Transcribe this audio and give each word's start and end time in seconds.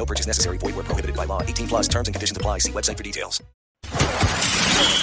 No 0.00 0.06
purchase 0.06 0.26
necessary. 0.26 0.56
Void 0.56 0.76
where 0.76 0.84
prohibited 0.84 1.14
by 1.14 1.26
law. 1.26 1.42
18 1.42 1.68
plus 1.68 1.86
terms 1.86 2.08
and 2.08 2.14
conditions 2.14 2.34
apply. 2.34 2.60
See 2.60 2.72
website 2.72 2.96
for 2.96 3.02
details. 3.02 3.42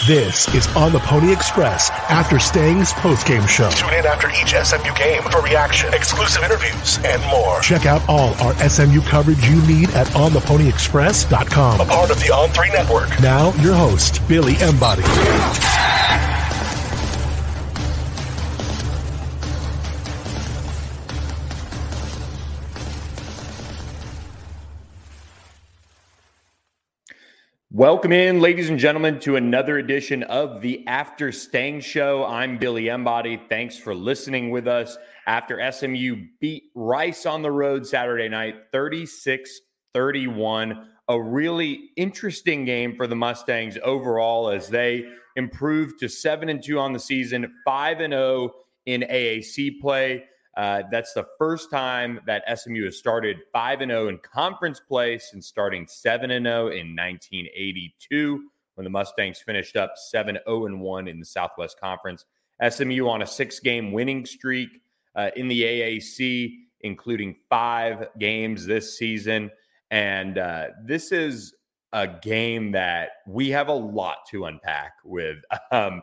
This 0.08 0.52
is 0.56 0.66
On 0.76 0.92
the 0.92 0.98
Pony 1.00 1.32
Express 1.32 1.92
after 2.10 2.40
Stang's 2.40 2.94
postgame 2.94 3.48
show. 3.48 3.70
Tune 3.70 3.94
in 3.94 4.08
after 4.08 4.30
each 4.30 4.56
SMU 4.56 4.92
game 4.96 5.22
for 5.30 5.42
reaction, 5.42 5.94
exclusive 5.94 6.44
interviews, 6.44 6.98
and 7.06 7.22
more. 7.30 7.60
Check 7.62 7.86
out 7.86 8.02
all 8.10 8.34
our 8.42 8.56
SMU 8.68 9.02
coverage 9.02 9.46
you 9.48 9.62
need 9.68 9.92
at 9.92 10.08
ontheponyexpress.com. 10.08 11.82
A 11.82 11.86
part 11.86 12.10
of 12.10 12.18
the 12.20 12.32
On3 12.32 12.74
network. 12.74 13.10
Now, 13.22 13.54
your 13.62 13.76
host, 13.76 14.28
Billy 14.28 14.56
Embody. 14.62 15.04
Welcome 27.78 28.12
in, 28.12 28.40
ladies 28.40 28.72
and 28.72 28.80
gentlemen, 28.80 29.20
to 29.20 29.36
another 29.36 29.78
edition 29.78 30.24
of 30.24 30.62
the 30.62 30.84
After 30.88 31.32
Stang 31.32 31.80
Show. 31.80 32.26
I'm 32.26 32.58
Billy 32.58 32.88
Embody. 32.88 33.40
Thanks 33.50 33.78
for 33.78 33.94
listening 33.94 34.50
with 34.50 34.68
us 34.68 34.98
after 35.28 35.62
SMU 35.72 36.26
beat 36.42 36.72
Rice 36.74 37.28
on 37.28 37.44
the 37.44 37.52
road 37.52 37.86
Saturday 37.86 38.30
night, 38.30 38.56
36 38.72 39.62
31. 39.94 40.88
A 41.08 41.22
really 41.22 41.92
interesting 41.98 42.66
game 42.66 42.96
for 42.96 43.06
the 43.06 43.16
Mustangs 43.16 43.78
overall 43.84 44.50
as 44.50 44.70
they 44.70 45.06
improved 45.36 46.00
to 46.00 46.10
7 46.10 46.50
and 46.50 46.64
2 46.64 46.80
on 46.80 46.94
the 46.94 47.00
season, 47.00 47.54
5 47.64 48.00
and 48.00 48.12
0 48.14 48.56
in 48.88 49.02
AAC 49.02 49.80
play. 49.80 50.24
Uh, 50.58 50.82
that's 50.90 51.14
the 51.14 51.26
first 51.38 51.70
time 51.70 52.20
that 52.26 52.44
SMU 52.58 52.86
has 52.86 52.98
started 52.98 53.38
5 53.54 53.82
and 53.82 53.92
0 53.92 54.08
in 54.08 54.18
conference 54.18 54.80
play 54.80 55.20
since 55.20 55.46
starting 55.46 55.86
7 55.88 56.32
and 56.32 56.48
0 56.48 56.70
in 56.70 56.96
1982 56.96 58.50
when 58.74 58.84
the 58.84 58.90
Mustangs 58.90 59.40
finished 59.40 59.76
up 59.76 59.94
7 59.96 60.40
0 60.48 60.66
and 60.66 60.82
1 60.82 61.08
in 61.08 61.20
the 61.20 61.26
Southwest 61.26 61.80
Conference. 61.80 62.26
SMU 62.68 63.08
on 63.08 63.22
a 63.22 63.28
six 63.28 63.60
game 63.60 63.92
winning 63.92 64.26
streak 64.26 64.82
uh, 65.16 65.30
in 65.36 65.48
the 65.48 65.62
AAC, 65.62 66.56
including 66.82 67.36
five 67.52 68.08
games 68.18 68.66
this 68.66 68.98
season. 68.98 69.52
And 69.92 70.40
uh, 70.40 70.70
this 70.84 71.12
is 71.12 71.54
a 71.94 72.08
game 72.08 72.72
that 72.72 73.10
we 73.28 73.50
have 73.52 73.68
a 73.68 73.74
lot 73.74 74.26
to 74.32 74.46
unpack 74.46 74.94
with. 75.06 75.38
Um, 75.72 76.02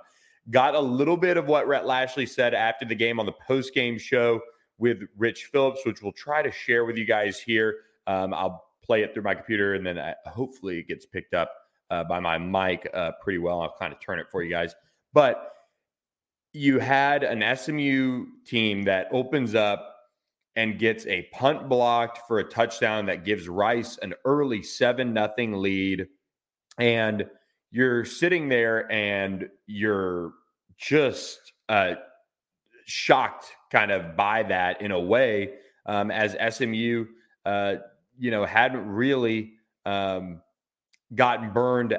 got 0.51 0.75
a 0.75 0.81
little 0.81 1.17
bit 1.17 1.37
of 1.37 1.47
what 1.47 1.67
Rhett 1.67 1.87
Lashlee 1.87 2.27
said 2.27 2.55
after 2.55 2.85
the 2.85 2.95
game 2.95 3.19
on 3.19 3.27
the 3.27 3.33
post 3.33 3.75
game 3.75 3.99
show 3.99 4.41
with 4.79 5.03
Rich 5.17 5.47
Phillips, 5.47 5.81
which 5.85 6.03
we'll 6.03 6.13
try 6.13 6.43
to 6.43 6.51
share 6.51 6.85
with 6.85 6.97
you 6.97 7.07
guys 7.07 7.41
here. 7.41 7.77
Um, 8.07 8.35
I'll 8.35 8.65
play 8.83 9.03
it 9.03 9.15
through 9.15 9.23
my 9.23 9.35
computer 9.35 9.75
and 9.75 9.87
then 9.87 9.99
I, 9.99 10.15
hopefully 10.27 10.79
it 10.79 10.89
gets 10.89 11.07
picked 11.07 11.33
up 11.35 11.53
uh, 11.91 12.05
by 12.05 12.21
my 12.21 12.39
mic 12.39 12.89
uh, 12.93 13.13
pretty 13.23 13.39
well. 13.39 13.61
I'll 13.63 13.77
kind 13.79 13.93
of 13.93 14.01
turn 14.01 14.19
it 14.19 14.27
for 14.31 14.43
you 14.43 14.51
guys. 14.51 14.75
But 15.13 15.53
you 16.53 16.79
had 16.79 17.25
an 17.25 17.57
SMU 17.57 18.27
team 18.45 18.83
that 18.85 19.09
opens 19.11 19.55
up 19.55 19.91
and 20.57 20.79
gets 20.79 21.07
a 21.07 21.23
punt 21.33 21.69
blocked 21.69 22.21
for 22.29 22.39
a 22.39 22.45
touchdown 22.45 23.07
that 23.07 23.25
gives 23.25 23.49
Rice 23.49 23.99
an 24.03 24.15
early 24.25 24.63
7 24.63 25.13
nothing 25.13 25.55
lead. 25.55 26.07
And 26.79 27.27
you're 27.71 28.05
sitting 28.05 28.49
there 28.49 28.91
and 28.91 29.49
you're 29.67 30.33
just 30.79 31.53
uh, 31.69 31.95
shocked 32.87 33.47
kind 33.71 33.91
of 33.91 34.17
by 34.17 34.43
that 34.45 34.81
in 34.81 34.91
a 34.91 35.01
way 35.01 35.55
um, 35.87 36.11
as 36.11 36.37
SMU, 36.57 37.07
uh, 37.45 37.77
you 38.19 38.31
know, 38.31 38.45
hadn't 38.45 38.87
really 38.87 39.55
um, 39.85 40.41
gotten 41.15 41.53
burned 41.53 41.97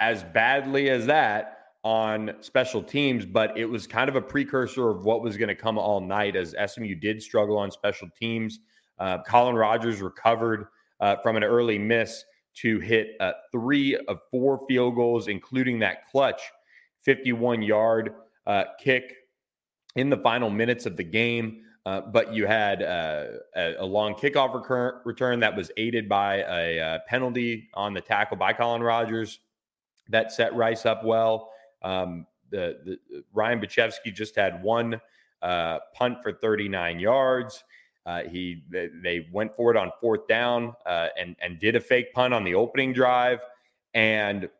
as 0.00 0.22
badly 0.24 0.90
as 0.90 1.06
that 1.06 1.58
on 1.84 2.34
special 2.40 2.82
teams, 2.82 3.24
but 3.24 3.56
it 3.56 3.64
was 3.64 3.86
kind 3.86 4.08
of 4.08 4.16
a 4.16 4.20
precursor 4.20 4.90
of 4.90 5.04
what 5.04 5.22
was 5.22 5.36
going 5.36 5.48
to 5.48 5.54
come 5.54 5.78
all 5.78 6.00
night 6.00 6.36
as 6.36 6.54
SMU 6.66 6.94
did 6.94 7.22
struggle 7.22 7.56
on 7.56 7.70
special 7.70 8.08
teams. 8.18 8.60
Uh, 8.98 9.18
Collin 9.22 9.54
Rogers 9.54 10.00
recovered 10.00 10.66
uh, 11.00 11.16
from 11.16 11.36
an 11.36 11.44
early 11.44 11.78
miss 11.78 12.24
to 12.54 12.80
hit 12.80 13.14
uh, 13.20 13.32
three 13.52 13.96
of 14.08 14.18
four 14.30 14.60
field 14.68 14.96
goals, 14.96 15.28
including 15.28 15.78
that 15.78 16.08
clutch 16.10 16.40
51 17.08 17.62
yard 17.62 18.12
uh, 18.46 18.64
kick 18.78 19.14
in 19.96 20.10
the 20.10 20.18
final 20.18 20.50
minutes 20.50 20.84
of 20.84 20.98
the 20.98 21.02
game. 21.02 21.62
Uh, 21.86 22.02
but 22.02 22.34
you 22.34 22.46
had 22.46 22.82
uh, 22.82 23.24
a, 23.56 23.76
a, 23.78 23.86
long 23.86 24.12
kickoff 24.12 24.52
recur- 24.52 25.00
return 25.06 25.40
that 25.40 25.56
was 25.56 25.70
aided 25.78 26.06
by 26.06 26.42
a, 26.42 26.76
a, 26.76 26.98
penalty 27.08 27.70
on 27.72 27.94
the 27.94 28.00
tackle 28.02 28.36
by 28.36 28.52
Collin 28.52 28.82
Rogers 28.82 29.40
that 30.10 30.30
set 30.30 30.54
Rice 30.54 30.84
up 30.84 31.02
well. 31.02 31.50
Um, 31.80 32.26
the, 32.50 32.76
the, 32.84 33.22
Ryan 33.32 33.58
Bujcevski 33.58 34.14
just 34.14 34.36
had 34.36 34.62
one 34.62 35.00
uh, 35.40 35.78
punt 35.94 36.18
for 36.22 36.34
39 36.34 36.98
yards. 36.98 37.64
Uh, 38.04 38.24
he 38.24 38.64
they, 38.68 38.90
they, 39.02 39.28
went 39.32 39.56
for 39.56 39.70
it 39.70 39.78
on 39.78 39.90
fourth 39.98 40.28
down 40.28 40.74
uh, 40.84 41.08
and 41.18 41.36
and 41.40 41.58
did 41.58 41.74
a 41.74 41.80
fake 41.80 42.12
punt 42.12 42.34
on 42.34 42.44
the 42.44 42.54
opening 42.54 42.92
drive, 42.92 43.38
and 43.94 44.50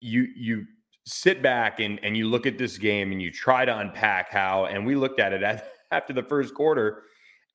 you 0.00 0.26
you 0.36 0.64
sit 1.04 1.42
back 1.42 1.80
and 1.80 1.98
and 2.02 2.16
you 2.16 2.28
look 2.28 2.46
at 2.46 2.58
this 2.58 2.78
game 2.78 3.12
and 3.12 3.20
you 3.20 3.30
try 3.30 3.64
to 3.64 3.78
unpack 3.78 4.30
how. 4.30 4.66
And 4.66 4.84
we 4.86 4.94
looked 4.94 5.20
at 5.20 5.32
it 5.32 5.42
at, 5.42 5.68
after 5.90 6.12
the 6.12 6.22
first 6.22 6.54
quarter. 6.54 7.02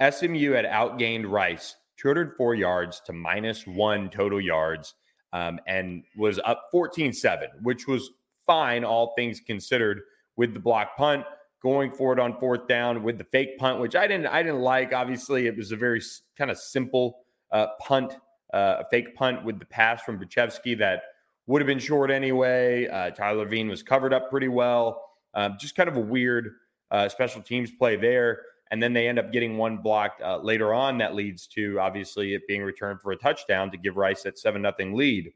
SMU 0.01 0.51
had 0.53 0.65
outgained 0.65 1.29
Rice 1.29 1.75
204 1.97 2.55
yards 2.55 3.01
to 3.05 3.13
minus 3.13 3.67
one 3.67 4.09
total 4.09 4.41
yards 4.41 4.95
um, 5.33 5.59
and 5.67 6.03
was 6.17 6.39
up 6.43 6.69
14 6.71 7.13
7, 7.13 7.47
which 7.61 7.87
was 7.87 8.09
fine, 8.47 8.83
all 8.83 9.13
things 9.15 9.39
considered, 9.39 10.01
with 10.37 10.53
the 10.53 10.59
block 10.59 10.97
punt 10.97 11.23
going 11.61 11.91
for 11.91 12.11
it 12.11 12.19
on 12.19 12.39
fourth 12.39 12.67
down 12.67 13.03
with 13.03 13.17
the 13.17 13.23
fake 13.25 13.57
punt, 13.57 13.79
which 13.79 13.95
I 13.95 14.07
didn't 14.07 14.27
I 14.27 14.41
didn't 14.41 14.61
like. 14.61 14.93
Obviously, 14.93 15.47
it 15.47 15.55
was 15.55 15.71
a 15.71 15.75
very 15.75 16.01
kind 16.37 16.49
of 16.49 16.57
simple 16.57 17.19
uh, 17.51 17.67
punt, 17.79 18.17
uh, 18.53 18.77
a 18.79 18.85
fake 18.89 19.15
punt 19.15 19.45
with 19.45 19.59
the 19.59 19.65
pass 19.65 20.01
from 20.01 20.19
Bujcevski 20.19 20.77
that 20.79 21.03
would 21.51 21.61
have 21.61 21.67
been 21.67 21.79
short 21.79 22.09
anyway. 22.09 22.87
Uh, 22.87 23.09
Tyler 23.09 23.45
Veen 23.45 23.67
was 23.67 23.83
covered 23.83 24.13
up 24.13 24.29
pretty 24.29 24.47
well. 24.47 25.03
Um, 25.33 25.57
just 25.59 25.75
kind 25.75 25.89
of 25.89 25.97
a 25.97 25.99
weird 25.99 26.51
uh, 26.91 27.09
special 27.09 27.41
teams 27.41 27.69
play 27.71 27.97
there. 27.97 28.43
And 28.71 28.81
then 28.81 28.93
they 28.93 29.09
end 29.09 29.19
up 29.19 29.33
getting 29.33 29.57
one 29.57 29.79
blocked 29.79 30.21
uh, 30.21 30.37
later 30.37 30.73
on 30.73 30.97
that 30.99 31.13
leads 31.13 31.47
to 31.47 31.77
obviously 31.77 32.35
it 32.35 32.47
being 32.47 32.63
returned 32.63 33.01
for 33.01 33.11
a 33.11 33.17
touchdown 33.17 33.69
to 33.71 33.77
give 33.77 33.97
Rice 33.97 34.23
that 34.23 34.39
7 34.39 34.61
nothing 34.61 34.93
lead. 34.93 35.33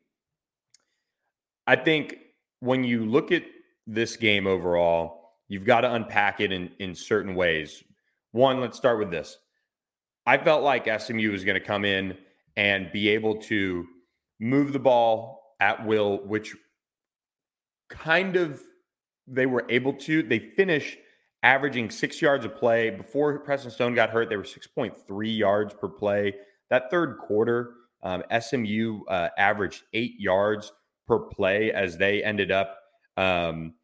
I 1.68 1.76
think 1.76 2.18
when 2.62 2.86
you 2.86 3.04
look 3.06 3.34
at 3.34 3.44
this 3.86 4.16
game 4.16 4.48
overall, 4.48 5.34
you've 5.50 5.66
got 5.66 5.82
to 5.82 5.94
unpack 5.94 6.40
it 6.40 6.54
in, 6.54 6.72
in 6.80 6.96
certain 6.96 7.36
ways. 7.36 7.84
One, 8.32 8.62
let's 8.62 8.78
start 8.78 9.00
with 9.00 9.12
this. 9.12 9.38
I 10.26 10.38
felt 10.38 10.64
like 10.64 10.88
SMU 11.02 11.30
was 11.30 11.44
going 11.44 11.60
to 11.60 11.66
come 11.66 11.84
in 11.84 12.18
and 12.56 12.90
be 12.94 13.10
able 13.10 13.36
to 13.42 13.86
move 14.40 14.72
the 14.72 14.80
ball 14.80 15.42
at 15.60 15.86
will, 15.86 16.18
which 16.26 16.56
kind 17.90 18.36
of 18.36 18.62
they 19.28 19.46
were 19.46 19.66
able 19.70 19.94
to. 19.94 20.24
They 20.24 20.40
finished 20.40 20.98
averaging 21.44 21.90
six 21.90 22.22
yards 22.22 22.46
a 22.46 22.50
play. 22.50 22.90
Before 22.90 23.38
Preston 23.40 23.72
Stone 23.72 23.96
got 23.96 24.10
hurt, 24.10 24.30
they 24.30 24.38
were 24.38 24.44
6.3 24.44 25.38
yards 25.38 25.74
per 25.74 25.88
play. 25.88 26.34
That 26.70 26.90
third 26.90 27.18
quarter, 27.20 27.74
um, 28.04 28.24
SMU 28.40 29.04
uh, 29.08 29.30
averaged 29.38 29.84
eight 29.94 30.20
yards 30.20 30.72
per 31.08 31.20
play 31.20 31.72
as 31.72 31.98
they 31.98 32.24
ended 32.24 32.52
up 32.52 32.78
um, 33.18 33.76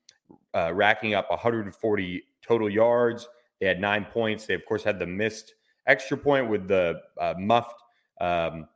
uh, 0.56 0.74
racking 0.74 1.14
up 1.14 1.30
140 1.30 2.24
total 2.42 2.70
yards. 2.70 3.28
They 3.60 3.68
had 3.68 3.80
nine 3.80 4.06
points. 4.06 4.46
They, 4.46 4.56
of 4.56 4.66
course, 4.66 4.84
had 4.84 5.00
the 5.00 5.06
missed 5.06 5.54
extra 5.88 6.18
point 6.18 6.50
with 6.50 6.68
the 6.68 7.00
uh, 7.20 7.36
muffed, 7.38 7.82
um, 8.20 8.68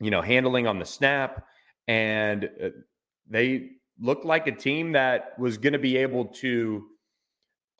you 0.00 0.10
know, 0.10 0.22
handling 0.22 0.66
on 0.66 0.78
the 0.78 0.84
snap. 0.84 1.44
And 1.88 2.48
uh, 2.62 2.68
they 3.28 3.70
looked 3.98 4.24
like 4.24 4.46
a 4.46 4.52
team 4.52 4.92
that 4.92 5.38
was 5.38 5.58
going 5.58 5.72
to 5.72 5.78
be 5.78 5.96
able 5.96 6.26
to 6.26 6.84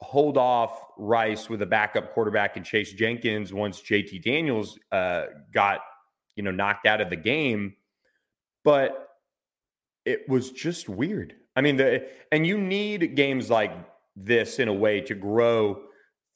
hold 0.01 0.37
off 0.37 0.81
Rice 0.97 1.49
with 1.49 1.63
a 1.63 1.67
backup 1.67 2.13
quarterback 2.13 2.57
and 2.57 2.65
Chase 2.65 2.93
Jenkins 2.93 3.53
once 3.53 3.81
JT 3.81 4.23
Daniels 4.23 4.79
uh, 4.93 5.25
got 5.53 5.81
you 6.37 6.43
know 6.43 6.51
knocked 6.51 6.87
out 6.87 7.01
of 7.01 7.11
the 7.11 7.17
game. 7.17 7.75
But 8.65 9.09
it 10.05 10.29
was 10.29 10.51
just 10.51 10.89
weird. 10.89 11.35
I 11.55 11.61
mean, 11.61 11.77
the 11.77 12.07
and 12.33 12.47
you 12.47 12.59
need 12.59 13.15
games 13.15 13.51
like 13.51 13.73
this 14.17 14.59
in 14.59 14.69
a 14.69 14.73
way 14.73 15.01
to 15.03 15.15
grow 15.15 15.83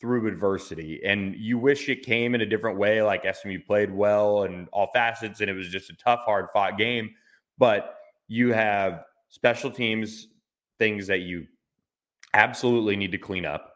through 0.01 0.27
adversity. 0.27 1.01
And 1.05 1.35
you 1.37 1.59
wish 1.59 1.89
it 1.89 2.03
came 2.03 2.35
in 2.35 2.41
a 2.41 2.47
different 2.47 2.77
way, 2.77 3.03
like 3.03 3.25
SMU 3.35 3.61
played 3.65 3.93
well 3.93 4.43
and 4.43 4.69
all 4.73 4.91
facets, 4.93 5.41
and 5.41 5.49
it 5.49 5.55
was 5.55 5.69
just 5.69 5.91
a 5.91 5.95
tough, 5.95 6.21
hard 6.25 6.49
fought 6.53 6.77
game. 6.77 7.11
But 7.63 7.95
you 8.27 8.53
have 8.53 9.05
special 9.29 9.71
teams 9.71 10.27
things 10.81 11.07
that 11.07 11.21
you 11.21 11.47
absolutely 12.35 12.97
need 12.97 13.13
to 13.13 13.19
clean 13.19 13.47
up. 13.47 13.75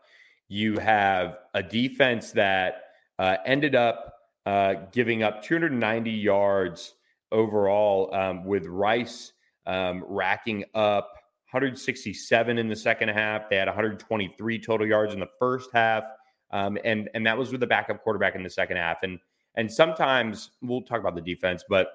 You 0.48 0.78
have 0.78 1.38
a 1.54 1.62
defense 1.62 2.32
that 2.32 2.82
uh, 3.20 3.36
ended 3.46 3.76
up 3.76 4.12
uh, 4.44 4.74
giving 4.90 5.22
up 5.22 5.40
290 5.40 6.10
yards 6.10 6.94
overall, 7.30 8.12
um, 8.12 8.44
with 8.44 8.66
Rice 8.66 9.32
um, 9.66 10.02
racking 10.08 10.64
up 10.74 11.12
167 11.52 12.58
in 12.58 12.66
the 12.66 12.74
second 12.74 13.10
half. 13.10 13.48
They 13.48 13.54
had 13.54 13.68
123 13.68 14.58
total 14.58 14.84
yards 14.84 15.14
in 15.14 15.20
the 15.20 15.30
first 15.38 15.70
half, 15.72 16.02
um, 16.50 16.76
and 16.84 17.08
and 17.14 17.24
that 17.24 17.38
was 17.38 17.52
with 17.52 17.60
the 17.60 17.68
backup 17.68 18.02
quarterback 18.02 18.34
in 18.34 18.42
the 18.42 18.50
second 18.50 18.78
half. 18.78 19.04
And 19.04 19.20
and 19.54 19.70
sometimes 19.70 20.50
we'll 20.60 20.82
talk 20.82 20.98
about 20.98 21.14
the 21.14 21.20
defense, 21.20 21.62
but 21.68 21.86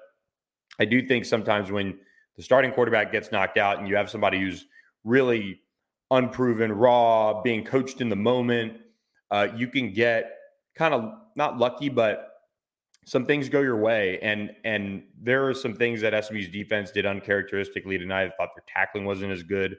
I 0.78 0.84
do 0.84 1.06
think 1.06 1.24
sometimes 1.24 1.70
when 1.70 1.98
the 2.36 2.42
starting 2.42 2.72
quarterback 2.72 3.12
gets 3.12 3.30
knocked 3.30 3.58
out 3.58 3.78
and 3.78 3.88
you 3.88 3.96
have 3.96 4.10
somebody 4.10 4.40
who's 4.40 4.66
really 5.04 5.60
unproven, 6.10 6.72
raw, 6.72 7.42
being 7.42 7.64
coached 7.64 8.00
in 8.00 8.08
the 8.08 8.16
moment, 8.16 8.78
uh, 9.30 9.48
you 9.56 9.68
can 9.68 9.92
get 9.92 10.36
kind 10.74 10.94
of 10.94 11.12
not 11.36 11.58
lucky, 11.58 11.88
but 11.88 12.28
some 13.04 13.26
things 13.26 13.48
go 13.48 13.60
your 13.60 13.76
way, 13.76 14.18
and 14.20 14.50
and 14.64 15.02
there 15.20 15.48
are 15.48 15.54
some 15.54 15.74
things 15.74 16.00
that 16.02 16.24
SMU's 16.24 16.48
defense 16.48 16.92
did 16.92 17.04
uncharacteristically 17.04 17.98
tonight. 17.98 18.24
I 18.26 18.30
thought 18.36 18.50
their 18.54 18.64
tackling 18.68 19.04
wasn't 19.04 19.32
as 19.32 19.42
good, 19.42 19.76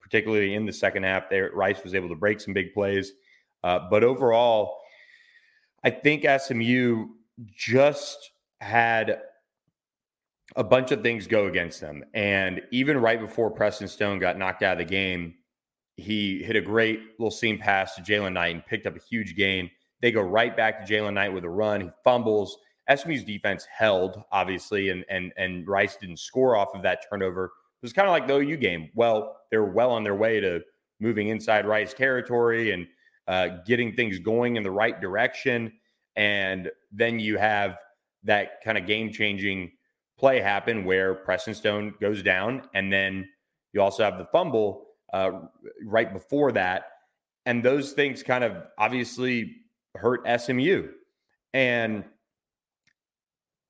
particularly 0.00 0.54
in 0.54 0.66
the 0.66 0.72
second 0.72 1.04
half. 1.04 1.30
There, 1.30 1.50
Rice 1.54 1.84
was 1.84 1.94
able 1.94 2.08
to 2.08 2.16
break 2.16 2.40
some 2.40 2.52
big 2.52 2.74
plays, 2.74 3.12
uh, 3.62 3.80
but 3.90 4.02
overall, 4.02 4.78
I 5.84 5.90
think 5.90 6.26
SMU 6.40 7.06
just 7.54 8.32
had 8.60 9.20
a 10.56 10.64
bunch 10.64 10.92
of 10.92 11.02
things 11.02 11.26
go 11.26 11.46
against 11.46 11.80
them, 11.80 12.04
and 12.14 12.60
even 12.70 12.98
right 12.98 13.20
before 13.20 13.50
Preston 13.50 13.88
Stone 13.88 14.18
got 14.18 14.38
knocked 14.38 14.62
out 14.62 14.72
of 14.72 14.78
the 14.78 14.84
game, 14.84 15.34
he 15.96 16.42
hit 16.42 16.56
a 16.56 16.60
great 16.60 17.00
little 17.18 17.30
seam 17.30 17.58
pass 17.58 17.94
to 17.94 18.02
Jalen 18.02 18.32
Knight 18.34 18.54
and 18.54 18.66
picked 18.66 18.86
up 18.86 18.96
a 18.96 19.00
huge 19.00 19.36
gain. 19.36 19.70
They 20.00 20.12
go 20.12 20.20
right 20.20 20.56
back 20.56 20.84
to 20.84 20.92
Jalen 20.92 21.14
Knight 21.14 21.32
with 21.32 21.44
a 21.44 21.50
run. 21.50 21.80
He 21.80 21.90
fumbles. 22.02 22.58
SMU's 22.94 23.24
defense 23.24 23.66
held, 23.70 24.22
obviously, 24.32 24.90
and 24.90 25.04
and 25.08 25.32
and 25.36 25.66
Rice 25.66 25.96
didn't 25.96 26.18
score 26.18 26.56
off 26.56 26.74
of 26.74 26.82
that 26.82 27.04
turnover. 27.08 27.46
It 27.46 27.50
was 27.82 27.92
kind 27.92 28.08
of 28.08 28.12
like 28.12 28.26
the 28.26 28.34
OU 28.34 28.56
game. 28.58 28.90
Well, 28.94 29.36
they're 29.50 29.64
well 29.64 29.90
on 29.90 30.04
their 30.04 30.14
way 30.14 30.40
to 30.40 30.60
moving 31.00 31.28
inside 31.28 31.66
Rice 31.66 31.94
territory 31.94 32.72
and 32.72 32.86
uh, 33.26 33.58
getting 33.66 33.94
things 33.94 34.18
going 34.18 34.56
in 34.56 34.62
the 34.62 34.70
right 34.70 35.00
direction. 35.00 35.72
And 36.16 36.70
then 36.92 37.18
you 37.18 37.38
have 37.38 37.78
that 38.24 38.62
kind 38.62 38.78
of 38.78 38.86
game 38.86 39.12
changing 39.12 39.72
play 40.18 40.40
happen 40.40 40.84
where 40.84 41.14
Preston 41.14 41.54
Stone 41.54 41.94
goes 42.00 42.22
down, 42.22 42.62
and 42.74 42.92
then 42.92 43.28
you 43.72 43.80
also 43.80 44.04
have 44.04 44.18
the 44.18 44.26
fumble 44.26 44.86
uh, 45.12 45.30
right 45.84 46.12
before 46.12 46.52
that. 46.52 46.84
And 47.46 47.62
those 47.62 47.92
things 47.92 48.22
kind 48.22 48.42
of 48.42 48.56
obviously 48.78 49.56
hurt 49.94 50.26
SMU. 50.40 50.88
And 51.52 52.04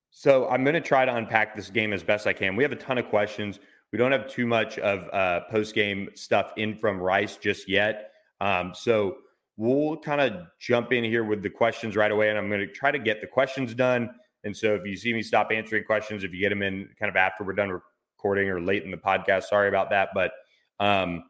so 0.09 0.47
I'm 0.47 0.63
going 0.63 0.75
to 0.75 0.81
try 0.81 1.05
to 1.05 1.13
unpack 1.13 1.55
this 1.55 1.69
game 1.69 1.91
as 1.91 2.01
best 2.01 2.25
I 2.25 2.33
can. 2.33 2.55
We 2.55 2.63
have 2.63 2.71
a 2.71 2.77
ton 2.77 2.97
of 2.97 3.09
questions. 3.09 3.59
We 3.91 3.97
don't 3.97 4.11
have 4.11 4.29
too 4.29 4.47
much 4.47 4.79
of 4.79 5.09
uh, 5.13 5.41
post 5.51 5.75
game 5.75 6.09
stuff 6.15 6.53
in 6.57 6.77
from 6.77 6.99
Rice 6.99 7.37
just 7.37 7.67
yet. 7.67 8.11
Um, 8.41 8.73
so 8.73 9.17
we'll 9.57 9.97
kind 9.97 10.21
of 10.21 10.47
jump 10.59 10.93
in 10.93 11.03
here 11.03 11.23
with 11.23 11.43
the 11.43 11.49
questions 11.49 11.95
right 11.95 12.11
away. 12.11 12.29
And 12.29 12.37
I'm 12.37 12.47
going 12.47 12.61
to 12.61 12.67
try 12.67 12.91
to 12.91 12.99
get 12.99 13.21
the 13.21 13.27
questions 13.27 13.73
done. 13.73 14.09
And 14.45 14.55
so 14.55 14.75
if 14.75 14.85
you 14.85 14.95
see 14.95 15.11
me 15.11 15.21
stop 15.21 15.49
answering 15.51 15.83
questions, 15.83 16.23
if 16.23 16.31
you 16.31 16.39
get 16.39 16.49
them 16.49 16.61
in 16.61 16.87
kind 16.99 17.09
of 17.09 17.15
after 17.15 17.43
we're 17.43 17.53
done 17.53 17.71
recording 17.71 18.47
or 18.49 18.61
late 18.61 18.83
in 18.83 18.91
the 18.91 18.97
podcast, 18.97 19.43
sorry 19.43 19.67
about 19.67 19.89
that. 19.89 20.09
But 20.13 20.31
um, 20.79 21.23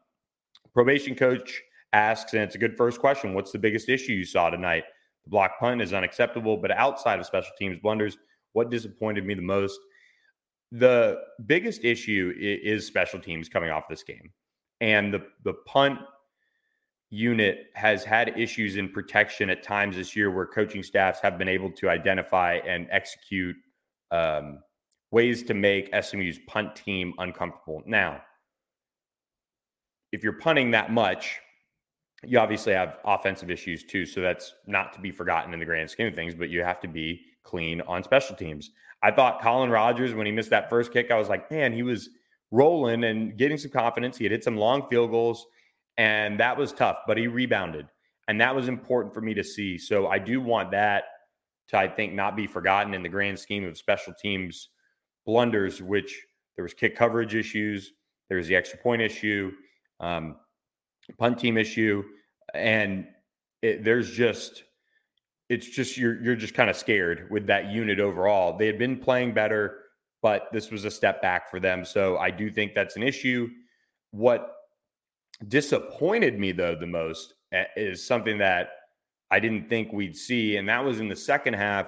probation 0.73 1.15
coach 1.15 1.62
asks, 1.94 2.33
and 2.33 2.44
it's 2.44 2.56
a 2.56 2.59
good 2.59 2.77
first 2.77 3.00
question 3.00 3.33
What's 3.33 3.51
the 3.51 3.59
biggest 3.59 3.89
issue 3.89 4.13
you 4.13 4.25
saw 4.25 4.50
tonight? 4.50 4.83
The 5.23 5.29
block 5.29 5.59
punt 5.59 5.81
is 5.81 5.94
unacceptable, 5.94 6.57
but 6.57 6.71
outside 6.71 7.19
of 7.19 7.25
special 7.25 7.51
teams 7.57 7.79
blunders, 7.79 8.17
what 8.53 8.69
disappointed 8.69 9.25
me 9.25 9.33
the 9.33 9.41
most? 9.41 9.79
The 10.71 11.19
biggest 11.45 11.85
issue 11.85 12.33
is 12.38 12.85
special 12.85 13.19
teams 13.19 13.47
coming 13.47 13.69
off 13.69 13.88
this 13.89 14.03
game. 14.03 14.31
And 14.81 15.13
the, 15.13 15.25
the 15.44 15.53
punt 15.65 16.00
unit 17.10 17.68
has 17.75 18.04
had 18.04 18.38
issues 18.38 18.78
in 18.78 18.90
protection 18.90 19.50
at 19.50 19.63
times 19.63 19.96
this 19.96 20.16
year 20.16 20.31
where 20.31 20.46
coaching 20.46 20.84
staffs 20.84 21.19
have 21.22 21.38
been 21.38 21.48
able 21.48 21.72
to 21.72 21.90
identify 21.90 22.56
and 22.68 22.88
execute 22.92 23.56
um, 24.12 24.60
ways 25.12 25.44
to 25.44 25.54
make 25.54 25.94
SMU's 25.96 26.40
punt 26.48 26.75
team 26.75 27.13
uncomfortable. 27.19 27.84
Now, 27.86 28.22
if 30.12 30.24
you're 30.24 30.40
punting 30.40 30.72
that 30.72 30.92
much, 30.92 31.40
you 32.24 32.40
obviously 32.40 32.74
have 32.74 32.98
offensive 33.06 33.52
issues 33.52 33.84
too. 33.84 34.06
So 34.06 34.22
that's 34.22 34.56
not 34.66 34.94
to 34.94 35.00
be 35.00 35.12
forgotten 35.12 35.54
in 35.54 35.60
the 35.60 35.66
grand 35.66 35.90
scheme 35.90 36.07
of 36.07 36.16
things, 36.16 36.34
but 36.34 36.50
you 36.50 36.63
have 36.63 36.80
to 36.81 36.88
be 36.88 37.22
clean 37.44 37.81
on 37.81 38.04
special 38.04 38.36
teams. 38.36 38.72
I 39.04 39.12
thought 39.12 39.42
Collin 39.42 39.69
Rogers, 39.69 40.13
when 40.13 40.25
he 40.25 40.31
missed 40.31 40.50
that 40.50 40.69
first 40.69 40.92
kick, 40.92 41.12
I 41.12 41.18
was 41.18 41.30
like, 41.30 41.52
man, 41.52 41.72
he 41.72 41.84
was 41.84 42.10
rolling 42.52 43.04
and 43.04 43.38
getting 43.38 43.57
some 43.57 43.72
confidence. 43.72 44.18
He 44.18 44.25
had 44.25 44.31
hit 44.31 44.44
some 44.44 44.57
long 44.57 44.88
field 44.90 45.12
goals, 45.12 45.46
and 45.97 46.39
that 46.39 46.57
was 46.57 46.74
tough, 46.74 47.00
but 47.07 47.18
he 47.18 47.27
rebounded. 47.27 47.88
And 48.27 48.42
that 48.42 48.56
was 48.56 48.68
important 48.68 49.13
for 49.13 49.21
me 49.21 49.33
to 49.36 49.44
see. 49.44 49.77
So 49.77 50.07
I 50.07 50.18
do 50.19 50.42
want 50.42 50.71
that 50.71 51.03
to, 51.69 51.77
I 51.77 51.88
think, 51.88 52.13
not 52.13 52.36
be 52.36 52.47
forgotten 52.47 52.94
in 52.94 53.03
the 53.03 53.09
grand 53.09 53.38
scheme 53.39 53.65
of 53.65 53.77
special 53.77 54.13
teams 54.13 54.69
blunders, 55.25 55.81
which 55.81 56.24
there 56.56 56.63
was 56.63 56.74
kick 56.74 56.95
coverage 56.95 57.36
issues, 57.36 57.94
there 58.30 58.38
was 58.38 58.47
the 58.47 58.56
extra 58.56 58.80
point 58.80 59.01
issue, 59.01 59.51
um, 60.00 60.36
punt 61.18 61.39
team 61.39 61.57
issue, 61.57 62.03
and 62.53 63.07
it, 63.62 63.83
there's 63.83 64.12
just 64.12 64.63
it's 65.50 65.68
just 65.68 65.97
you're 65.97 66.21
you're 66.24 66.36
just 66.36 66.53
kind 66.53 66.69
of 66.69 66.75
scared 66.75 67.27
with 67.30 67.47
that 67.47 67.71
unit 67.71 68.00
overall. 68.00 68.57
They 68.57 68.68
had 68.68 68.80
been 68.80 68.97
playing 68.97 69.33
better, 69.33 69.80
but 70.21 70.47
this 70.51 70.71
was 70.71 70.86
a 70.86 70.92
step 70.92 71.21
back 71.21 71.50
for 71.50 71.59
them. 71.59 71.86
So 71.86 72.18
I 72.18 72.31
do 72.31 72.50
think 72.50 72.74
that's 72.74 72.95
an 72.95 73.03
issue. 73.03 73.50
What 74.11 74.55
disappointed 75.47 76.39
me 76.39 76.51
though 76.51 76.75
the 76.75 76.87
most 76.87 77.35
eh, 77.51 77.65
is 77.75 78.06
something 78.06 78.37
that 78.39 78.69
I 79.31 79.39
didn't 79.39 79.69
think 79.69 79.92
we'd 79.92 80.15
see, 80.15 80.57
and 80.57 80.69
that 80.69 80.83
was 80.83 80.99
in 80.99 81.07
the 81.07 81.15
second 81.15 81.56
half. 81.56 81.87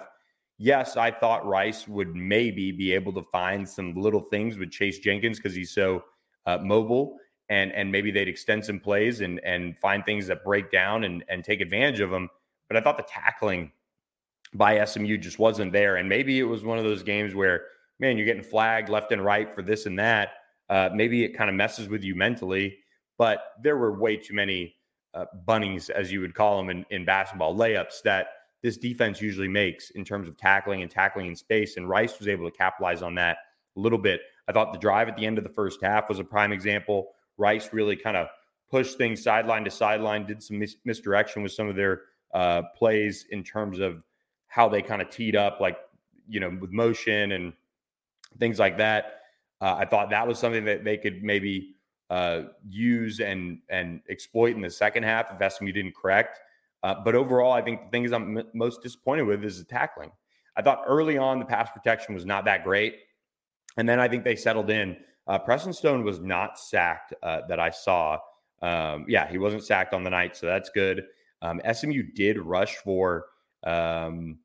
Yes, 0.57 0.97
I 0.97 1.11
thought 1.11 1.45
Rice 1.45 1.87
would 1.87 2.15
maybe 2.15 2.71
be 2.71 2.91
able 2.93 3.13
to 3.13 3.21
find 3.31 3.67
some 3.67 3.93
little 3.93 4.21
things 4.21 4.57
with 4.57 4.71
Chase 4.71 4.99
Jenkins 4.99 5.37
because 5.37 5.53
he's 5.53 5.71
so 5.71 6.03
uh, 6.45 6.57
mobile, 6.57 7.17
and 7.49 7.71
and 7.73 7.91
maybe 7.91 8.11
they'd 8.11 8.27
extend 8.27 8.65
some 8.65 8.79
plays 8.79 9.21
and 9.21 9.39
and 9.45 9.77
find 9.77 10.03
things 10.03 10.27
that 10.27 10.43
break 10.43 10.71
down 10.71 11.03
and 11.03 11.23
and 11.29 11.43
take 11.43 11.61
advantage 11.61 11.99
of 11.99 12.09
them. 12.09 12.29
But 12.67 12.77
I 12.77 12.81
thought 12.81 12.97
the 12.97 13.03
tackling 13.03 13.71
by 14.53 14.83
SMU 14.83 15.17
just 15.17 15.39
wasn't 15.39 15.71
there. 15.71 15.97
And 15.97 16.07
maybe 16.07 16.39
it 16.39 16.43
was 16.43 16.63
one 16.63 16.77
of 16.77 16.83
those 16.83 17.03
games 17.03 17.35
where, 17.35 17.65
man, 17.99 18.17
you're 18.17 18.25
getting 18.25 18.43
flagged 18.43 18.89
left 18.89 19.11
and 19.11 19.23
right 19.23 19.53
for 19.53 19.61
this 19.61 19.85
and 19.85 19.97
that. 19.99 20.29
Uh, 20.69 20.89
maybe 20.93 21.23
it 21.23 21.37
kind 21.37 21.49
of 21.49 21.55
messes 21.55 21.87
with 21.87 22.03
you 22.03 22.15
mentally. 22.15 22.77
But 23.17 23.53
there 23.61 23.77
were 23.77 23.99
way 23.99 24.17
too 24.17 24.33
many 24.33 24.75
uh, 25.13 25.25
bunnies, 25.45 25.89
as 25.89 26.11
you 26.11 26.21
would 26.21 26.35
call 26.35 26.57
them 26.57 26.69
in, 26.69 26.85
in 26.89 27.05
basketball, 27.05 27.55
layups 27.55 28.01
that 28.03 28.27
this 28.61 28.77
defense 28.77 29.21
usually 29.21 29.47
makes 29.47 29.91
in 29.91 30.03
terms 30.03 30.27
of 30.27 30.37
tackling 30.37 30.81
and 30.81 30.91
tackling 30.91 31.27
in 31.27 31.35
space. 31.35 31.77
And 31.77 31.87
Rice 31.87 32.19
was 32.19 32.27
able 32.27 32.49
to 32.49 32.55
capitalize 32.55 33.01
on 33.01 33.15
that 33.15 33.37
a 33.75 33.79
little 33.79 33.99
bit. 33.99 34.21
I 34.47 34.51
thought 34.51 34.73
the 34.73 34.79
drive 34.79 35.07
at 35.07 35.15
the 35.15 35.25
end 35.25 35.37
of 35.37 35.43
the 35.43 35.49
first 35.49 35.81
half 35.81 36.09
was 36.09 36.19
a 36.19 36.23
prime 36.23 36.51
example. 36.51 37.09
Rice 37.37 37.69
really 37.71 37.95
kind 37.95 38.17
of 38.17 38.27
pushed 38.69 38.97
things 38.97 39.23
sideline 39.23 39.63
to 39.63 39.71
sideline, 39.71 40.25
did 40.25 40.43
some 40.43 40.59
mis- 40.59 40.77
misdirection 40.85 41.43
with 41.43 41.51
some 41.51 41.67
of 41.67 41.75
their 41.75 42.01
uh, 42.33 42.63
plays 42.75 43.25
in 43.31 43.43
terms 43.43 43.79
of 43.79 44.03
how 44.47 44.67
they 44.67 44.81
kind 44.81 45.01
of 45.01 45.09
teed 45.09 45.35
up, 45.35 45.59
like, 45.59 45.77
you 46.27 46.39
know, 46.39 46.55
with 46.59 46.71
motion 46.71 47.31
and 47.31 47.53
things 48.39 48.59
like 48.59 48.77
that. 48.77 49.21
Uh, 49.61 49.75
I 49.79 49.85
thought 49.85 50.09
that 50.09 50.27
was 50.27 50.37
something 50.37 50.65
that 50.65 50.83
they 50.83 50.97
could 50.97 51.23
maybe 51.23 51.76
uh, 52.09 52.43
use 52.69 53.19
and 53.19 53.59
and 53.69 54.01
exploit 54.09 54.55
in 54.55 54.61
the 54.61 54.69
second 54.69 55.03
half 55.03 55.27
if 55.31 55.53
SMU 55.53 55.71
didn't 55.71 55.95
correct. 55.95 56.39
Uh, 56.83 56.95
but 57.03 57.15
overall, 57.15 57.51
I 57.51 57.61
think 57.61 57.85
the 57.85 57.89
things 57.89 58.11
I'm 58.11 58.37
m- 58.37 58.47
most 58.53 58.81
disappointed 58.81 59.23
with 59.23 59.43
is 59.43 59.57
the 59.57 59.65
tackling. 59.65 60.11
I 60.55 60.61
thought 60.61 60.83
early 60.87 61.17
on 61.17 61.39
the 61.39 61.45
pass 61.45 61.69
protection 61.71 62.13
was 62.13 62.25
not 62.25 62.45
that 62.45 62.63
great, 62.63 62.95
and 63.77 63.87
then 63.87 63.99
I 63.99 64.07
think 64.07 64.23
they 64.23 64.35
settled 64.35 64.69
in. 64.69 64.97
Uh, 65.27 65.37
Preston 65.37 65.73
Stone 65.73 66.03
was 66.03 66.19
not 66.19 66.57
sacked 66.57 67.13
uh, 67.21 67.41
that 67.49 67.59
I 67.59 67.69
saw. 67.69 68.19
Um, 68.61 69.05
yeah, 69.07 69.27
he 69.29 69.37
wasn't 69.37 69.63
sacked 69.63 69.93
on 69.93 70.03
the 70.03 70.09
night, 70.09 70.37
so 70.37 70.45
that's 70.47 70.69
good. 70.69 71.03
Um, 71.41 71.61
SMU 71.71 72.03
did 72.15 72.39
rush 72.39 72.75
for 72.77 73.25
um, 73.63 74.39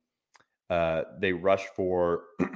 uh, 0.69 1.02
they 1.19 1.33
rushed 1.33 1.69
for 1.76 2.23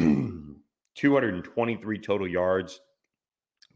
223 0.94 1.98
total 1.98 2.26
yards, 2.26 2.80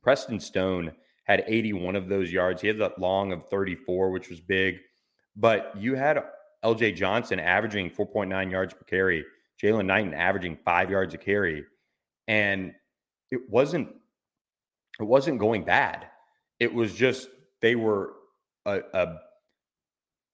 Preston 0.02 0.40
Stone 0.40 0.92
had 1.30 1.44
81 1.46 1.94
of 1.94 2.08
those 2.08 2.32
yards. 2.32 2.60
He 2.60 2.68
had 2.68 2.78
that 2.78 2.98
long 2.98 3.32
of 3.32 3.48
34, 3.48 4.10
which 4.10 4.28
was 4.28 4.40
big. 4.40 4.78
But 5.36 5.72
you 5.78 5.94
had 5.94 6.22
LJ 6.64 6.96
Johnson 6.96 7.38
averaging 7.38 7.90
4.9 7.90 8.50
yards 8.50 8.74
per 8.74 8.84
carry, 8.84 9.24
Jaylan 9.62 9.86
Knighton 9.86 10.12
averaging 10.12 10.58
five 10.64 10.90
yards 10.90 11.14
a 11.14 11.18
carry. 11.18 11.64
And 12.26 12.74
it 13.30 13.48
wasn't 13.48 13.88
it 14.98 15.04
wasn't 15.04 15.38
going 15.38 15.64
bad. 15.64 16.08
It 16.58 16.74
was 16.74 16.92
just 16.92 17.28
they 17.62 17.76
were 17.76 18.14
a, 18.66 18.80
a, 18.92 19.14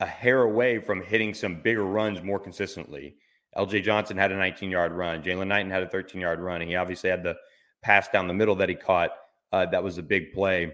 a 0.00 0.06
hair 0.06 0.42
away 0.42 0.80
from 0.80 1.02
hitting 1.02 1.34
some 1.34 1.60
bigger 1.60 1.84
runs 1.84 2.22
more 2.22 2.40
consistently. 2.40 3.16
LJ 3.54 3.84
Johnson 3.84 4.16
had 4.16 4.32
a 4.32 4.36
19 4.36 4.70
yard 4.70 4.92
run. 4.92 5.22
Jaylan 5.22 5.48
Knighton 5.48 5.70
had 5.70 5.82
a 5.82 5.88
13 5.88 6.22
yard 6.22 6.40
run. 6.40 6.62
And 6.62 6.70
he 6.70 6.76
obviously 6.76 7.10
had 7.10 7.22
the 7.22 7.36
pass 7.82 8.08
down 8.08 8.28
the 8.28 8.34
middle 8.34 8.56
that 8.56 8.70
he 8.70 8.74
caught. 8.74 9.10
Uh, 9.52 9.66
that 9.66 9.84
was 9.84 9.98
a 9.98 10.02
big 10.02 10.32
play. 10.32 10.72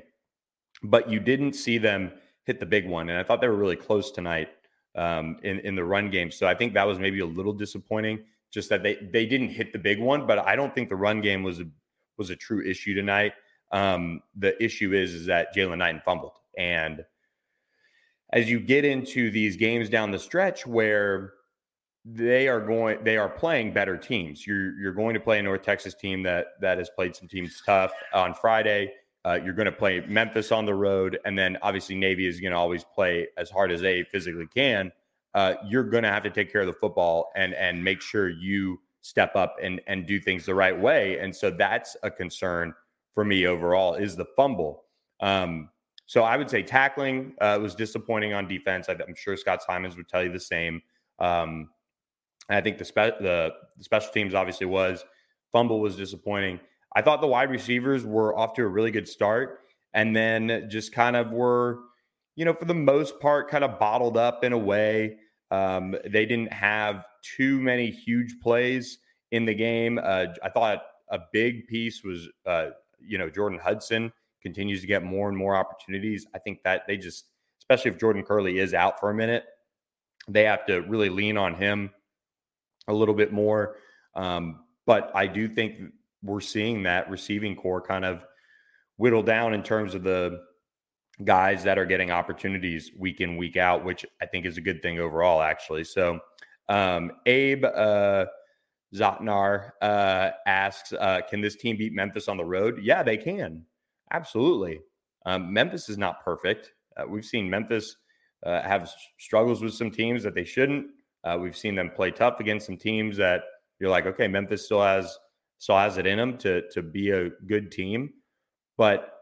But 0.83 1.09
you 1.09 1.21
didn't 1.21 1.55
see 1.55 1.79
them 1.79 2.12
hit 2.45 2.61
the 2.61 2.67
big 2.67 2.89
one. 2.89 3.09
And 3.09 3.19
I 3.19 3.23
thought 3.23 3.41
they 3.41 3.49
were 3.49 3.57
really 3.57 3.77
close 3.77 4.11
tonight 4.11 4.49
um, 4.97 5.39
in, 5.43 5.61
in 5.61 5.75
the 5.75 5.85
run 5.85 6.11
game. 6.11 6.31
So 6.31 6.47
I 6.47 6.55
think 6.55 6.75
that 6.75 6.87
was 6.87 6.99
maybe 6.99 7.21
a 7.21 7.27
little 7.27 7.53
disappointing, 7.53 8.21
just 8.51 8.69
that 8.71 8.83
they, 8.83 8.97
they 8.97 9.27
didn't 9.27 9.51
hit 9.51 9.73
the 9.73 9.79
big 9.79 10.01
one. 10.01 10.27
But 10.27 10.41
I 10.41 10.57
don't 10.57 10.75
think 10.75 10.89
the 10.89 10.97
run 10.97 11.21
game 11.21 11.43
was 11.43 11.61
a, 11.61 11.67
was 12.19 12.31
a 12.31 12.37
true 12.37 12.65
issue 12.65 12.95
tonight. 12.95 13.33
Um, 13.71 14.23
the 14.37 14.61
issue 14.62 14.93
is, 14.93 15.15
is 15.15 15.27
that 15.27 15.55
Jaylan 15.55 15.79
Knighton 15.79 16.03
fumbled. 16.05 16.39
And 16.59 17.05
as 18.33 18.51
you 18.51 18.59
get 18.61 18.85
into 18.85 19.31
these 19.31 19.57
games 19.57 19.89
down 19.89 20.11
the 20.11 20.19
stretch 20.19 20.67
where 20.67 21.35
they 22.05 22.49
are 22.49 22.61
going 22.61 23.03
they 23.05 23.17
are 23.17 23.29
playing 23.29 23.73
better 23.73 23.97
teams 23.97 24.45
you're 24.45 24.77
you're 24.81 24.93
going 24.93 25.15
to 25.15 25.21
play 25.21 25.39
a 25.39 25.43
north 25.43 25.62
texas 25.62 25.95
team 25.95 26.21
that 26.21 26.61
that 26.61 26.77
has 26.77 26.91
played 26.91 27.15
some 27.15 27.29
teams 27.29 27.62
tough 27.65 27.93
on 28.12 28.35
friday 28.35 28.93
uh, 29.25 29.38
you're 29.45 29.55
going 29.55 29.67
to 29.67 29.73
play 29.73 30.05
memphis 30.09 30.50
on 30.52 30.64
the 30.64 30.75
road 30.75 31.19
and 31.25 31.38
then 31.38 31.57
obviously 31.62 31.95
navy 31.95 32.26
is 32.26 32.41
going 32.41 32.52
to 32.52 32.59
always 32.59 32.85
play 32.85 33.29
as 33.37 33.50
hard 33.50 33.71
as 33.71 33.81
they 33.81 34.02
physically 34.05 34.47
can 34.55 34.91
uh, 35.35 35.55
you're 35.67 35.85
going 35.85 36.02
to 36.02 36.11
have 36.11 36.23
to 36.23 36.31
take 36.31 36.52
care 36.52 36.61
of 36.61 36.67
the 36.67 36.73
football 36.73 37.31
and 37.37 37.55
and 37.55 37.83
make 37.83 38.00
sure 38.00 38.29
you 38.29 38.79
step 39.00 39.35
up 39.37 39.57
and 39.62 39.81
and 39.87 40.07
do 40.07 40.21
things 40.21 40.47
the 40.47 40.55
right 40.55 40.79
way 40.79 41.19
and 41.19 41.35
so 41.35 41.50
that's 41.50 41.97
a 42.02 42.11
concern 42.11 42.73
for 43.14 43.25
me 43.25 43.47
overall 43.47 43.95
is 43.95 44.17
the 44.17 44.26
fumble 44.37 44.85
um, 45.21 45.69
so 46.07 46.25
I 46.25 46.37
would 46.37 46.50
say 46.50 46.62
tackling 46.62 47.33
uh, 47.41 47.59
was 47.62 47.75
disappointing 47.75 48.35
on 48.35 48.47
defense. 48.47 48.88
I, 48.88 48.93
am 48.93 49.14
sure 49.14 49.37
Scott 49.37 49.62
Symons 49.62 49.97
would 49.97 50.09
tell 50.09 50.23
you 50.23 50.31
the 50.31 50.41
same. 50.41 50.83
Um, 51.19 51.71
I 52.50 52.61
think 52.61 52.76
the, 52.76 52.85
spe- 52.85 53.19
the, 53.21 53.52
the 53.79 53.85
special 53.85 54.12
teams 54.12 54.35
obviously 54.35 54.67
was. 54.67 55.05
Fumble 55.52 55.81
was 55.81 55.97
disappointing. 55.97 56.61
I 56.95 57.03
thought 57.03 57.21
the 57.21 57.27
wide 57.27 57.51
receivers 57.51 58.05
were 58.05 58.37
off 58.37 58.55
to 58.55 58.63
a 58.63 58.69
really 58.69 58.91
good 58.91 59.09
start, 59.09 59.61
and 59.95 60.15
then 60.15 60.69
just 60.71 60.93
kind 60.93 61.17
of 61.17 61.31
were, 61.31 61.81
you 62.37 62.45
know, 62.45 62.55
for 62.55 62.65
the 62.65 62.75
most 62.75 63.21
part, 63.21 63.51
kind 63.51 63.65
of 63.65 63.79
bottled 63.79 64.17
up 64.17 64.45
in 64.45 64.53
a 64.53 64.59
way. 64.59 65.17
Um, 65.51 65.95
they 66.05 66.27
didn't 66.27 66.53
have 66.53 67.05
too 67.37 67.61
many 67.61 67.91
huge 67.91 68.37
plays 68.43 68.99
in 69.31 69.45
the 69.45 69.55
game. 69.55 69.99
Uh, 70.03 70.27
I 70.43 70.49
thought 70.49 70.83
a 71.11 71.21
big 71.33 71.67
piece 71.67 72.03
was, 72.03 72.29
uh, 72.47 72.69
you 73.01 73.19
know, 73.19 73.29
Jordan 73.29 73.59
Hudson 73.59 74.13
continues 74.43 74.81
to 74.81 74.87
get 74.87 75.03
more 75.03 75.29
and 75.29 75.37
more 75.37 75.55
opportunities. 75.57 76.27
I 76.35 76.39
think 76.39 76.63
that 76.65 76.87
they 76.87 76.97
just, 76.97 77.27
especially 77.61 77.91
if 77.91 77.99
Jordan 77.99 78.25
Kerley 78.25 78.61
is 78.61 78.75
out 78.75 78.99
for 78.99 79.11
a 79.11 79.15
minute, 79.15 79.45
they 80.29 80.45
have 80.45 80.67
to 80.67 80.81
really 80.81 81.09
lean 81.09 81.37
on 81.37 81.55
him 81.55 81.91
a 82.89 82.93
little 82.93 83.15
bit 83.15 83.33
more. 83.33 83.77
Um, 84.15 84.65
but 84.87 85.11
I 85.15 85.27
do 85.27 85.49
think 85.49 85.93
we're 86.23 86.41
seeing 86.41 86.83
that 86.85 87.11
receiving 87.11 87.57
corps 87.57 87.81
kind 87.81 88.05
of 88.05 88.25
whittle 88.97 89.23
down 89.23 89.55
in 89.55 89.62
terms 89.62 89.95
of 89.95 90.02
the 90.02 90.41
guys 91.25 91.62
that 91.64 91.79
are 91.79 91.87
getting 91.87 92.11
opportunities 92.11 92.91
week 92.99 93.21
in, 93.21 93.37
week 93.37 93.57
out, 93.57 93.85
which 93.85 94.05
I 94.21 94.26
think 94.26 94.47
is 94.47 94.57
a 94.57 94.61
good 94.61 94.83
thing 94.83 94.99
overall, 94.99 95.43
actually. 95.43 95.85
So, 95.85 96.21
um, 96.69 97.12
Abe 97.26 97.64
uh, 97.64 98.26
Zotnar 98.95 99.73
uh, 99.81 100.31
asks, 100.47 100.93
uh, 100.93 101.21
Can 101.29 101.41
this 101.41 101.57
team 101.57 101.76
beat 101.76 101.93
Memphis 101.93 102.29
on 102.29 102.37
the 102.37 102.45
road? 102.45 102.81
Yeah, 102.83 103.02
they 103.02 103.17
can. 103.17 103.64
Absolutely. 104.12 104.81
Um, 105.26 105.52
Memphis 105.52 105.88
is 105.88 105.99
not 105.99 106.25
perfect. 106.25 106.73
Uh, 106.97 107.05
we've 107.09 107.25
seen 107.25 107.49
Memphis 107.49 107.97
uh, 108.45 108.62
have 108.62 108.91
struggles 109.19 109.62
with 109.62 109.75
some 109.75 109.91
teams 109.91 110.23
that 110.23 110.35
they 110.35 110.45
shouldn't. 110.45 110.87
Uh, 111.25 111.38
we've 111.41 111.57
seen 111.57 111.75
them 111.75 111.91
play 111.95 112.11
tough 112.11 112.41
against 112.41 112.67
some 112.67 112.76
teams 112.76 113.17
that 113.17 113.43
you're 113.79 113.91
like, 113.91 114.07
okay, 114.07 114.29
Memphis 114.29 114.64
still 114.64 114.83
has 114.83 115.17
still 115.62 115.76
has 115.78 115.97
it 115.97 116.09
in 116.09 116.19
them 116.19 116.37
to 116.37 116.69
to 116.71 116.83
be 116.83 117.11
a 117.11 117.31
good 117.47 117.71
team, 117.71 118.12
but 118.76 119.21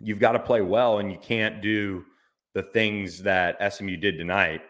you've 0.00 0.18
got 0.18 0.32
to 0.32 0.38
play 0.38 0.60
well, 0.60 0.98
and 0.98 1.10
you 1.10 1.16
can't 1.16 1.62
do 1.62 2.04
the 2.52 2.62
things 2.62 3.22
that 3.22 3.56
SMU 3.72 3.96
did 3.96 4.18
tonight 4.18 4.60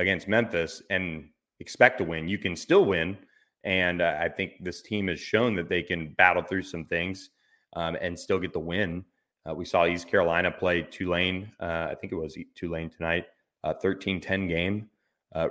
against 0.00 0.26
Memphis 0.26 0.82
and 0.90 1.28
expect 1.60 1.98
to 1.98 2.04
win. 2.04 2.26
You 2.26 2.38
can 2.38 2.56
still 2.56 2.84
win, 2.84 3.16
and 3.62 4.02
uh, 4.02 4.16
I 4.20 4.28
think 4.28 4.54
this 4.60 4.82
team 4.82 5.06
has 5.06 5.20
shown 5.20 5.54
that 5.54 5.68
they 5.68 5.80
can 5.80 6.14
battle 6.14 6.42
through 6.42 6.64
some 6.64 6.84
things 6.84 7.30
um, 7.76 7.96
and 8.00 8.18
still 8.18 8.40
get 8.40 8.52
the 8.52 8.58
win. 8.58 9.04
Uh, 9.48 9.54
we 9.54 9.64
saw 9.64 9.86
East 9.86 10.08
Carolina 10.08 10.50
play 10.50 10.82
Tulane. 10.82 11.52
Uh, 11.60 11.86
I 11.92 11.94
think 11.94 12.12
it 12.12 12.16
was 12.16 12.36
Tulane 12.56 12.90
tonight, 12.90 13.26
uh, 13.62 13.74
13-10 13.74 14.48
game, 14.48 14.90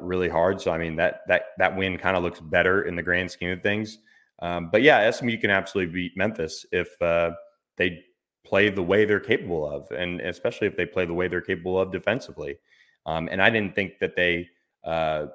really 0.01 0.27
hard. 0.27 0.59
So 0.59 0.71
I 0.71 0.77
mean 0.77 0.97
that 0.97 1.21
that 1.29 1.43
that 1.59 1.77
win 1.77 1.97
kind 1.97 2.17
of 2.17 2.23
looks 2.23 2.41
better 2.41 2.83
in 2.83 2.97
the 2.97 3.03
grand 3.03 3.31
scheme 3.31 3.51
of 3.51 3.63
things. 3.63 3.99
Um, 4.39 4.69
but 4.71 4.81
yeah, 4.81 5.09
SMU 5.09 5.37
can 5.37 5.49
absolutely 5.49 5.93
beat 5.93 6.17
Memphis 6.17 6.65
if 6.71 7.01
uh, 7.01 7.31
they 7.77 8.03
play 8.45 8.69
the 8.69 8.83
way 8.83 9.05
they're 9.05 9.19
capable 9.19 9.69
of, 9.69 9.89
and 9.91 10.21
especially 10.21 10.67
if 10.67 10.77
they 10.77 10.85
play 10.85 11.05
the 11.05 11.13
way 11.13 11.27
they're 11.27 11.41
capable 11.41 11.79
of 11.79 11.91
defensively. 11.91 12.57
Um, 13.05 13.27
and 13.31 13.41
I 13.41 13.49
didn't 13.49 13.75
think 13.75 13.99
that 13.99 14.15
they, 14.15 14.47
uh, 14.83 15.27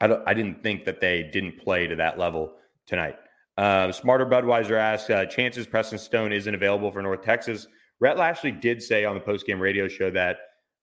I, 0.00 0.18
I 0.26 0.34
didn't 0.34 0.62
think 0.62 0.84
that 0.84 1.00
they 1.00 1.22
didn't 1.22 1.58
play 1.58 1.86
to 1.86 1.96
that 1.96 2.18
level 2.18 2.54
tonight. 2.86 3.16
Uh, 3.56 3.92
Smarter 3.92 4.26
Budweiser 4.26 4.78
asks, 4.78 5.10
uh, 5.10 5.24
chances 5.26 5.66
Preston 5.66 5.98
Stone 5.98 6.32
isn't 6.32 6.54
available 6.54 6.90
for 6.90 7.02
North 7.02 7.22
Texas. 7.22 7.66
Rhett 8.00 8.16
Lashlee 8.16 8.50
did 8.50 8.82
say 8.82 9.04
on 9.04 9.14
the 9.14 9.20
postgame 9.20 9.60
radio 9.60 9.88
show 9.88 10.10
that 10.10 10.38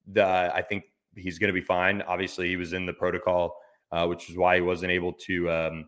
the 0.08 0.24
I 0.24 0.62
think 0.62 0.86
he's 1.16 1.40
going 1.40 1.50
to 1.50 1.54
be 1.54 1.66
fine. 1.66 2.02
Obviously, 2.04 2.48
he 2.48 2.56
was 2.56 2.74
in 2.74 2.86
the 2.86 2.94
protocol, 2.94 3.58
uh, 3.92 4.06
which 4.08 4.30
is 4.30 4.38
why 4.38 4.56
he 4.56 4.62
wasn't 4.62 4.92
able 4.92 5.14
to 5.14 5.52
um, 5.52 5.88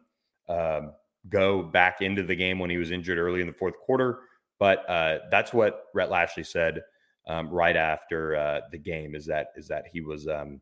uh, 0.49 0.81
go 1.29 1.63
back 1.63 2.01
into 2.01 2.23
the 2.23 2.35
game 2.35 2.59
when 2.59 2.69
he 2.69 2.77
was 2.77 2.91
injured 2.91 3.17
early 3.17 3.41
in 3.41 3.47
the 3.47 3.53
fourth 3.53 3.77
quarter. 3.79 4.19
But 4.59 4.87
uh, 4.89 5.19
that's 5.29 5.53
what 5.53 5.85
Rhett 5.93 6.09
Lashlee 6.09 6.43
said 6.43 6.81
um, 7.27 7.49
right 7.49 7.75
after 7.75 8.35
uh, 8.35 8.61
the 8.71 8.77
game. 8.77 9.15
Is 9.15 9.25
that 9.27 9.47
is 9.55 9.67
that 9.67 9.85
he 9.91 10.01
was 10.01 10.27
um, 10.27 10.61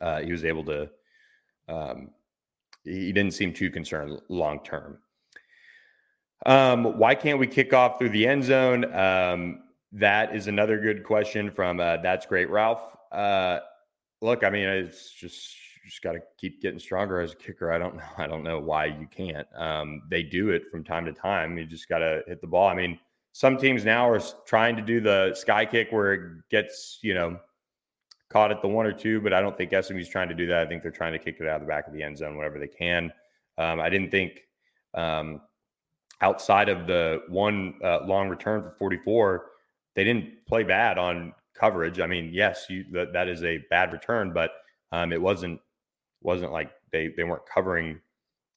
uh, 0.00 0.20
he 0.20 0.32
was 0.32 0.44
able 0.44 0.64
to 0.64 0.90
um, 1.68 2.10
he 2.84 3.12
didn't 3.12 3.34
seem 3.34 3.52
too 3.52 3.70
concerned 3.70 4.20
long 4.28 4.62
term. 4.64 4.98
Um, 6.44 6.98
why 6.98 7.14
can't 7.14 7.38
we 7.38 7.46
kick 7.46 7.72
off 7.72 7.98
through 7.98 8.10
the 8.10 8.26
end 8.26 8.44
zone? 8.44 8.92
Um, 8.92 9.62
that 9.92 10.34
is 10.34 10.48
another 10.48 10.78
good 10.80 11.04
question 11.04 11.50
from 11.50 11.78
uh, 11.78 11.98
That's 11.98 12.26
Great 12.26 12.50
Ralph. 12.50 12.96
Uh, 13.12 13.60
look, 14.20 14.42
I 14.42 14.50
mean, 14.50 14.66
it's 14.66 15.12
just 15.12 15.54
just 15.84 16.02
got 16.02 16.12
to 16.12 16.20
keep 16.38 16.62
getting 16.62 16.78
stronger 16.78 17.20
as 17.20 17.32
a 17.32 17.36
kicker. 17.36 17.72
I 17.72 17.78
don't 17.78 17.96
know. 17.96 18.02
I 18.16 18.26
don't 18.26 18.42
know 18.42 18.58
why 18.60 18.86
you 18.86 19.08
can't. 19.14 19.46
Um, 19.56 20.02
they 20.10 20.22
do 20.22 20.50
it 20.50 20.70
from 20.70 20.84
time 20.84 21.04
to 21.06 21.12
time. 21.12 21.58
You 21.58 21.66
just 21.66 21.88
got 21.88 21.98
to 21.98 22.22
hit 22.26 22.40
the 22.40 22.46
ball. 22.46 22.68
I 22.68 22.74
mean, 22.74 22.98
some 23.32 23.56
teams 23.56 23.84
now 23.84 24.08
are 24.08 24.20
trying 24.46 24.76
to 24.76 24.82
do 24.82 25.00
the 25.00 25.34
sky 25.34 25.64
kick 25.64 25.88
where 25.90 26.12
it 26.12 26.48
gets 26.50 26.98
you 27.02 27.14
know 27.14 27.38
caught 28.28 28.50
at 28.50 28.62
the 28.62 28.68
one 28.68 28.86
or 28.86 28.92
two, 28.92 29.20
but 29.20 29.32
I 29.32 29.40
don't 29.40 29.56
think 29.56 29.72
SMU's 29.72 30.08
trying 30.08 30.28
to 30.28 30.34
do 30.34 30.46
that. 30.46 30.66
I 30.66 30.66
think 30.66 30.82
they're 30.82 30.90
trying 30.90 31.12
to 31.12 31.18
kick 31.18 31.36
it 31.38 31.46
out 31.46 31.56
of 31.56 31.62
the 31.62 31.68
back 31.68 31.86
of 31.86 31.92
the 31.92 32.02
end 32.02 32.16
zone 32.16 32.36
whenever 32.36 32.58
they 32.58 32.68
can. 32.68 33.12
Um, 33.58 33.78
I 33.78 33.90
didn't 33.90 34.10
think 34.10 34.40
um, 34.94 35.42
outside 36.22 36.70
of 36.70 36.86
the 36.86 37.22
one 37.28 37.74
uh, 37.84 38.06
long 38.06 38.30
return 38.30 38.62
for 38.62 38.70
44, 38.70 39.46
they 39.94 40.04
didn't 40.04 40.46
play 40.46 40.62
bad 40.62 40.96
on 40.96 41.34
coverage. 41.54 42.00
I 42.00 42.06
mean, 42.06 42.30
yes, 42.32 42.66
you, 42.70 42.84
that, 42.92 43.12
that 43.12 43.28
is 43.28 43.44
a 43.44 43.58
bad 43.68 43.92
return, 43.92 44.32
but 44.32 44.52
um, 44.92 45.12
it 45.12 45.20
wasn't 45.20 45.60
wasn't 46.24 46.52
like 46.52 46.70
they 46.90 47.08
they 47.16 47.24
weren't 47.24 47.46
covering. 47.52 48.00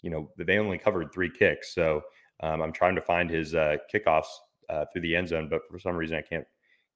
You 0.02 0.12
know, 0.12 0.30
they 0.38 0.58
only 0.58 0.78
covered 0.78 1.12
three 1.12 1.30
kicks. 1.30 1.74
So 1.74 2.02
um, 2.42 2.62
I'm 2.62 2.72
trying 2.72 2.96
to 2.96 3.02
find 3.02 3.30
his 3.30 3.56
uh, 3.56 3.78
kickoffs 3.94 4.28
uh, 4.70 4.86
through 4.92 5.02
the 5.02 5.16
end 5.16 5.30
zone, 5.30 5.48
but 5.50 5.62
for 5.70 5.80
some 5.80 5.96
reason 5.96 6.18
I 6.18 6.22
can't 6.22 6.46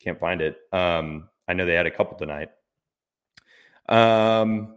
can't 0.04 0.20
find 0.20 0.42
it. 0.42 0.58
Um, 0.72 1.30
I 1.48 1.54
know 1.54 1.66
they 1.66 1.74
had 1.74 1.88
a 1.88 1.92
couple 1.92 2.18
tonight. 2.18 2.50
Um, 3.88 4.76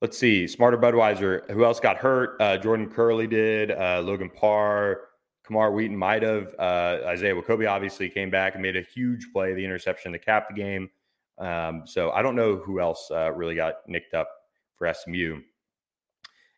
let's 0.00 0.16
see, 0.16 0.46
Smarter 0.46 0.78
Budweiser. 0.78 1.48
Who 1.50 1.64
else 1.64 1.78
got 1.80 1.98
hurt? 1.98 2.40
Uh, 2.40 2.56
Jordan 2.56 2.88
Kerley 2.88 3.28
did. 3.28 3.70
Uh, 3.70 4.00
Logan 4.04 4.30
Parr. 4.30 5.02
Camar 5.44 5.72
Wheaton 5.72 5.96
might 5.96 6.22
have. 6.22 6.54
Uh, 6.60 7.00
Isaiah 7.06 7.34
Nwokobia 7.34 7.68
obviously 7.68 8.08
came 8.08 8.30
back 8.30 8.54
and 8.54 8.62
made 8.62 8.76
a 8.76 8.82
huge 8.82 9.32
play, 9.32 9.52
the 9.52 9.64
interception 9.64 10.12
to 10.12 10.18
cap 10.18 10.46
the 10.48 10.54
game. 10.54 10.88
Um, 11.38 11.82
so 11.86 12.12
I 12.12 12.22
don't 12.22 12.36
know 12.36 12.56
who 12.56 12.80
else 12.80 13.10
uh, 13.10 13.32
really 13.32 13.56
got 13.56 13.76
nicked 13.88 14.14
up 14.14 14.28
for 14.80 14.92
SMU. 14.92 15.42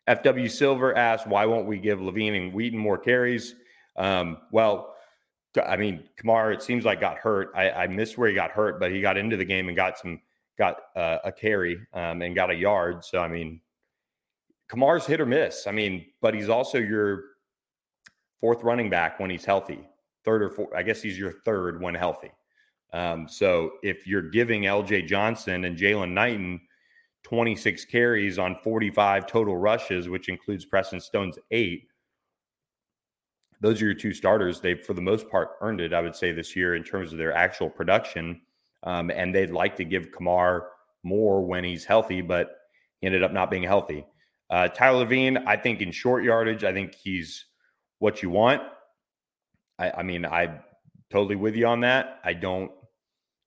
FW 0.07 0.49
Silver 0.49 0.97
asked, 0.97 1.27
why 1.27 1.45
won't 1.45 1.67
we 1.67 1.77
give 1.77 1.99
Lavine 1.99 2.35
and 2.35 2.53
Wheaton 2.53 2.79
more 2.79 2.97
carries? 2.97 3.55
Um, 3.97 4.37
well, 4.51 4.95
I 5.63 5.75
mean, 5.75 6.05
Camar, 6.17 6.51
it 6.51 6.63
seems 6.63 6.85
like 6.85 6.99
got 6.99 7.17
hurt. 7.17 7.51
I, 7.53 7.69
I 7.69 7.87
missed 7.87 8.17
where 8.17 8.29
he 8.29 8.33
got 8.33 8.51
hurt, 8.51 8.79
but 8.79 8.91
he 8.91 9.01
got 9.01 9.17
into 9.17 9.37
the 9.37 9.45
game 9.45 9.67
and 9.67 9.75
got 9.75 9.99
some, 9.99 10.19
got 10.57 10.77
uh, 10.95 11.19
a 11.25 11.31
carry 11.31 11.79
um, 11.93 12.21
and 12.21 12.33
got 12.33 12.49
a 12.49 12.55
yard. 12.55 13.03
So, 13.05 13.19
I 13.19 13.27
mean, 13.27 13.61
Camar's 14.69 15.05
hit 15.05 15.21
or 15.21 15.25
miss. 15.25 15.67
I 15.67 15.71
mean, 15.71 16.05
but 16.21 16.33
he's 16.33 16.49
also 16.49 16.79
your 16.79 17.23
fourth 18.39 18.63
running 18.63 18.89
back 18.89 19.19
when 19.19 19.29
he's 19.29 19.45
healthy, 19.45 19.79
third 20.23 20.41
or 20.41 20.49
fourth. 20.49 20.73
I 20.75 20.81
guess 20.81 21.01
he's 21.01 21.19
your 21.19 21.33
third 21.45 21.81
when 21.81 21.93
healthy. 21.93 22.31
Um, 22.93 23.27
so 23.27 23.73
if 23.83 24.07
you're 24.07 24.29
giving 24.29 24.63
LJ 24.63 25.07
Johnson 25.07 25.65
and 25.65 25.77
Jaylan 25.77 26.11
Knighton 26.11 26.61
26 27.23 27.85
carries 27.85 28.37
on 28.37 28.57
45 28.63 29.27
total 29.27 29.57
rushes, 29.57 30.09
which 30.09 30.29
includes 30.29 30.65
Preston 30.65 30.99
Stone's 30.99 31.39
eight, 31.51 31.87
those 33.63 33.81
are 33.81 33.85
your 33.85 33.93
two 33.93 34.13
starters. 34.13 34.59
They've, 34.59 34.85
for 34.85 34.93
the 34.93 35.01
most 35.01 35.29
part, 35.29 35.51
earned 35.61 35.79
it, 35.79 35.93
I 35.93 36.01
would 36.01 36.17
say, 36.17 36.33
this 36.33 36.53
year 36.53 36.75
in 36.75 36.83
terms 36.83 37.13
of 37.13 37.17
their 37.17 37.33
actual 37.33 37.69
production. 37.69 38.41
Um, 38.83 39.09
and 39.09 39.33
they'd 39.33 39.51
like 39.51 39.77
to 39.77 39.85
give 39.85 40.11
Camar 40.11 40.67
more 41.01 41.45
when 41.45 41.63
he's 41.63 41.85
healthy, 41.85 42.19
but 42.19 42.57
he 42.99 43.07
ended 43.07 43.23
up 43.23 43.31
not 43.31 43.49
being 43.49 43.63
healthy. 43.63 44.05
Uh, 44.49 44.67
Tyler 44.67 45.05
Lavine, 45.05 45.41
I 45.47 45.55
think 45.55 45.79
in 45.79 45.93
short 45.93 46.25
yardage, 46.25 46.65
I 46.65 46.73
think 46.73 46.93
he's 46.93 47.45
what 47.99 48.21
you 48.21 48.29
want. 48.29 48.61
I, 49.79 49.91
I 49.91 50.03
mean, 50.03 50.25
I'm 50.25 50.59
totally 51.09 51.37
with 51.37 51.55
you 51.55 51.65
on 51.65 51.79
that. 51.81 52.19
I 52.25 52.33
don't 52.33 52.69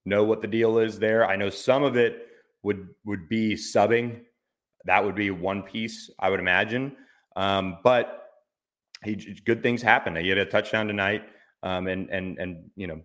know 0.07 0.25
what 0.25 0.41
the 0.41 0.49
deal 0.49 0.79
is 0.79 0.99
there. 0.99 1.27
I 1.29 1.37
know 1.37 1.51
some 1.51 1.83
of 1.83 1.97
it 1.97 2.26
would 2.67 2.89
would 3.05 3.29
be 3.29 3.55
subbing. 3.55 4.23
That 4.87 5.05
would 5.05 5.15
be 5.15 5.31
one 5.31 5.63
piece, 5.63 6.11
I 6.19 6.31
would 6.31 6.41
imagine. 6.41 6.97
Um, 7.37 7.79
but 7.85 8.25
he 9.05 9.15
good 9.47 9.63
things 9.63 9.81
happen. 9.81 10.17
He 10.17 10.29
had 10.29 10.39
a 10.39 10.45
touchdown 10.45 10.89
tonight, 10.89 11.23
um, 11.63 11.87
and 11.87 12.11
and 12.11 12.39
and 12.39 12.71
you 12.75 12.89
know 12.89 13.01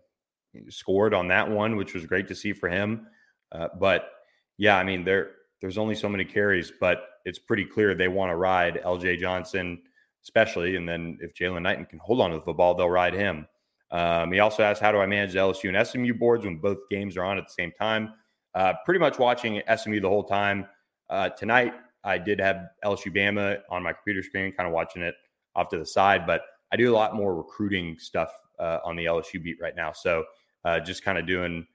scored 0.70 1.14
on 1.14 1.28
that 1.28 1.50
one, 1.50 1.76
which 1.76 1.94
was 1.94 2.06
great 2.08 2.28
to 2.30 2.36
see 2.36 2.54
for 2.54 2.70
him. 2.70 3.06
Uh, 3.52 3.68
but 3.80 4.10
yeah, 4.58 4.78
I 4.78 4.84
mean 4.84 5.06
there 5.06 5.34
there's 5.62 5.78
only 5.78 5.96
so 5.96 6.10
many 6.10 6.26
carries, 6.26 6.74
but 6.80 7.04
it's 7.24 7.40
pretty 7.40 7.66
clear 7.66 7.94
they 7.94 8.08
want 8.08 8.32
to 8.32 8.36
ride 8.36 8.82
LJ 8.84 9.20
Johnson, 9.20 9.84
especially, 10.24 10.76
and 10.76 10.90
then 10.90 11.20
if 11.22 11.36
Jaylan 11.36 11.62
Knighton 11.62 11.86
can 11.86 12.00
hold 12.00 12.20
on 12.20 12.32
to 12.32 12.38
the 12.38 12.42
football, 12.42 12.74
they'll 12.74 12.90
ride 12.90 13.14
him. 13.14 13.48
Um, 13.92 14.32
he 14.32 14.40
also 14.40 14.64
asked, 14.64 14.82
"How 14.82 14.92
do 14.92 14.98
I 14.98 15.06
manage 15.06 15.34
the 15.34 15.40
LSU 15.40 15.70
and 15.70 15.88
SMU 15.88 16.16
boards 16.16 16.46
when 16.46 16.58
both 16.58 16.80
games 16.90 17.16
are 17.16 17.24
on 17.24 17.38
at 17.38 17.46
the 17.46 17.54
same 17.54 17.72
time?" 17.74 18.14
Uh, 18.54 18.74
pretty 18.86 19.00
much 19.00 19.18
watching 19.18 19.62
SMU 19.76 20.00
the 20.00 20.10
whole 20.10 20.24
time. 20.24 20.68
Uh, 21.10 21.30
tonight, 21.30 21.74
I 22.04 22.18
did 22.18 22.40
have 22.40 22.68
LSU 22.84 23.16
Bama 23.16 23.60
on 23.70 23.84
my 23.84 23.94
computer 23.94 24.24
screen, 24.24 24.52
kind 24.52 24.68
of 24.68 24.74
watching 24.74 25.02
it 25.02 25.16
off 25.56 25.70
to 25.70 25.78
the 25.78 25.86
side. 25.86 26.26
But 26.26 26.42
I 26.72 26.78
do 26.78 26.94
a 26.94 26.96
lot 26.96 27.16
more 27.16 27.36
recruiting 27.36 27.98
stuff 28.00 28.32
uh, 28.60 28.80
on 28.84 28.96
the 28.96 29.06
LSU 29.06 29.42
beat 29.42 29.58
right 29.62 29.76
now. 29.76 29.92
So 29.92 30.26
uh, 30.66 30.80
just 30.80 31.04
kind 31.04 31.18
of 31.18 31.26
doing 31.26 31.66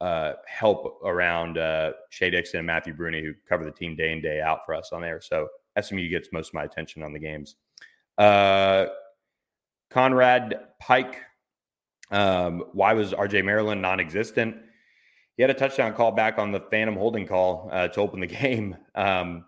uh, 0.00 0.34
help 0.46 1.00
around 1.04 1.58
uh, 1.58 1.92
Shea 2.10 2.30
Dixon 2.30 2.58
and 2.58 2.66
Matthew 2.66 2.94
Bruni, 2.94 3.22
who 3.22 3.34
cover 3.48 3.64
the 3.64 3.70
team 3.70 3.96
day 3.96 4.12
in, 4.12 4.20
day 4.20 4.40
out 4.40 4.66
for 4.66 4.74
us 4.74 4.90
on 4.92 5.00
there. 5.00 5.20
So 5.20 5.48
SMU 5.80 6.08
gets 6.08 6.28
most 6.32 6.48
of 6.48 6.54
my 6.54 6.64
attention 6.64 7.02
on 7.02 7.12
the 7.12 7.18
games. 7.18 7.56
Conrad 9.90 10.60
Pike, 10.80 11.22
um, 12.10 12.64
why 12.72 12.92
was 12.92 13.12
RJ 13.12 13.44
Maryland 13.44 13.82
non 13.82 14.00
existent? 14.00 14.56
He 15.36 15.42
had 15.42 15.50
a 15.50 15.54
touchdown 15.54 15.92
call 15.94 16.12
back 16.12 16.38
on 16.38 16.50
the 16.50 16.60
phantom 16.70 16.96
holding 16.96 17.26
call 17.26 17.68
uh, 17.72 17.88
to 17.88 18.00
open 18.00 18.20
the 18.20 18.26
game. 18.26 18.76
Um, 18.94 19.44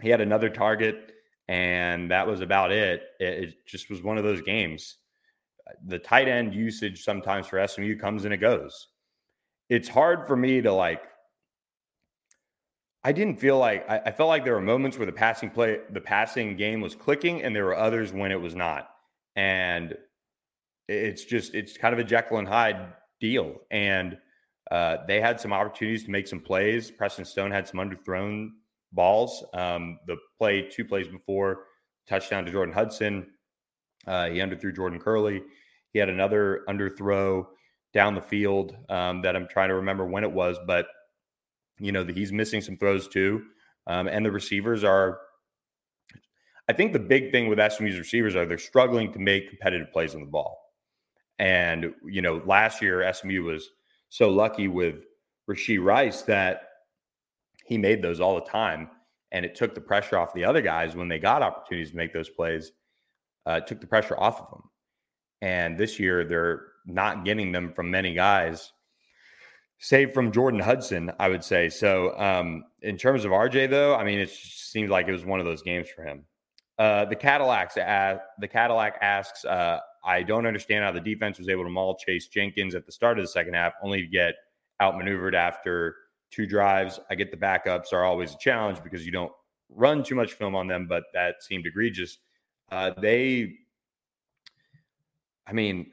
he 0.00 0.08
had 0.08 0.20
another 0.20 0.48
target 0.48 1.12
and 1.48 2.10
that 2.10 2.26
was 2.26 2.40
about 2.40 2.70
it. 2.70 3.02
it. 3.18 3.44
It 3.44 3.66
just 3.66 3.88
was 3.90 4.02
one 4.02 4.18
of 4.18 4.24
those 4.24 4.42
games. 4.42 4.96
The 5.86 5.98
tight 5.98 6.28
end 6.28 6.54
usage 6.54 7.02
sometimes 7.02 7.46
for 7.46 7.66
SMU 7.66 7.96
comes 7.98 8.24
and 8.24 8.34
it 8.34 8.38
goes. 8.38 8.88
It's 9.68 9.88
hard 9.88 10.26
for 10.26 10.36
me 10.36 10.60
to 10.62 10.72
like. 10.72 11.02
I 13.04 13.12
didn't 13.12 13.36
feel 13.36 13.58
like 13.58 13.88
I, 13.88 13.98
I 14.06 14.10
felt 14.10 14.28
like 14.28 14.44
there 14.44 14.54
were 14.54 14.60
moments 14.60 14.98
where 14.98 15.06
the 15.06 15.12
passing 15.12 15.50
play, 15.50 15.78
the 15.90 16.00
passing 16.00 16.56
game 16.56 16.80
was 16.80 16.94
clicking, 16.94 17.42
and 17.42 17.54
there 17.54 17.64
were 17.64 17.76
others 17.76 18.12
when 18.12 18.32
it 18.32 18.40
was 18.40 18.54
not. 18.54 18.90
And 19.36 19.96
it's 20.88 21.24
just 21.24 21.54
it's 21.54 21.76
kind 21.76 21.94
of 21.94 21.98
a 21.98 22.04
Jekyll 22.04 22.38
and 22.38 22.48
Hyde 22.48 22.92
deal. 23.20 23.56
And 23.70 24.18
uh, 24.70 24.98
they 25.06 25.20
had 25.20 25.40
some 25.40 25.52
opportunities 25.52 26.04
to 26.04 26.10
make 26.10 26.26
some 26.26 26.40
plays. 26.40 26.90
Preston 26.90 27.24
Stone 27.24 27.50
had 27.50 27.66
some 27.66 27.80
underthrown 27.80 28.50
balls. 28.92 29.44
Um, 29.54 29.98
the 30.06 30.16
play, 30.38 30.62
two 30.62 30.84
plays 30.84 31.08
before, 31.08 31.64
touchdown 32.06 32.44
to 32.44 32.52
Jordan 32.52 32.74
Hudson. 32.74 33.26
Uh, 34.06 34.28
he 34.28 34.38
underthrew 34.38 34.74
Jordan 34.74 35.00
Kerley. 35.00 35.42
He 35.92 35.98
had 35.98 36.08
another 36.08 36.64
underthrow 36.68 37.46
down 37.94 38.14
the 38.14 38.20
field 38.20 38.76
um, 38.90 39.22
that 39.22 39.34
I'm 39.34 39.48
trying 39.48 39.70
to 39.70 39.74
remember 39.76 40.06
when 40.06 40.24
it 40.24 40.30
was, 40.30 40.58
but 40.66 40.86
you 41.78 41.92
know 41.92 42.04
he's 42.04 42.32
missing 42.32 42.60
some 42.60 42.76
throws 42.76 43.08
too. 43.08 43.42
Um, 43.86 44.08
and 44.08 44.24
the 44.24 44.30
receivers 44.30 44.84
are. 44.84 45.18
I 46.68 46.74
think 46.74 46.92
the 46.92 46.98
big 46.98 47.32
thing 47.32 47.48
with 47.48 47.58
SMU's 47.72 47.98
receivers 47.98 48.36
are 48.36 48.44
they're 48.44 48.58
struggling 48.58 49.10
to 49.14 49.18
make 49.18 49.48
competitive 49.48 49.90
plays 49.90 50.14
on 50.14 50.20
the 50.20 50.26
ball. 50.26 50.58
And 51.38 51.94
you 52.04 52.20
know, 52.20 52.42
last 52.44 52.82
year 52.82 53.10
SMU 53.12 53.42
was 53.44 53.70
so 54.08 54.30
lucky 54.30 54.68
with 54.68 54.96
Rashee 55.48 55.82
Rice 55.82 56.22
that 56.22 56.62
he 57.64 57.78
made 57.78 58.02
those 58.02 58.20
all 58.20 58.34
the 58.34 58.50
time. 58.50 58.90
And 59.30 59.44
it 59.44 59.54
took 59.54 59.74
the 59.74 59.80
pressure 59.80 60.16
off 60.16 60.32
the 60.32 60.44
other 60.44 60.62
guys 60.62 60.96
when 60.96 61.08
they 61.08 61.18
got 61.18 61.42
opportunities 61.42 61.90
to 61.90 61.96
make 61.96 62.12
those 62.12 62.30
plays. 62.30 62.72
Uh, 63.44 63.60
took 63.60 63.80
the 63.80 63.86
pressure 63.86 64.18
off 64.18 64.40
of 64.40 64.50
them. 64.50 64.62
And 65.40 65.78
this 65.78 65.98
year, 65.98 66.24
they're 66.24 66.62
not 66.86 67.24
getting 67.24 67.52
them 67.52 67.72
from 67.72 67.90
many 67.90 68.14
guys, 68.14 68.72
save 69.78 70.12
from 70.12 70.32
Jordan 70.32 70.60
Hudson, 70.60 71.12
I 71.18 71.28
would 71.28 71.44
say. 71.44 71.68
So, 71.68 72.18
um, 72.18 72.64
in 72.82 72.96
terms 72.96 73.24
of 73.24 73.30
RJ, 73.30 73.70
though, 73.70 73.94
I 73.94 74.04
mean, 74.04 74.18
it 74.18 74.30
seems 74.30 74.90
like 74.90 75.08
it 75.08 75.12
was 75.12 75.24
one 75.24 75.40
of 75.40 75.46
those 75.46 75.62
games 75.62 75.88
for 75.88 76.02
him. 76.02 76.24
Uh, 76.78 77.04
the 77.04 77.16
Cadillacs, 77.16 77.76
uh, 77.76 78.18
the 78.38 78.48
Cadillac 78.48 78.98
asks, 79.00 79.44
uh, 79.44 79.80
I 80.04 80.22
don't 80.22 80.46
understand 80.46 80.84
how 80.84 80.92
the 80.92 81.00
defense 81.00 81.38
was 81.38 81.48
able 81.48 81.64
to 81.64 81.70
maul 81.70 81.96
Chase 81.96 82.28
Jenkins 82.28 82.74
at 82.74 82.86
the 82.86 82.92
start 82.92 83.18
of 83.18 83.24
the 83.24 83.28
second 83.28 83.54
half, 83.54 83.74
only 83.82 84.02
to 84.02 84.08
get 84.08 84.34
outmaneuvered 84.80 85.34
after 85.34 85.96
two 86.30 86.46
drives. 86.46 87.00
I 87.10 87.14
get 87.14 87.30
the 87.30 87.36
backups 87.36 87.92
are 87.92 88.04
always 88.04 88.34
a 88.34 88.38
challenge 88.38 88.82
because 88.82 89.04
you 89.04 89.12
don't 89.12 89.32
run 89.70 90.02
too 90.02 90.14
much 90.14 90.34
film 90.34 90.54
on 90.54 90.66
them, 90.66 90.86
but 90.86 91.04
that 91.14 91.42
seemed 91.42 91.66
egregious. 91.66 92.18
Uh, 92.70 92.92
they, 93.00 93.54
I 95.46 95.52
mean, 95.52 95.90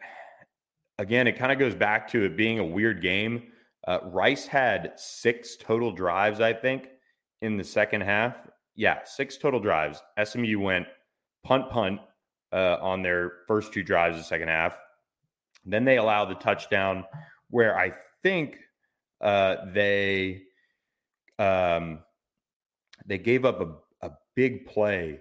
again, 1.00 1.28
it 1.28 1.38
kind 1.38 1.52
of 1.52 1.60
goes 1.60 1.76
back 1.76 2.08
to 2.10 2.24
it 2.24 2.38
being 2.38 2.60
a 2.60 2.66
weird 2.66 3.02
game. 3.02 3.44
Uh, 3.88 4.00
Rice 4.04 4.46
had 4.46 4.94
six 4.98 5.56
total 5.56 5.92
drives, 5.92 6.42
I 6.42 6.54
think, 6.54 6.90
in 7.42 7.58
the 7.58 7.64
second 7.64 8.02
half. 8.02 8.36
Yeah, 8.76 9.00
six 9.06 9.38
total 9.38 9.60
drives. 9.60 10.02
SMU 10.24 10.60
went 10.60 10.88
punt, 11.44 11.70
punt 11.70 12.00
uh, 12.56 12.78
on 12.82 13.02
their 13.02 13.34
first 13.48 13.74
two 13.74 13.84
drives 13.84 14.16
of 14.16 14.24
the 14.24 14.28
second 14.28 14.48
half. 14.48 14.78
Then 15.66 15.84
they 15.84 15.98
allowed 15.98 16.26
the 16.26 16.36
touchdown 16.36 17.04
where 17.50 17.78
I 17.78 17.92
think 18.24 18.58
uh, 19.20 19.58
they 19.74 20.44
um, 21.38 22.00
they 23.06 23.18
gave 23.18 23.44
up 23.44 23.60
a, 23.60 24.08
a 24.08 24.12
big 24.36 24.68
play 24.68 25.20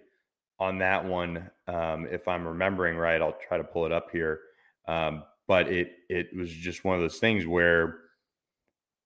on 0.60 0.78
that 0.78 1.04
one. 1.04 1.50
Um, 1.66 2.06
if 2.10 2.28
I'm 2.28 2.46
remembering 2.46 2.96
right, 2.96 3.20
I'll 3.20 3.36
try 3.48 3.58
to 3.58 3.64
pull 3.64 3.84
it 3.84 3.92
up 3.92 4.10
here. 4.12 4.40
Um, 4.86 5.24
but 5.48 5.68
it 5.68 5.92
it 6.08 6.28
was 6.36 6.50
just 6.50 6.84
one 6.84 6.94
of 6.94 7.02
those 7.02 7.18
things 7.18 7.46
where 7.46 7.98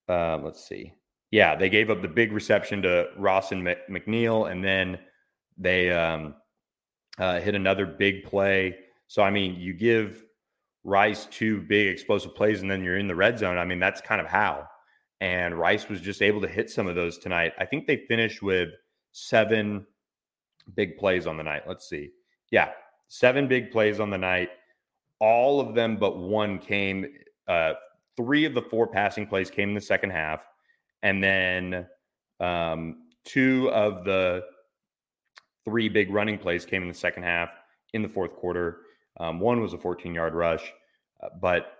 uh, 0.08 0.38
let's 0.42 0.68
see. 0.68 0.92
Yeah, 1.30 1.56
they 1.56 1.68
gave 1.70 1.90
up 1.90 2.02
the 2.02 2.08
big 2.08 2.32
reception 2.32 2.82
to 2.82 3.08
Rawson 3.16 3.62
MacNeill, 3.62 4.50
and 4.50 4.64
then 4.64 4.98
they 5.58 5.90
um, 5.90 6.34
uh, 7.18 7.40
hit 7.40 7.54
another 7.54 7.86
big 7.86 8.24
play. 8.24 8.76
So 9.06 9.22
I 9.22 9.30
mean, 9.30 9.54
you 9.56 9.72
give 9.72 10.24
Rice 10.84 11.26
two 11.26 11.60
big 11.62 11.88
explosive 11.88 12.34
plays, 12.34 12.62
and 12.62 12.70
then 12.70 12.82
you're 12.82 12.98
in 12.98 13.08
the 13.08 13.14
red 13.14 13.38
zone. 13.38 13.58
I 13.58 13.64
mean, 13.64 13.78
that's 13.78 14.00
kind 14.00 14.20
of 14.20 14.26
how 14.26 14.68
and 15.20 15.58
Rice 15.58 15.88
was 15.88 16.00
just 16.00 16.22
able 16.22 16.40
to 16.42 16.48
hit 16.48 16.70
some 16.70 16.86
of 16.86 16.94
those 16.94 17.18
tonight. 17.18 17.52
I 17.58 17.64
think 17.64 17.86
they 17.86 18.04
finished 18.08 18.42
with 18.42 18.70
seven 19.12 19.86
big 20.74 20.96
plays 20.96 21.26
on 21.26 21.36
the 21.36 21.42
night. 21.42 21.62
Let's 21.66 21.88
see. 21.88 22.10
Yeah, 22.50 22.70
seven 23.08 23.48
big 23.48 23.70
plays 23.70 24.00
on 24.00 24.10
the 24.10 24.18
night. 24.18 24.50
All 25.20 25.60
of 25.60 25.74
them 25.74 25.96
but 25.96 26.18
one 26.18 26.58
came. 26.58 27.06
Uh, 27.48 27.74
three 28.16 28.44
of 28.44 28.54
the 28.54 28.62
four 28.62 28.86
passing 28.86 29.26
plays 29.26 29.50
came 29.50 29.70
in 29.70 29.74
the 29.74 29.80
second 29.80 30.10
half, 30.10 30.40
and 31.02 31.22
then 31.22 31.86
um, 32.38 33.08
two 33.24 33.70
of 33.70 34.04
the 34.04 34.44
three 35.68 35.88
big 35.88 36.10
running 36.10 36.38
plays 36.38 36.64
came 36.64 36.82
in 36.82 36.88
the 36.88 36.94
second 36.94 37.24
half 37.24 37.50
in 37.92 38.02
the 38.02 38.08
fourth 38.08 38.34
quarter. 38.36 38.80
Um, 39.20 39.40
one 39.40 39.60
was 39.60 39.74
a 39.74 39.78
14 39.78 40.14
yard 40.14 40.34
rush, 40.34 40.72
uh, 41.22 41.28
but 41.40 41.72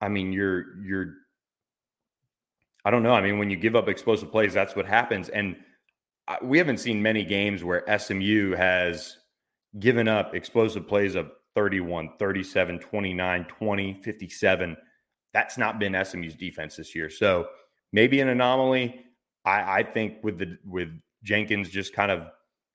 I 0.00 0.08
mean, 0.08 0.32
you're 0.32 0.78
you're 0.82 1.14
I 2.84 2.90
don't 2.90 3.02
know. 3.02 3.14
I 3.14 3.22
mean, 3.22 3.38
when 3.38 3.48
you 3.48 3.56
give 3.56 3.76
up 3.76 3.88
explosive 3.88 4.30
plays, 4.30 4.52
that's 4.52 4.76
what 4.76 4.84
happens. 4.84 5.30
And 5.30 5.56
we 6.42 6.58
haven't 6.58 6.78
seen 6.78 7.00
many 7.00 7.24
games 7.24 7.64
where 7.64 7.84
SMU 7.98 8.54
has 8.56 9.16
given 9.78 10.06
up 10.06 10.34
explosive 10.34 10.86
plays 10.86 11.14
of 11.14 11.30
31, 11.54 12.10
37, 12.18 12.78
29, 12.80 13.44
20, 13.44 13.94
57. 14.02 14.76
That's 15.32 15.56
not 15.56 15.78
been 15.78 16.04
SMU's 16.04 16.34
defense 16.34 16.76
this 16.76 16.94
year. 16.94 17.08
So 17.08 17.48
maybe 17.92 18.20
an 18.20 18.28
anomaly. 18.28 19.00
I, 19.46 19.80
I 19.80 19.82
think 19.82 20.22
with 20.22 20.38
the 20.38 20.58
with 20.66 20.88
Jenkins 21.22 21.70
just 21.70 21.94
kind 21.94 22.10
of 22.10 22.28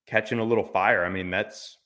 catching 0.10 0.40
a 0.40 0.44
little 0.44 0.64
fire. 0.64 1.06
I 1.06 1.10
mean, 1.10 1.30
that's 1.30 1.78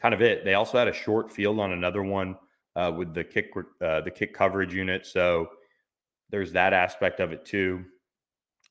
kind 0.00 0.14
of 0.14 0.22
it. 0.22 0.44
They 0.44 0.54
also 0.54 0.78
had 0.78 0.88
a 0.88 0.92
short 0.92 1.30
field 1.30 1.58
on 1.58 1.72
another 1.72 2.02
one 2.02 2.36
uh, 2.76 2.92
with 2.96 3.12
the 3.12 3.24
kick 3.24 3.52
uh, 3.56 4.00
the 4.02 4.10
kick 4.10 4.34
coverage 4.34 4.72
unit. 4.72 5.06
So 5.06 5.48
there's 6.30 6.52
that 6.52 6.72
aspect 6.72 7.20
of 7.20 7.32
it 7.32 7.44
too. 7.44 7.84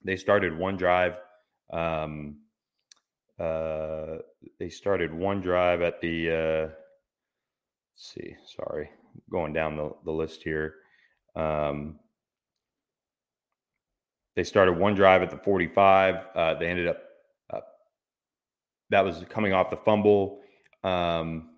They 0.03 0.15
started 0.15 0.57
one 0.57 0.77
drive. 0.77 1.15
Um, 1.71 2.37
uh, 3.39 4.17
they 4.59 4.69
started 4.69 5.13
one 5.13 5.41
drive 5.41 5.81
at 5.81 6.01
the. 6.01 6.29
Uh, 6.29 6.73
let's 7.93 8.13
see, 8.13 8.35
sorry, 8.57 8.89
going 9.29 9.53
down 9.53 9.75
the, 9.75 9.91
the 10.05 10.11
list 10.11 10.41
here. 10.43 10.75
Um, 11.35 11.99
they 14.35 14.43
started 14.43 14.77
one 14.77 14.95
drive 14.95 15.21
at 15.21 15.29
the 15.29 15.37
45. 15.37 16.15
Uh, 16.33 16.53
they 16.55 16.67
ended 16.67 16.87
up 16.87 17.01
that 18.91 19.03
was 19.03 19.23
coming 19.29 19.53
off 19.53 19.69
the 19.69 19.77
fumble. 19.77 20.39
Um, 20.83 21.49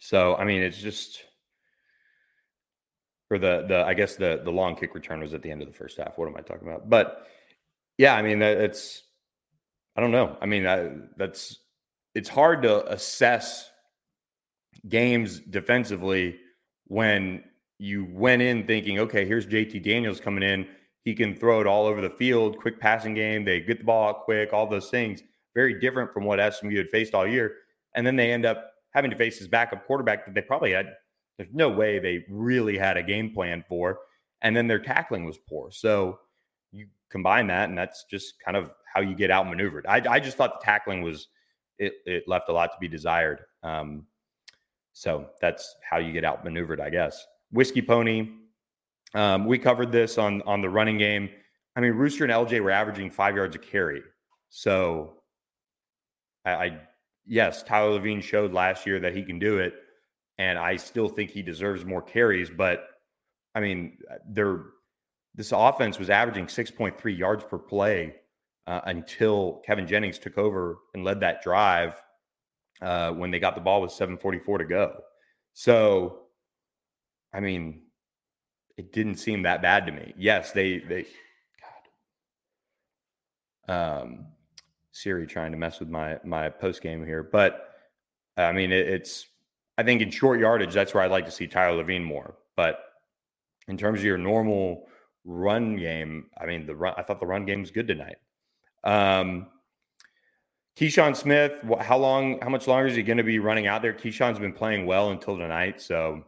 so 0.00 0.36
I 0.36 0.44
mean, 0.44 0.62
it's 0.62 0.80
just 0.80 1.24
or 3.30 3.38
the 3.38 3.64
the 3.66 3.84
I 3.84 3.94
guess 3.94 4.16
the 4.16 4.42
the 4.44 4.50
long 4.50 4.76
kick 4.76 4.94
return 4.94 5.20
was 5.20 5.32
at 5.32 5.42
the 5.42 5.50
end 5.50 5.62
of 5.62 5.68
the 5.68 5.74
first 5.74 5.96
half. 5.96 6.18
What 6.18 6.28
am 6.28 6.36
I 6.36 6.42
talking 6.42 6.68
about? 6.68 6.90
But 6.90 7.26
yeah, 7.96 8.14
I 8.14 8.22
mean, 8.22 8.42
it's 8.42 9.02
I 9.96 10.00
don't 10.00 10.10
know. 10.10 10.36
I 10.40 10.46
mean, 10.46 10.66
I, 10.66 10.90
that's 11.16 11.58
it's 12.14 12.28
hard 12.28 12.62
to 12.62 12.86
assess 12.92 13.70
games 14.88 15.40
defensively 15.40 16.36
when 16.86 17.44
you 17.78 18.06
went 18.10 18.42
in 18.42 18.66
thinking, 18.66 18.98
okay, 18.98 19.24
here's 19.24 19.46
JT 19.46 19.82
Daniels 19.82 20.20
coming 20.20 20.42
in. 20.42 20.66
He 21.04 21.14
can 21.14 21.34
throw 21.34 21.60
it 21.60 21.66
all 21.66 21.86
over 21.86 22.00
the 22.00 22.10
field, 22.10 22.58
quick 22.58 22.78
passing 22.78 23.14
game. 23.14 23.44
They 23.44 23.60
get 23.60 23.78
the 23.78 23.84
ball 23.84 24.10
out 24.10 24.24
quick, 24.24 24.52
all 24.52 24.66
those 24.66 24.90
things. 24.90 25.22
Very 25.54 25.80
different 25.80 26.12
from 26.12 26.24
what 26.24 26.54
SMU 26.54 26.76
had 26.76 26.88
faced 26.88 27.14
all 27.14 27.26
year. 27.26 27.54
And 27.94 28.06
then 28.06 28.16
they 28.16 28.32
end 28.32 28.46
up 28.46 28.72
having 28.90 29.10
to 29.10 29.16
face 29.16 29.38
his 29.38 29.48
backup 29.48 29.86
quarterback 29.86 30.24
that 30.26 30.34
they 30.34 30.42
probably 30.42 30.72
had. 30.72 30.94
There's 31.36 31.50
no 31.52 31.68
way 31.68 31.98
they 31.98 32.24
really 32.28 32.76
had 32.76 32.96
a 32.96 33.02
game 33.02 33.32
plan 33.32 33.64
for. 33.68 33.98
And 34.42 34.56
then 34.56 34.66
their 34.66 34.78
tackling 34.78 35.24
was 35.24 35.38
poor. 35.38 35.70
So 35.70 36.18
you 36.72 36.86
combine 37.10 37.46
that, 37.48 37.68
and 37.68 37.78
that's 37.78 38.04
just 38.04 38.34
kind 38.44 38.56
of 38.56 38.70
how 38.92 39.00
you 39.00 39.14
get 39.14 39.30
outmaneuvered. 39.30 39.86
I, 39.86 40.02
I 40.08 40.20
just 40.20 40.36
thought 40.36 40.60
the 40.60 40.64
tackling 40.64 41.02
was 41.02 41.28
it, 41.78 41.94
it 42.06 42.24
left 42.26 42.48
a 42.48 42.52
lot 42.52 42.72
to 42.72 42.78
be 42.80 42.88
desired. 42.88 43.40
Um, 43.62 44.06
so 44.92 45.28
that's 45.40 45.76
how 45.88 45.98
you 45.98 46.12
get 46.12 46.24
outmaneuvered, 46.24 46.80
I 46.80 46.90
guess. 46.90 47.24
Whiskey 47.50 47.82
Pony, 47.82 48.30
um, 49.14 49.46
we 49.46 49.58
covered 49.58 49.92
this 49.92 50.18
on 50.18 50.42
on 50.42 50.60
the 50.60 50.68
running 50.68 50.98
game. 50.98 51.30
I 51.76 51.80
mean, 51.80 51.92
Rooster 51.92 52.24
and 52.24 52.32
LJ 52.32 52.60
were 52.60 52.70
averaging 52.70 53.10
five 53.10 53.36
yards 53.36 53.56
a 53.56 53.58
carry. 53.58 54.02
So 54.50 55.21
I, 56.44 56.50
I 56.52 56.80
yes, 57.26 57.62
Tyler 57.62 57.98
Lavine 57.98 58.22
showed 58.22 58.52
last 58.52 58.86
year 58.86 59.00
that 59.00 59.14
he 59.14 59.22
can 59.22 59.38
do 59.38 59.58
it, 59.58 59.74
and 60.38 60.58
I 60.58 60.76
still 60.76 61.08
think 61.08 61.30
he 61.30 61.42
deserves 61.42 61.84
more 61.84 62.02
carries. 62.02 62.50
But 62.50 62.84
I 63.54 63.60
mean, 63.60 63.98
they're 64.28 64.64
this 65.34 65.52
offense 65.52 65.98
was 65.98 66.10
averaging 66.10 66.46
6.3 66.46 67.18
yards 67.18 67.42
per 67.44 67.58
play 67.58 68.16
uh, 68.66 68.80
until 68.84 69.62
Kevin 69.64 69.86
Jennings 69.86 70.18
took 70.18 70.36
over 70.36 70.78
and 70.94 71.04
led 71.04 71.20
that 71.20 71.42
drive 71.42 71.94
uh, 72.82 73.12
when 73.12 73.30
they 73.30 73.38
got 73.38 73.54
the 73.54 73.60
ball 73.60 73.80
with 73.80 73.92
7:44 73.92 74.58
to 74.58 74.64
go. 74.64 75.00
So, 75.54 76.20
I 77.32 77.40
mean, 77.40 77.82
it 78.76 78.92
didn't 78.92 79.16
seem 79.16 79.42
that 79.42 79.62
bad 79.62 79.86
to 79.86 79.92
me. 79.92 80.14
Yes, 80.16 80.52
they 80.52 80.78
they 80.78 81.06
God. 83.68 84.02
Um, 84.02 84.26
Siri 84.92 85.26
trying 85.26 85.52
to 85.52 85.58
mess 85.58 85.80
with 85.80 85.88
my 85.88 86.18
my 86.24 86.48
post 86.48 86.82
game 86.82 87.04
here, 87.04 87.22
but 87.22 87.68
I 88.36 88.52
mean, 88.52 88.72
it, 88.72 88.88
it's 88.88 89.26
I 89.76 89.82
think 89.82 90.02
in 90.02 90.10
short 90.10 90.38
yardage 90.38 90.72
that's 90.72 90.94
where 90.94 91.02
I'd 91.02 91.10
like 91.10 91.26
to 91.26 91.32
see 91.32 91.46
Tyler 91.46 91.82
Lavine 91.82 92.04
more. 92.04 92.36
But 92.56 92.78
in 93.68 93.76
terms 93.76 94.00
of 94.00 94.04
your 94.04 94.18
normal 94.18 94.86
run 95.24 95.76
game, 95.76 96.26
I 96.40 96.46
mean, 96.46 96.66
the 96.66 96.76
run 96.76 96.94
I 96.96 97.02
thought 97.02 97.20
the 97.20 97.26
run 97.26 97.46
game 97.46 97.60
was 97.60 97.70
good 97.70 97.88
tonight. 97.88 98.16
Um, 98.84 99.48
Keyshawn 100.76 101.14
Smith, 101.14 101.60
how 101.80 101.98
long, 101.98 102.40
how 102.40 102.48
much 102.48 102.66
longer 102.66 102.86
is 102.86 102.96
he 102.96 103.02
going 103.02 103.18
to 103.18 103.22
be 103.22 103.38
running 103.38 103.66
out 103.66 103.82
there? 103.82 103.92
Keyshawn's 103.92 104.38
been 104.38 104.54
playing 104.54 104.86
well 104.86 105.10
until 105.10 105.36
tonight. 105.36 105.82
So, 105.82 106.24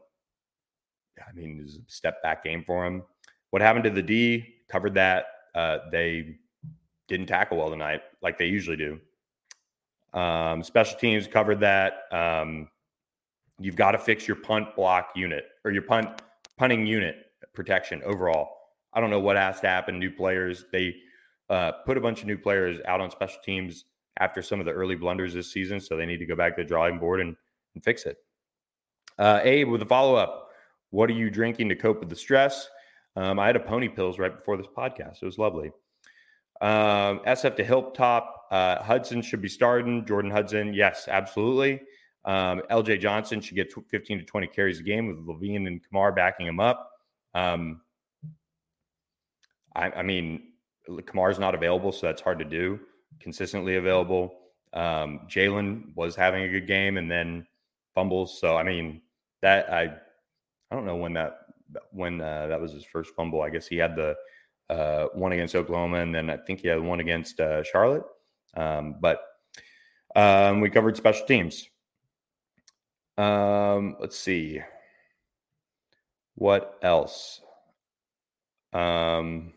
I 1.18 1.32
mean, 1.32 1.60
it's 1.64 1.76
a 1.76 1.80
step 1.86 2.22
back 2.22 2.44
game 2.44 2.62
for 2.62 2.84
him. 2.84 3.02
What 3.50 3.62
happened 3.62 3.84
to 3.84 3.90
the 3.90 4.02
D? 4.02 4.56
Covered 4.68 4.94
that. 4.94 5.26
Uh, 5.54 5.78
they 5.90 6.36
didn't 7.08 7.26
tackle 7.26 7.58
well 7.58 7.70
tonight, 7.70 8.02
like 8.22 8.38
they 8.38 8.46
usually 8.46 8.76
do. 8.76 9.00
Um, 10.18 10.62
special 10.62 10.98
teams 10.98 11.26
covered 11.26 11.60
that. 11.60 12.04
Um, 12.12 12.68
you've 13.58 13.76
got 13.76 13.92
to 13.92 13.98
fix 13.98 14.26
your 14.26 14.36
punt 14.36 14.74
block 14.76 15.10
unit 15.14 15.44
or 15.64 15.70
your 15.70 15.82
punt 15.82 16.22
punting 16.56 16.86
unit 16.86 17.16
protection 17.52 18.02
overall. 18.04 18.48
I 18.92 19.00
don't 19.00 19.10
know 19.10 19.20
what 19.20 19.36
has 19.36 19.60
to 19.60 19.68
happen. 19.68 19.98
New 19.98 20.10
players, 20.10 20.66
they 20.72 20.94
uh, 21.50 21.72
put 21.84 21.96
a 21.96 22.00
bunch 22.00 22.20
of 22.20 22.26
new 22.26 22.38
players 22.38 22.78
out 22.86 23.00
on 23.00 23.10
special 23.10 23.40
teams 23.44 23.84
after 24.18 24.40
some 24.40 24.60
of 24.60 24.66
the 24.66 24.72
early 24.72 24.94
blunders 24.94 25.34
this 25.34 25.52
season. 25.52 25.80
So 25.80 25.96
they 25.96 26.06
need 26.06 26.18
to 26.18 26.26
go 26.26 26.36
back 26.36 26.56
to 26.56 26.62
the 26.62 26.68
drawing 26.68 26.98
board 26.98 27.20
and, 27.20 27.36
and 27.74 27.84
fix 27.84 28.06
it. 28.06 28.18
Uh, 29.18 29.40
Abe, 29.42 29.68
with 29.68 29.82
a 29.82 29.86
follow 29.86 30.14
up, 30.14 30.48
what 30.90 31.10
are 31.10 31.14
you 31.14 31.30
drinking 31.30 31.68
to 31.70 31.74
cope 31.74 32.00
with 32.00 32.08
the 32.08 32.16
stress? 32.16 32.68
Um, 33.16 33.38
I 33.38 33.46
had 33.46 33.56
a 33.56 33.60
pony 33.60 33.88
pills 33.88 34.18
right 34.18 34.34
before 34.34 34.56
this 34.56 34.66
podcast. 34.76 35.22
It 35.22 35.26
was 35.26 35.38
lovely. 35.38 35.70
Um, 36.60 37.20
SF 37.26 37.56
to 37.56 37.64
Hilltop, 37.64 38.46
uh, 38.50 38.82
Hudson 38.82 39.22
should 39.22 39.42
be 39.42 39.48
starting. 39.48 40.04
Jordan 40.06 40.30
Hudson, 40.30 40.74
yes, 40.74 41.08
absolutely. 41.08 41.80
Um, 42.24 42.62
LJ 42.70 43.00
Johnson 43.00 43.40
should 43.40 43.56
get 43.56 43.72
15 43.72 44.18
to 44.18 44.24
20 44.24 44.46
carries 44.46 44.80
a 44.80 44.82
game 44.82 45.06
with 45.06 45.18
Lavine 45.18 45.66
and 45.66 45.86
Camar 45.86 46.12
backing 46.12 46.46
him 46.46 46.60
up. 46.60 46.90
Um, 47.34 47.82
I, 49.74 49.90
I 49.90 50.02
mean, 50.02 50.52
Camar's 51.06 51.38
not 51.38 51.54
available, 51.54 51.92
so 51.92 52.06
that's 52.06 52.22
hard 52.22 52.38
to 52.38 52.44
do 52.44 52.80
consistently 53.20 53.76
available. 53.76 54.34
Um, 54.72 55.20
Jaylan 55.28 55.94
was 55.94 56.16
having 56.16 56.42
a 56.42 56.48
good 56.48 56.66
game 56.66 56.98
and 56.98 57.10
then 57.10 57.46
fumbles. 57.94 58.40
So 58.40 58.56
I 58.56 58.62
mean 58.62 59.02
that 59.42 59.72
I 59.72 59.84
I 60.70 60.74
don't 60.74 60.86
know 60.86 60.96
when 60.96 61.14
that 61.14 61.38
when 61.92 62.20
uh, 62.20 62.48
that 62.48 62.60
was 62.60 62.72
his 62.72 62.84
first 62.84 63.14
fumble. 63.14 63.42
I 63.42 63.50
guess 63.50 63.66
he 63.66 63.76
had 63.76 63.96
the 63.96 64.16
uh, 64.70 65.06
one 65.14 65.32
against 65.32 65.54
Oklahoma 65.54 65.98
and 65.98 66.14
then 66.14 66.30
I 66.30 66.36
think 66.38 66.60
he 66.60 66.68
had 66.68 66.80
one 66.80 67.00
against 67.00 67.40
uh, 67.40 67.62
Charlotte. 67.62 68.04
Um, 68.56 68.96
but 69.00 69.20
um, 70.16 70.60
we 70.60 70.70
covered 70.70 70.96
special 70.96 71.26
teams. 71.26 71.68
Um, 73.16 73.96
let's 74.00 74.18
see 74.18 74.60
what 76.34 76.78
else. 76.82 77.40
Um, 78.72 79.52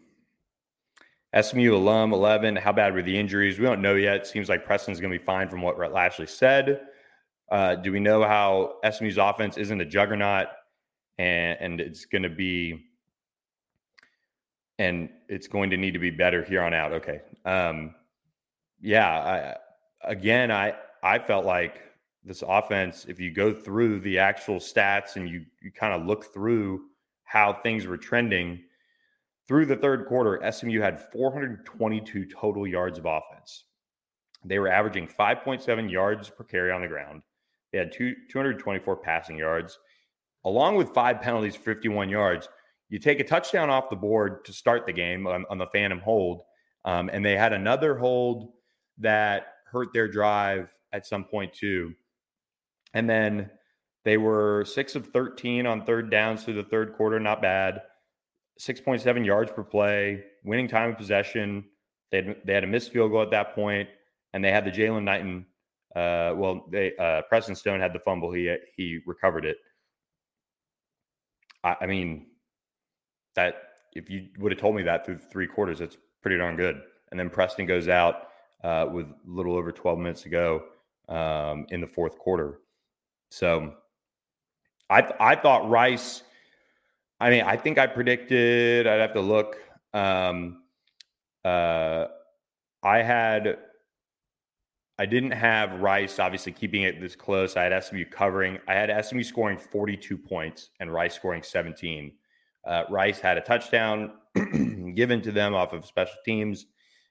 SMU 1.39 1.75
alum 1.75 2.13
11. 2.13 2.55
How 2.55 2.71
bad 2.71 2.93
were 2.93 3.01
the 3.01 3.17
injuries? 3.17 3.59
We 3.59 3.65
don't 3.65 3.81
know 3.81 3.95
yet. 3.95 4.27
seems 4.27 4.49
like 4.49 4.65
Preston's 4.65 4.99
going 4.99 5.11
to 5.11 5.19
be 5.19 5.25
fine 5.25 5.49
from 5.49 5.61
what 5.61 5.77
Rhett 5.77 5.91
Lashlee 5.91 6.27
said. 6.27 6.81
Uh, 7.51 7.75
do 7.75 7.91
we 7.91 7.99
know 7.99 8.23
how 8.23 8.75
SMU's 8.89 9.17
offense 9.17 9.57
isn't 9.57 9.81
a 9.81 9.85
juggernaut 9.85 10.47
and, 11.17 11.57
and 11.59 11.81
it's 11.81 12.05
going 12.05 12.23
to 12.23 12.29
be 12.29 12.85
and 14.79 15.09
it's 15.27 15.47
going 15.47 15.69
to 15.69 15.77
need 15.77 15.91
to 15.91 15.99
be 15.99 16.11
better 16.11 16.43
here 16.43 16.61
on 16.61 16.73
out? 16.73 16.93
Okay. 16.93 17.21
Um, 17.45 17.95
yeah. 18.79 19.55
I, 20.03 20.09
again, 20.09 20.51
I 20.51 20.75
I 21.03 21.19
felt 21.19 21.45
like 21.45 21.81
this 22.23 22.43
offense. 22.47 23.05
If 23.07 23.19
you 23.19 23.31
go 23.31 23.53
through 23.53 24.01
the 24.01 24.19
actual 24.19 24.57
stats 24.57 25.15
and 25.15 25.29
you 25.29 25.45
you 25.61 25.71
kind 25.71 25.93
of 25.93 26.05
look 26.05 26.33
through 26.33 26.81
how 27.23 27.53
things 27.53 27.85
were 27.85 27.97
trending 27.97 28.63
through 29.47 29.65
the 29.65 29.75
third 29.75 30.05
quarter, 30.07 30.39
SMU 30.51 30.81
had 30.81 30.99
422 31.11 32.25
total 32.25 32.67
yards 32.67 32.99
of 32.99 33.05
offense. 33.05 33.65
They 34.43 34.59
were 34.59 34.67
averaging 34.67 35.07
5.7 35.07 35.91
yards 35.91 36.29
per 36.29 36.43
carry 36.43 36.71
on 36.71 36.81
the 36.81 36.87
ground. 36.87 37.21
They 37.71 37.79
had 37.79 37.91
two, 37.91 38.13
224 38.29 38.97
passing 38.97 39.37
yards, 39.37 39.77
along 40.45 40.75
with 40.75 40.93
five 40.93 41.21
penalties, 41.21 41.55
51 41.55 42.09
yards. 42.09 42.47
You 42.89 42.99
take 42.99 43.19
a 43.19 43.23
touchdown 43.23 43.69
off 43.69 43.89
the 43.89 43.95
board 43.95 44.45
to 44.45 44.53
start 44.53 44.85
the 44.85 44.93
game 44.93 45.27
on, 45.27 45.45
on 45.49 45.57
the 45.57 45.67
Phantom 45.67 45.99
hold, 45.99 46.43
um, 46.85 47.09
and 47.11 47.25
they 47.25 47.35
had 47.35 47.53
another 47.53 47.97
hold 47.97 48.53
that 48.99 49.47
hurt 49.71 49.89
their 49.93 50.07
drive 50.07 50.69
at 50.93 51.05
some 51.05 51.25
point 51.25 51.53
too. 51.53 51.93
And 52.93 53.09
then 53.09 53.51
they 54.05 54.17
were 54.17 54.63
six 54.65 54.95
of 54.95 55.07
13 55.07 55.65
on 55.67 55.85
third 55.85 56.09
downs 56.09 56.43
through 56.43 56.53
the 56.53 56.63
third 56.63 56.93
quarter, 56.95 57.19
not 57.19 57.41
bad. 57.41 57.81
6.7 58.59 59.25
yards 59.25 59.51
per 59.51 59.63
play, 59.63 60.23
winning 60.43 60.67
time 60.67 60.91
of 60.91 60.97
possession. 60.97 61.65
They 62.11 62.23
had, 62.23 62.35
they 62.45 62.53
had 62.53 62.63
a 62.63 62.67
missed 62.67 62.91
field 62.91 63.11
goal 63.11 63.21
at 63.21 63.31
that 63.31 63.53
point, 63.53 63.89
and 64.33 64.43
they 64.43 64.51
had 64.51 64.65
the 64.65 64.71
Jaylan 64.71 65.03
Knighton 65.03 65.45
Uh, 65.95 66.33
well, 66.35 66.65
they 66.71 66.95
uh, 66.97 67.21
Preston 67.29 67.55
Stone 67.55 67.81
had 67.81 67.93
the 67.93 67.99
fumble. 67.99 68.31
He 68.31 68.55
he 68.75 68.99
recovered 69.05 69.45
it. 69.45 69.57
I, 71.63 71.75
I 71.81 71.85
mean, 71.85 72.27
that 73.37 73.61
if 73.93 74.09
you 74.09 74.27
would 74.39 74.51
have 74.51 74.59
told 74.59 74.75
me 74.75 74.83
that 74.83 75.05
through 75.05 75.19
three 75.19 75.47
quarters, 75.47 75.79
it's 75.79 75.97
pretty 76.21 76.37
darn 76.37 76.57
good. 76.57 76.81
And 77.11 77.19
then 77.19 77.29
Preston 77.29 77.65
goes 77.65 77.87
out 77.87 78.27
uh, 78.63 78.87
with 78.91 79.05
a 79.05 79.15
little 79.25 79.55
over 79.55 79.71
12 79.71 79.97
minutes 79.97 80.23
to 80.23 80.29
go 80.29 80.63
um, 81.07 81.65
in 81.69 81.79
the 81.79 81.87
fourth 81.87 82.17
quarter. 82.17 82.59
So 83.29 83.73
I 84.89 85.11
I 85.19 85.35
thought 85.35 85.69
Rice. 85.69 86.23
I 87.19 87.29
mean, 87.29 87.43
I 87.43 87.55
think 87.57 87.77
I 87.77 87.87
predicted. 87.87 88.87
I'd 88.87 88.99
have 88.99 89.13
to 89.13 89.21
look. 89.21 89.57
Um, 89.93 90.63
uh, 91.43 92.05
I 92.83 93.01
had. 93.01 93.57
I 94.99 95.05
didn't 95.05 95.31
have 95.31 95.79
Rice 95.79 96.17
obviously 96.17 96.51
keeping 96.51 96.81
it 96.81 96.99
this 96.99 97.15
close. 97.15 97.55
I 97.55 97.63
had 97.63 97.83
SMU 97.83 98.05
covering. 98.05 98.57
I 98.67 98.73
had 98.73 99.05
SMU 99.05 99.23
scoring 99.23 99.57
42 99.57 100.17
points 100.17 100.71
and 100.79 100.91
Rice 100.91 101.13
scoring 101.13 101.43
17. 101.43 102.13
Uh, 102.67 102.83
Rice 102.89 103.19
had 103.19 103.37
a 103.37 103.41
touchdown 103.41 104.11
given 104.95 105.21
to 105.21 105.31
them 105.31 105.55
off 105.55 105.73
of 105.73 105.85
special 105.85 106.17
teams, 106.25 106.65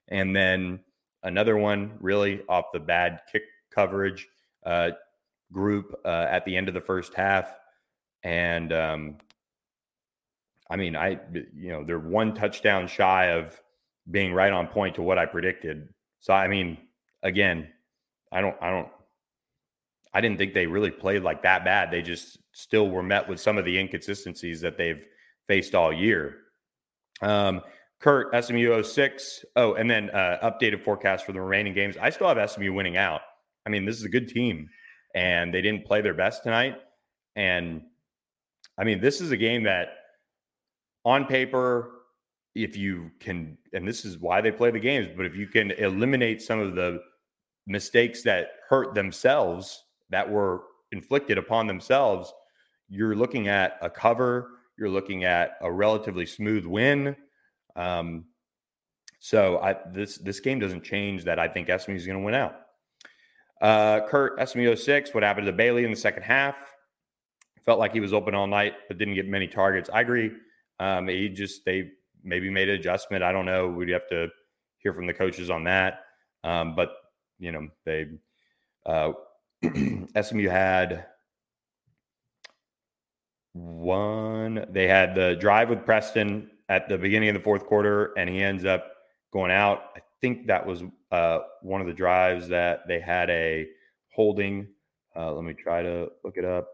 and 0.09 0.37
then 0.37 0.81
another 1.23 1.57
one 1.57 1.95
really 2.01 2.42
off 2.49 2.66
the 2.73 2.81
bad 2.81 3.21
kick 3.33 3.42
coverage 3.75 4.29
uh, 4.64 4.90
group 5.53 5.95
uh, 6.05 6.27
at 6.31 6.45
the 6.45 6.57
end 6.57 6.69
of 6.69 6.75
the 6.75 6.81
first 6.81 7.14
half. 7.14 7.55
And 8.23 8.73
um, 8.73 9.19
I 10.69 10.77
mean, 10.77 10.97
I 10.97 11.19
you 11.33 11.71
know 11.71 11.85
they're 11.85 11.99
one 11.99 12.35
touchdown 12.35 12.87
shy 12.87 13.27
of 13.31 13.61
being 14.11 14.33
right 14.33 14.53
on 14.53 14.66
point 14.66 14.97
to 14.97 15.03
what 15.03 15.19
I 15.19 15.27
predicted. 15.27 15.88
So 16.21 16.33
I 16.33 16.49
mean, 16.49 16.79
again, 17.23 17.69
I 18.33 18.40
don't 18.40 18.57
I 18.61 18.71
don't 18.71 18.88
I 20.12 20.21
didn't 20.21 20.38
think 20.38 20.55
they 20.55 20.66
really 20.66 20.90
played 20.90 21.23
like 21.23 21.42
that 21.42 21.64
bad. 21.64 21.90
They 21.90 22.03
just 22.03 22.38
still 22.53 22.88
were 22.88 23.03
met 23.03 23.29
with 23.29 23.40
some 23.40 23.59
of 23.59 23.64
the 23.64 23.79
inconsistencies 23.79 24.61
that 24.62 24.77
they've 24.77 25.05
faced 25.48 25.74
all 25.74 25.92
year. 25.92 26.37
Um, 27.22 27.62
Kurt, 28.00 28.44
SMU 28.44 28.82
06. 28.82 29.44
Oh, 29.56 29.74
and 29.74 29.90
then 29.90 30.11
uh, 30.11 30.38
updated 30.42 30.82
forecast 30.82 31.24
for 31.24 31.32
the 31.32 31.40
remaining 31.40 31.74
games. 31.74 31.96
I 32.00 32.11
still 32.11 32.28
have 32.32 32.50
SMU 32.50 32.72
winning 32.72 32.96
out. 32.96 33.22
I 33.64 33.70
mean, 33.70 33.85
this 33.85 33.96
is 33.96 34.04
a 34.04 34.09
good 34.09 34.28
team, 34.28 34.68
and 35.14 35.52
they 35.52 35.62
didn't 35.62 35.87
play 35.87 36.00
their 36.00 36.14
best 36.14 36.42
tonight. 36.42 36.76
And 37.35 37.82
I 38.78 38.85
mean, 38.85 39.00
this 39.00 39.20
is 39.20 39.30
a 39.30 39.37
game 39.37 39.62
that 39.64 39.88
on 41.04 41.24
paper, 41.24 41.92
if 42.54 42.76
you 42.76 43.11
can, 43.20 43.56
and 43.72 43.87
this 43.87 44.04
is 44.04 44.18
why 44.18 44.40
they 44.40 44.50
play 44.50 44.70
the 44.70 44.80
games, 44.80 45.09
but 45.16 45.26
if 45.26 45.35
you 45.35 45.46
can 45.46 45.70
eliminate 45.72 46.42
some 46.42 46.61
of 46.61 46.74
the 46.74 47.00
mistakes 47.66 48.22
that 48.22 48.48
hurt 48.68 48.94
themselves 48.94 49.85
that 50.11 50.28
were 50.28 50.62
inflicted 50.92 51.38
upon 51.38 51.66
themselves, 51.66 52.32
you're 52.88 53.16
looking 53.16 53.48
at 53.48 53.78
a 53.82 53.90
cover, 53.90 54.56
you're 54.79 54.91
looking 54.91 55.25
at 55.25 55.53
a 55.61 55.71
relatively 55.71 56.27
smooth 56.27 56.67
win. 56.67 57.17
Um, 57.75 58.27
so 59.19 59.59
I, 59.59 59.77
this 59.93 60.19
this 60.19 60.41
game 60.41 60.59
doesn't 60.59 60.85
change 60.85 61.25
that. 61.25 61.39
I 61.39 61.49
think 61.49 61.69
SMU 61.69 61.95
is 61.95 62.07
going 62.07 62.19
to 62.19 62.25
win 62.25 62.35
out. 62.35 62.57
Uh, 63.61 64.07
Kurt 64.07 64.49
SMU 64.49 64.77
06. 64.77 65.15
What 65.15 65.23
happened 65.23 65.47
to 65.47 65.53
Bailey 65.53 65.85
in 65.85 65.91
the 65.91 65.97
second 65.97 66.23
half? 66.23 66.57
Felt 67.65 67.79
like 67.79 67.93
he 67.93 68.01
was 68.01 68.12
open 68.12 68.35
all 68.35 68.47
night, 68.47 68.75
but 68.87 68.99
didn't 68.99 69.15
get 69.15 69.27
many 69.27 69.49
targets. 69.49 69.91
I 69.93 70.03
agree. 70.03 70.31
Um, 70.79 71.09
he 71.09 71.29
just 71.29 71.65
they 71.65 71.91
maybe 72.23 72.51
made 72.51 72.69
an 72.69 72.77
adjustment. 72.77 73.25
I 73.25 73.33
don't 73.33 73.47
know. 73.47 73.69
We'd 73.69 73.89
have 73.89 74.09
to 74.09 74.29
hear 74.79 74.93
from 74.93 75.07
the 75.07 75.15
coaches 75.15 75.51
on 75.51 75.65
that. 75.65 76.01
Um, 76.45 76.77
but 76.77 76.93
you 77.39 77.53
know 77.53 77.69
they 77.85 78.07
uh, 78.85 79.12
SMU 80.23 80.49
had 80.49 81.07
one. 83.57 84.66
They 84.71 84.87
had 84.87 85.14
the 85.14 85.37
drive 85.37 85.69
with 85.69 85.85
Preston 85.85 86.51
at 86.69 86.88
the 86.88 86.99
beginning 86.99 87.29
of 87.31 87.35
the 87.35 87.40
fourth 87.40 87.66
quarter, 87.66 88.12
and 88.16 88.29
he 88.29 88.42
ends 88.42 88.64
up 88.64 88.92
going 89.33 89.51
out. 89.51 89.90
I 89.97 90.01
think 90.21 90.47
that 90.47 90.66
was 90.66 90.83
uh, 91.11 91.40
one 91.62 91.81
of 91.81 91.87
the 91.87 91.92
drives 91.92 92.49
that 92.49 92.87
they 92.88 93.01
had 93.01 93.31
a 93.31 93.66
holding. 94.12 94.69
Uh, 95.14 95.33
let 95.33 95.45
me 95.45 95.55
try 95.55 95.83
to 95.83 96.11
look 96.25 96.37
it 96.37 96.45
up. 96.45 96.69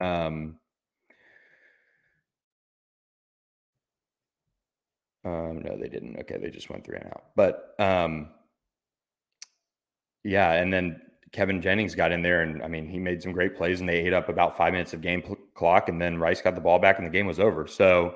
Um, 0.00 0.56
um, 5.24 5.62
no, 5.62 5.76
they 5.80 5.88
didn't. 5.88 6.18
Okay, 6.20 6.36
they 6.38 6.50
just 6.50 6.70
went 6.70 6.84
three 6.84 6.96
and 6.96 7.06
out. 7.06 7.24
But 7.34 7.74
um, 7.78 8.28
yeah, 10.22 10.52
and 10.52 10.72
then 10.72 11.00
Kevin 11.36 11.60
Jennings 11.60 11.94
got 11.94 12.12
in 12.12 12.22
there, 12.22 12.40
and 12.40 12.62
I 12.62 12.66
mean, 12.66 12.88
he 12.88 12.98
made 12.98 13.22
some 13.22 13.32
great 13.32 13.54
plays, 13.54 13.80
and 13.80 13.88
they 13.88 13.98
ate 13.98 14.14
up 14.14 14.30
about 14.30 14.56
five 14.56 14.72
minutes 14.72 14.94
of 14.94 15.02
game 15.02 15.22
clock, 15.54 15.90
and 15.90 16.00
then 16.00 16.16
Rice 16.16 16.40
got 16.40 16.54
the 16.54 16.62
ball 16.62 16.78
back, 16.78 16.96
and 16.96 17.06
the 17.06 17.10
game 17.10 17.26
was 17.26 17.38
over. 17.38 17.66
So, 17.66 18.14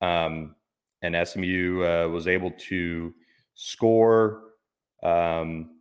um, 0.00 0.54
and 1.02 1.28
SMU 1.28 1.84
uh, 1.84 2.08
was 2.08 2.26
able 2.26 2.50
to 2.50 3.12
score 3.52 4.44
um, 5.02 5.76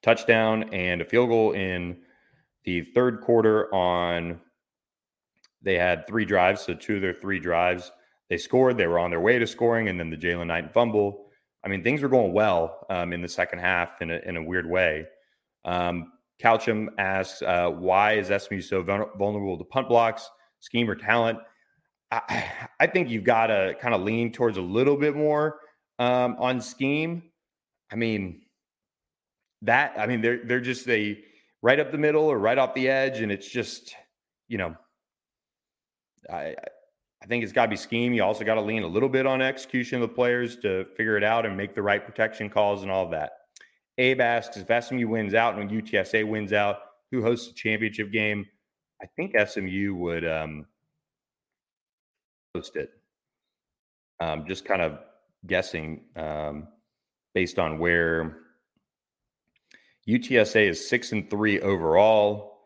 touchdown 0.00 0.72
and 0.72 1.00
a 1.00 1.04
field 1.04 1.28
goal 1.28 1.52
in 1.52 1.96
the 2.64 2.82
third 2.82 3.20
quarter. 3.20 3.74
On 3.74 4.40
they 5.60 5.76
had 5.76 6.06
three 6.06 6.24
drives, 6.24 6.60
so 6.60 6.74
two 6.74 6.96
of 6.96 7.02
their 7.02 7.14
three 7.14 7.40
drives 7.40 7.90
they 8.30 8.38
scored. 8.38 8.76
They 8.76 8.86
were 8.86 9.00
on 9.00 9.10
their 9.10 9.20
way 9.20 9.40
to 9.40 9.46
scoring, 9.46 9.88
and 9.88 9.98
then 9.98 10.10
the 10.10 10.16
Jalen 10.16 10.46
Knight 10.46 10.72
fumble. 10.72 11.26
I 11.64 11.68
mean, 11.68 11.82
things 11.82 12.00
were 12.00 12.08
going 12.08 12.32
well 12.32 12.86
um, 12.90 13.12
in 13.12 13.22
the 13.22 13.28
second 13.28 13.58
half 13.58 14.00
in 14.00 14.12
a, 14.12 14.18
in 14.18 14.36
a 14.36 14.42
weird 14.42 14.70
way. 14.70 15.06
Um, 15.66 16.12
Couchum 16.42 16.88
asks, 16.98 17.42
uh, 17.42 17.68
why 17.68 18.14
is 18.14 18.28
SMU 18.28 18.60
so 18.60 18.82
vulnerable 18.82 19.58
to 19.58 19.64
punt 19.64 19.88
blocks, 19.88 20.30
scheme, 20.60 20.88
or 20.88 20.94
talent? 20.94 21.38
I, 22.10 22.50
I 22.80 22.86
think 22.86 23.10
you've 23.10 23.24
got 23.24 23.48
to 23.48 23.74
kind 23.80 23.94
of 23.94 24.02
lean 24.02 24.32
towards 24.32 24.56
a 24.56 24.62
little 24.62 24.96
bit 24.96 25.14
more 25.14 25.58
um, 25.98 26.36
on 26.38 26.60
scheme. 26.60 27.24
I 27.92 27.96
mean, 27.96 28.42
that, 29.62 29.94
I 29.98 30.06
mean, 30.06 30.20
they're, 30.20 30.40
they're 30.44 30.60
just 30.60 30.88
a 30.88 31.18
right 31.62 31.80
up 31.80 31.90
the 31.90 31.98
middle 31.98 32.24
or 32.24 32.38
right 32.38 32.58
off 32.58 32.74
the 32.74 32.88
edge. 32.88 33.20
And 33.20 33.32
it's 33.32 33.48
just, 33.48 33.94
you 34.48 34.58
know, 34.58 34.76
I, 36.30 36.54
I 37.22 37.26
think 37.26 37.42
it's 37.42 37.52
got 37.52 37.64
to 37.64 37.70
be 37.70 37.76
scheme. 37.76 38.12
You 38.12 38.22
also 38.22 38.44
got 38.44 38.54
to 38.54 38.60
lean 38.60 38.82
a 38.82 38.86
little 38.86 39.08
bit 39.08 39.26
on 39.26 39.40
execution 39.40 40.02
of 40.02 40.08
the 40.08 40.14
players 40.14 40.56
to 40.58 40.84
figure 40.96 41.16
it 41.16 41.24
out 41.24 41.46
and 41.46 41.56
make 41.56 41.74
the 41.74 41.82
right 41.82 42.04
protection 42.04 42.50
calls 42.50 42.82
and 42.82 42.90
all 42.90 43.04
of 43.04 43.10
that. 43.12 43.32
Abe 43.98 44.20
asks 44.20 44.56
if 44.56 44.84
SMU 44.84 45.08
wins 45.08 45.34
out 45.34 45.58
and 45.58 45.70
UTSA 45.70 46.26
wins 46.28 46.52
out, 46.52 46.78
who 47.10 47.22
hosts 47.22 47.48
the 47.48 47.54
championship 47.54 48.12
game? 48.12 48.46
I 49.02 49.06
think 49.16 49.34
SMU 49.38 49.94
would 49.94 50.26
um, 50.26 50.66
host 52.54 52.76
it. 52.76 52.90
Um, 54.20 54.46
just 54.46 54.64
kind 54.64 54.82
of 54.82 54.98
guessing 55.46 56.04
um, 56.16 56.68
based 57.34 57.58
on 57.58 57.78
where 57.78 58.38
UTSA 60.08 60.68
is 60.70 60.88
six 60.88 61.12
and 61.12 61.28
three 61.28 61.60
overall. 61.60 62.56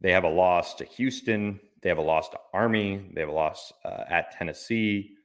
They 0.00 0.12
have 0.12 0.24
a 0.24 0.30
loss 0.30 0.74
to 0.76 0.84
Houston. 0.84 1.60
They 1.82 1.88
have 1.88 1.98
a 1.98 2.02
loss 2.02 2.28
to 2.30 2.38
Army. 2.52 3.10
They 3.14 3.20
have 3.20 3.30
a 3.30 3.32
loss 3.32 3.72
uh, 3.84 4.04
at 4.08 4.32
Tennessee. 4.32 5.16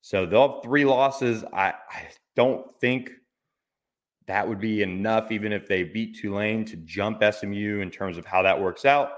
So 0.00 0.26
they'll 0.26 0.54
have 0.54 0.62
three 0.62 0.84
losses. 0.84 1.44
I, 1.52 1.74
I 1.90 2.08
don't 2.36 2.72
think 2.80 3.10
that 4.28 4.46
would 4.46 4.60
be 4.60 4.82
enough, 4.82 5.32
even 5.32 5.52
if 5.52 5.66
they 5.66 5.82
beat 5.82 6.16
Tulane, 6.18 6.64
to 6.66 6.76
jump 6.76 7.22
SMU 7.22 7.80
in 7.80 7.90
terms 7.90 8.18
of 8.18 8.24
how 8.24 8.42
that 8.42 8.60
works 8.60 8.84
out. 8.84 9.10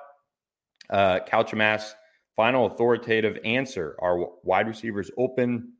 Uh, 0.89 1.19
Couchamass, 1.29 1.93
final 2.37 2.67
authoritative 2.67 3.39
answer: 3.45 3.97
Are 4.01 4.29
wide 4.45 4.69
receivers 4.69 5.11
open 5.19 5.75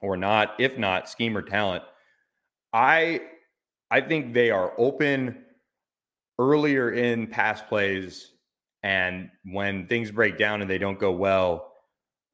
or 0.00 0.16
not? 0.16 0.54
If 0.58 0.78
not, 0.78 1.08
scheme 1.08 1.36
or 1.36 1.42
talent. 1.42 1.84
I 2.72 3.22
I 3.90 4.00
think 4.00 4.34
they 4.34 4.50
are 4.50 4.72
open 4.78 5.44
earlier 6.38 6.92
in 6.92 7.26
pass 7.26 7.60
plays, 7.60 8.32
and 8.84 9.30
when 9.44 9.86
things 9.88 10.12
break 10.12 10.38
down 10.38 10.62
and 10.62 10.70
they 10.70 10.78
don't 10.78 10.98
go 10.98 11.10
well, 11.12 11.72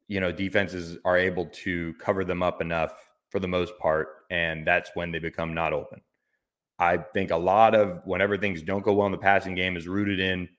you 0.07 0.19
know, 0.19 0.31
defenses 0.31 0.97
are 1.03 1.17
able 1.17 1.47
to 1.47 1.93
cover 1.95 2.23
them 2.23 2.43
up 2.43 2.61
enough 2.61 2.93
for 3.29 3.39
the 3.39 3.47
most 3.47 3.77
part, 3.79 4.25
and 4.29 4.67
that's 4.67 4.91
when 4.93 5.11
they 5.11 5.19
become 5.19 5.53
not 5.53 5.73
open. 5.73 6.01
I 6.81 6.97
think 6.97 7.29
a 7.29 7.37
lot 7.37 7.75
of 7.75 8.01
whenever 8.05 8.39
things 8.39 8.63
don't 8.63 8.83
go 8.83 8.91
well 8.93 9.05
in 9.05 9.11
the 9.11 9.17
passing 9.19 9.53
game 9.53 9.77
is 9.77 9.87
rooted 9.87 10.19
in 10.19 10.49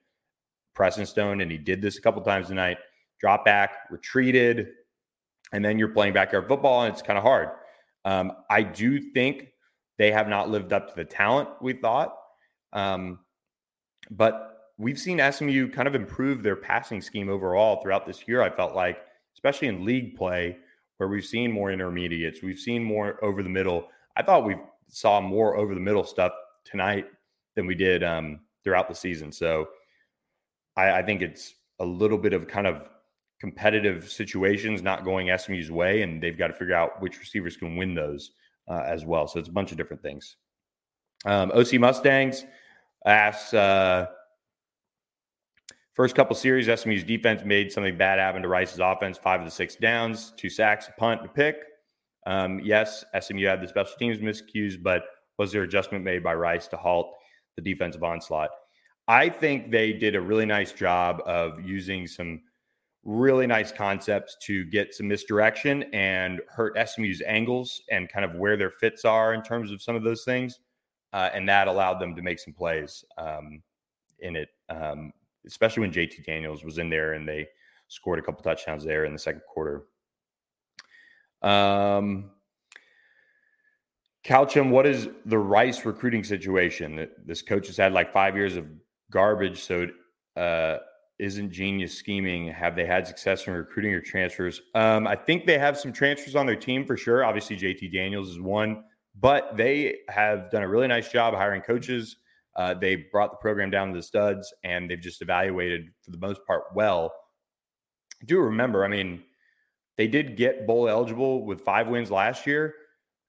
Preston 0.73 1.05
Stone, 1.05 1.41
and 1.41 1.51
he 1.51 1.57
did 1.57 1.81
this 1.81 1.97
a 1.97 2.01
couple 2.01 2.21
times 2.21 2.47
tonight. 2.47 2.77
Drop 3.19 3.43
back, 3.43 3.71
retreated, 3.91 4.69
and 5.51 5.63
then 5.63 5.77
you're 5.77 5.89
playing 5.89 6.13
backyard 6.13 6.47
football, 6.47 6.83
and 6.83 6.93
it's 6.93 7.01
kind 7.01 7.17
of 7.17 7.23
hard. 7.23 7.49
Um, 8.05 8.31
I 8.49 8.63
do 8.63 9.11
think 9.11 9.49
they 9.97 10.13
have 10.13 10.29
not 10.29 10.49
lived 10.49 10.71
up 10.71 10.87
to 10.87 10.95
the 10.95 11.03
talent 11.03 11.49
we 11.61 11.73
thought, 11.73 12.15
um, 12.71 13.19
but 14.09 14.71
we've 14.77 14.97
seen 14.97 15.19
SMU 15.29 15.67
kind 15.71 15.89
of 15.89 15.93
improve 15.93 16.41
their 16.41 16.55
passing 16.55 17.01
scheme 17.01 17.27
overall 17.27 17.81
throughout 17.81 18.05
this 18.05 18.29
year. 18.29 18.41
I 18.41 18.49
felt 18.49 18.73
like, 18.73 18.97
especially 19.35 19.67
in 19.67 19.83
league 19.83 20.15
play, 20.15 20.55
where 20.97 21.09
we've 21.09 21.25
seen 21.25 21.51
more 21.51 21.69
intermediates, 21.69 22.41
we've 22.41 22.59
seen 22.59 22.81
more 22.81 23.21
over 23.21 23.43
the 23.43 23.49
middle. 23.49 23.89
I 24.15 24.23
thought 24.23 24.45
we've 24.45 24.57
saw 24.89 25.21
more 25.21 25.55
over 25.57 25.73
the 25.73 25.79
middle 25.79 26.03
stuff 26.03 26.33
tonight 26.65 27.05
than 27.55 27.65
we 27.65 27.75
did 27.75 28.03
um, 28.03 28.39
throughout 28.63 28.87
the 28.87 28.95
season. 28.95 29.31
So 29.31 29.67
I, 30.75 30.99
I 30.99 31.03
think 31.03 31.21
it's 31.21 31.55
a 31.79 31.85
little 31.85 32.17
bit 32.17 32.33
of 32.33 32.47
kind 32.47 32.67
of 32.67 32.89
competitive 33.39 34.09
situations 34.09 34.81
not 34.81 35.03
going 35.03 35.35
SMU's 35.37 35.71
way, 35.71 36.01
and 36.01 36.21
they've 36.21 36.37
got 36.37 36.47
to 36.47 36.53
figure 36.53 36.75
out 36.75 37.01
which 37.01 37.19
receivers 37.19 37.57
can 37.57 37.75
win 37.75 37.93
those 37.93 38.31
uh, 38.69 38.83
as 38.85 39.05
well. 39.05 39.27
So 39.27 39.39
it's 39.39 39.49
a 39.49 39.51
bunch 39.51 39.71
of 39.71 39.77
different 39.77 40.01
things. 40.01 40.37
Um, 41.25 41.51
OC 41.53 41.73
Mustangs 41.73 42.45
asks 43.05 43.53
uh, 43.53 44.07
first 45.93 46.15
couple 46.15 46.35
series, 46.35 46.67
SMU's 46.79 47.03
defense 47.03 47.43
made 47.43 47.71
something 47.71 47.97
bad 47.97 48.19
happen 48.19 48.41
to 48.41 48.47
Rice's 48.47 48.79
offense. 48.79 49.17
Five 49.17 49.41
of 49.41 49.45
the 49.45 49.51
six 49.51 49.75
downs, 49.75 50.33
two 50.37 50.49
sacks, 50.49 50.87
a 50.87 50.91
punt, 50.99 51.21
and 51.21 51.29
a 51.29 51.33
pick. 51.33 51.57
Um, 52.25 52.59
yes, 52.59 53.03
SMU 53.19 53.45
had 53.45 53.61
the 53.61 53.67
special 53.67 53.95
teams 53.97 54.19
miscues, 54.19 54.81
but 54.81 55.03
was 55.37 55.51
there 55.51 55.63
adjustment 55.63 56.03
made 56.03 56.23
by 56.23 56.33
Rice 56.33 56.67
to 56.69 56.77
halt 56.77 57.13
the 57.55 57.61
defensive 57.61 58.03
onslaught? 58.03 58.49
I 59.07 59.29
think 59.29 59.71
they 59.71 59.91
did 59.93 60.15
a 60.15 60.21
really 60.21 60.45
nice 60.45 60.71
job 60.71 61.21
of 61.25 61.59
using 61.61 62.07
some 62.07 62.41
really 63.03 63.45
nice 63.45 63.71
concepts 63.71 64.37
to 64.43 64.63
get 64.65 64.93
some 64.93 65.09
misdirection 65.09 65.83
and 65.93 66.39
hurt 66.47 66.77
SMU's 66.87 67.21
angles 67.25 67.81
and 67.91 68.07
kind 68.07 68.23
of 68.23 68.35
where 68.35 68.55
their 68.55 68.71
fits 68.71 69.03
are 69.03 69.33
in 69.33 69.43
terms 69.43 69.71
of 69.71 69.81
some 69.81 69.95
of 69.95 70.03
those 70.03 70.23
things. 70.23 70.59
Uh, 71.11 71.29
and 71.33 71.47
that 71.47 71.67
allowed 71.67 71.99
them 71.99 72.15
to 72.15 72.21
make 72.21 72.39
some 72.39 72.53
plays 72.53 73.03
um, 73.17 73.61
in 74.19 74.35
it, 74.35 74.49
um, 74.69 75.11
especially 75.45 75.81
when 75.81 75.91
JT 75.91 76.25
Daniels 76.25 76.63
was 76.63 76.77
in 76.77 76.89
there 76.89 77.13
and 77.13 77.27
they 77.27 77.45
scored 77.89 78.19
a 78.19 78.21
couple 78.21 78.41
touchdowns 78.41 78.83
there 78.83 79.05
in 79.05 79.13
the 79.13 79.19
second 79.19 79.41
quarter. 79.47 79.83
Um, 81.43 82.31
Couchum, 84.25 84.69
what 84.69 84.85
is 84.85 85.09
the 85.25 85.37
Rice 85.37 85.85
recruiting 85.85 86.23
situation? 86.23 87.07
This 87.25 87.41
coach 87.41 87.67
has 87.67 87.75
had 87.77 87.91
like 87.91 88.13
five 88.13 88.35
years 88.37 88.55
of 88.55 88.65
garbage, 89.11 89.61
so 89.61 89.87
uh, 90.37 90.77
isn't 91.19 91.51
genius 91.51 91.97
scheming? 91.97 92.47
Have 92.47 92.75
they 92.75 92.85
had 92.85 93.05
success 93.05 93.45
in 93.47 93.53
recruiting 93.53 93.93
or 93.93 93.99
transfers? 93.99 94.61
Um, 94.75 95.07
I 95.07 95.15
think 95.15 95.45
they 95.45 95.59
have 95.59 95.77
some 95.77 95.91
transfers 95.91 96.35
on 96.35 96.45
their 96.45 96.55
team 96.55 96.85
for 96.85 96.95
sure. 96.95 97.25
Obviously, 97.25 97.57
JT 97.57 97.93
Daniels 97.93 98.29
is 98.29 98.39
one, 98.39 98.85
but 99.19 99.57
they 99.57 99.97
have 100.07 100.49
done 100.49 100.63
a 100.63 100.67
really 100.69 100.87
nice 100.87 101.11
job 101.11 101.33
hiring 101.33 101.61
coaches. 101.61 102.15
Uh, 102.55 102.73
they 102.73 102.95
brought 102.95 103.31
the 103.31 103.37
program 103.37 103.69
down 103.69 103.89
to 103.89 103.95
the 103.95 104.03
studs, 104.03 104.53
and 104.63 104.89
they've 104.89 105.01
just 105.01 105.21
evaluated 105.21 105.87
for 106.01 106.11
the 106.11 106.17
most 106.17 106.39
part 106.45 106.63
well. 106.73 107.13
Do 108.25 108.39
remember, 108.39 108.85
I 108.85 108.87
mean, 108.87 109.23
they 109.97 110.07
did 110.07 110.35
get 110.35 110.65
bowl 110.65 110.89
eligible 110.89 111.45
with 111.45 111.61
five 111.61 111.87
wins 111.87 112.09
last 112.09 112.47
year, 112.47 112.75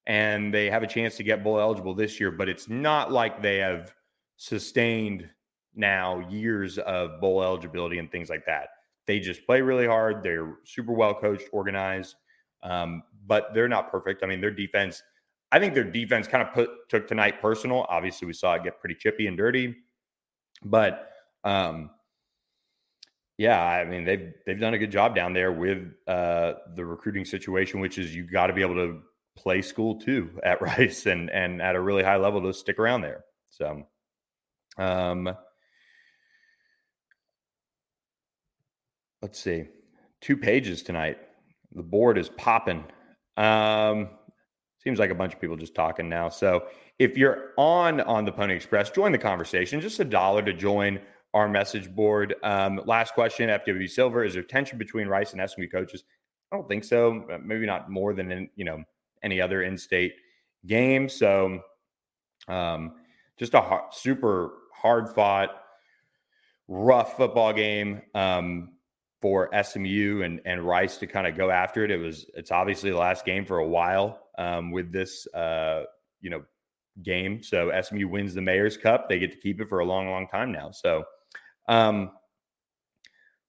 and 0.06 0.52
they 0.52 0.70
have 0.70 0.82
a 0.82 0.86
chance 0.86 1.16
to 1.16 1.22
get 1.22 1.44
bowl 1.44 1.58
eligible 1.58 1.94
this 1.94 2.18
year, 2.18 2.30
but 2.30 2.48
it's 2.48 2.68
not 2.68 3.12
like 3.12 3.42
they 3.42 3.58
have 3.58 3.94
sustained 4.36 5.28
now 5.74 6.20
years 6.28 6.78
of 6.78 7.20
bowl 7.20 7.42
eligibility 7.42 7.98
and 7.98 8.10
things 8.10 8.30
like 8.30 8.46
that. 8.46 8.68
They 9.06 9.20
just 9.20 9.44
play 9.44 9.60
really 9.60 9.86
hard. 9.86 10.22
They're 10.22 10.54
super 10.64 10.92
well 10.92 11.14
coached, 11.14 11.48
organized, 11.52 12.16
um, 12.62 13.02
but 13.26 13.52
they're 13.54 13.68
not 13.68 13.90
perfect. 13.90 14.22
I 14.22 14.26
mean, 14.26 14.40
their 14.40 14.50
defense, 14.50 15.02
I 15.52 15.58
think 15.58 15.74
their 15.74 15.84
defense 15.84 16.26
kind 16.26 16.46
of 16.46 16.54
put 16.54 16.70
took 16.88 17.06
tonight 17.06 17.40
personal. 17.40 17.86
Obviously, 17.88 18.26
we 18.26 18.32
saw 18.32 18.54
it 18.54 18.64
get 18.64 18.80
pretty 18.80 18.94
chippy 18.94 19.26
and 19.26 19.36
dirty, 19.36 19.74
but 20.64 21.10
um, 21.44 21.90
yeah, 23.36 23.60
I 23.60 23.84
mean 23.84 24.04
they've 24.04 24.32
they've 24.46 24.60
done 24.60 24.74
a 24.74 24.78
good 24.78 24.92
job 24.92 25.14
down 25.14 25.32
there 25.32 25.52
with 25.52 25.92
uh, 26.06 26.54
the 26.76 26.84
recruiting 26.84 27.24
situation, 27.24 27.80
which 27.80 27.98
is 27.98 28.14
you 28.14 28.24
got 28.24 28.46
to 28.46 28.52
be 28.52 28.62
able 28.62 28.76
to 28.76 29.00
play 29.36 29.60
school 29.60 29.98
too 30.00 30.38
at 30.44 30.62
Rice 30.62 31.06
and 31.06 31.30
and 31.30 31.60
at 31.60 31.74
a 31.74 31.80
really 31.80 32.04
high 32.04 32.16
level 32.16 32.42
to 32.42 32.54
stick 32.54 32.78
around 32.78 33.00
there. 33.00 33.24
So, 33.50 33.86
um, 34.78 35.34
let's 39.20 39.40
see, 39.40 39.64
two 40.20 40.36
pages 40.36 40.82
tonight. 40.82 41.18
The 41.72 41.82
board 41.82 42.18
is 42.18 42.28
popping. 42.28 42.84
Um, 43.36 44.10
seems 44.78 45.00
like 45.00 45.10
a 45.10 45.14
bunch 45.14 45.34
of 45.34 45.40
people 45.40 45.56
just 45.56 45.74
talking 45.74 46.08
now. 46.08 46.28
So 46.28 46.66
if 47.00 47.16
you're 47.16 47.52
on 47.56 48.00
on 48.02 48.24
the 48.24 48.32
Pony 48.32 48.54
Express, 48.54 48.90
join 48.90 49.10
the 49.10 49.18
conversation. 49.18 49.80
Just 49.80 49.98
a 49.98 50.04
dollar 50.04 50.42
to 50.42 50.52
join 50.52 51.00
our 51.34 51.48
message 51.48 51.94
board. 51.94 52.34
Um, 52.42 52.80
last 52.86 53.12
question: 53.12 53.50
FW 53.50 53.90
Silver, 53.90 54.24
is 54.24 54.32
there 54.32 54.42
tension 54.42 54.78
between 54.78 55.08
Rice 55.08 55.34
and 55.34 55.50
SMU 55.50 55.68
coaches? 55.68 56.04
I 56.50 56.56
don't 56.56 56.66
think 56.68 56.84
so. 56.84 57.26
Maybe 57.44 57.66
not 57.66 57.90
more 57.90 58.14
than 58.14 58.32
in, 58.32 58.48
you 58.56 58.64
know 58.64 58.82
any 59.22 59.40
other 59.40 59.62
in-state 59.62 60.14
game. 60.66 61.08
So 61.08 61.60
um, 62.48 62.94
just 63.38 63.54
a 63.54 63.60
hard, 63.60 63.92
super 63.92 64.52
hard 64.74 65.08
fought, 65.10 65.50
rough 66.68 67.16
football 67.16 67.52
game. 67.52 68.02
Um, 68.14 68.70
for 69.24 69.48
SMU 69.62 70.20
and, 70.22 70.38
and 70.44 70.60
Rice 70.60 70.98
to 70.98 71.06
kind 71.06 71.26
of 71.26 71.34
go 71.34 71.48
after 71.48 71.82
it. 71.82 71.90
It 71.90 71.96
was 71.96 72.26
it's 72.34 72.50
obviously 72.50 72.90
the 72.90 72.98
last 72.98 73.24
game 73.24 73.46
for 73.46 73.56
a 73.56 73.66
while 73.66 74.20
um, 74.36 74.70
with 74.70 74.92
this 74.92 75.26
uh, 75.28 75.84
you 76.20 76.28
know 76.28 76.42
game. 77.02 77.42
So 77.42 77.72
SMU 77.80 78.06
wins 78.06 78.34
the 78.34 78.42
Mayor's 78.42 78.76
Cup. 78.76 79.08
They 79.08 79.18
get 79.18 79.32
to 79.32 79.38
keep 79.38 79.62
it 79.62 79.68
for 79.70 79.78
a 79.78 79.84
long, 79.86 80.10
long 80.10 80.28
time 80.28 80.52
now. 80.52 80.72
So 80.72 81.04
um, 81.68 82.10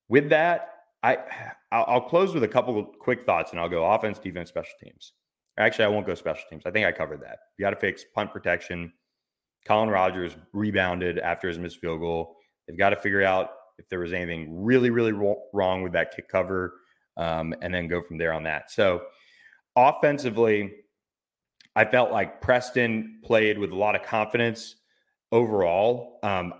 with 0.08 0.30
that, 0.30 0.70
I 1.04 1.18
I'll, 1.72 2.02
close 2.02 2.34
with 2.34 2.44
a 2.44 2.48
couple 2.48 2.80
of 2.80 2.88
quick 3.00 3.24
thoughts, 3.24 3.52
and 3.52 3.60
I'll 3.60 3.70
go 3.70 3.86
offense, 3.86 4.18
defense, 4.18 4.50
special 4.50 4.74
teams. 4.82 5.14
Actually, 5.58 5.86
I 5.86 5.88
won't 5.90 6.06
go 6.06 6.16
special 6.16 6.44
teams. 6.50 6.64
I 6.66 6.72
think 6.72 6.86
I 6.86 6.92
covered 6.92 7.22
that. 7.22 7.40
You 7.58 7.64
got 7.64 7.72
to 7.72 7.76
fix 7.76 8.06
punt 8.14 8.32
protection. 8.32 8.94
Collin 9.66 9.90
Rogers 9.90 10.38
rebounded 10.54 11.20
after 11.20 11.48
his 11.48 11.58
missed 11.58 11.80
field 11.80 12.00
goal. 12.00 12.38
They've 12.68 12.78
got 12.78 12.92
to 12.92 12.96
figure 12.96 13.24
out 13.24 13.50
if 13.78 13.90
there 13.90 14.00
was 14.00 14.14
anything 14.14 14.64
really, 14.64 14.90
really 14.90 15.12
wrong 15.12 15.82
with 15.82 15.92
that 15.94 16.16
kick 16.16 16.30
cover, 16.30 16.76
um, 17.18 17.54
and 17.62 17.74
then 17.74 17.88
go 17.88 18.02
from 18.02 18.18
there 18.18 18.32
on 18.32 18.44
that. 18.44 18.72
So, 18.72 19.04
offensively, 19.76 20.74
I 21.76 21.84
felt 21.84 22.12
like 22.12 22.42
Preston 22.42 23.20
played 23.24 23.58
with 23.58 23.72
a 23.72 23.76
lot 23.76 23.96
of 23.96 24.04
confidence 24.04 24.76
overall. 25.32 26.20
Um, 26.24 26.54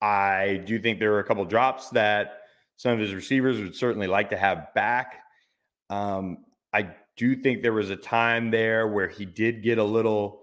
I 0.00 0.62
do 0.64 0.78
think 0.78 0.98
there 0.98 1.10
were 1.10 1.18
a 1.18 1.24
couple 1.24 1.44
drops 1.44 1.90
that 1.90 2.40
some 2.76 2.92
of 2.92 2.98
his 2.98 3.14
receivers 3.14 3.60
would 3.60 3.74
certainly 3.74 4.06
like 4.06 4.30
to 4.30 4.36
have 4.36 4.72
back. 4.74 5.20
Um, 5.90 6.38
I 6.72 6.90
do 7.16 7.36
think 7.36 7.62
there 7.62 7.72
was 7.72 7.90
a 7.90 7.96
time 7.96 8.50
there 8.50 8.88
where 8.88 9.08
he 9.08 9.26
did 9.26 9.62
get 9.62 9.78
a 9.78 9.84
little 9.84 10.40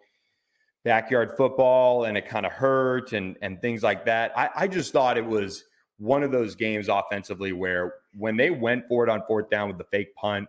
backyard 0.83 1.33
football 1.35 2.05
and 2.05 2.17
it 2.17 2.27
kind 2.27 2.45
of 2.45 2.51
hurt 2.51 3.13
and 3.13 3.35
and 3.41 3.61
things 3.61 3.81
like 3.81 4.05
that. 4.05 4.37
I, 4.37 4.49
I 4.55 4.67
just 4.67 4.93
thought 4.93 5.17
it 5.17 5.25
was 5.25 5.63
one 5.97 6.21
of 6.21 6.31
those 6.31 6.55
games 6.55 6.89
offensively 6.89 7.51
where 7.51 7.95
when 8.15 8.37
they 8.37 8.51
went 8.51 8.87
for 8.87 9.03
it 9.03 9.09
on 9.09 9.23
fourth 9.27 9.49
down 9.49 9.67
with 9.67 9.77
the 9.77 9.83
fake 9.85 10.13
punt, 10.15 10.47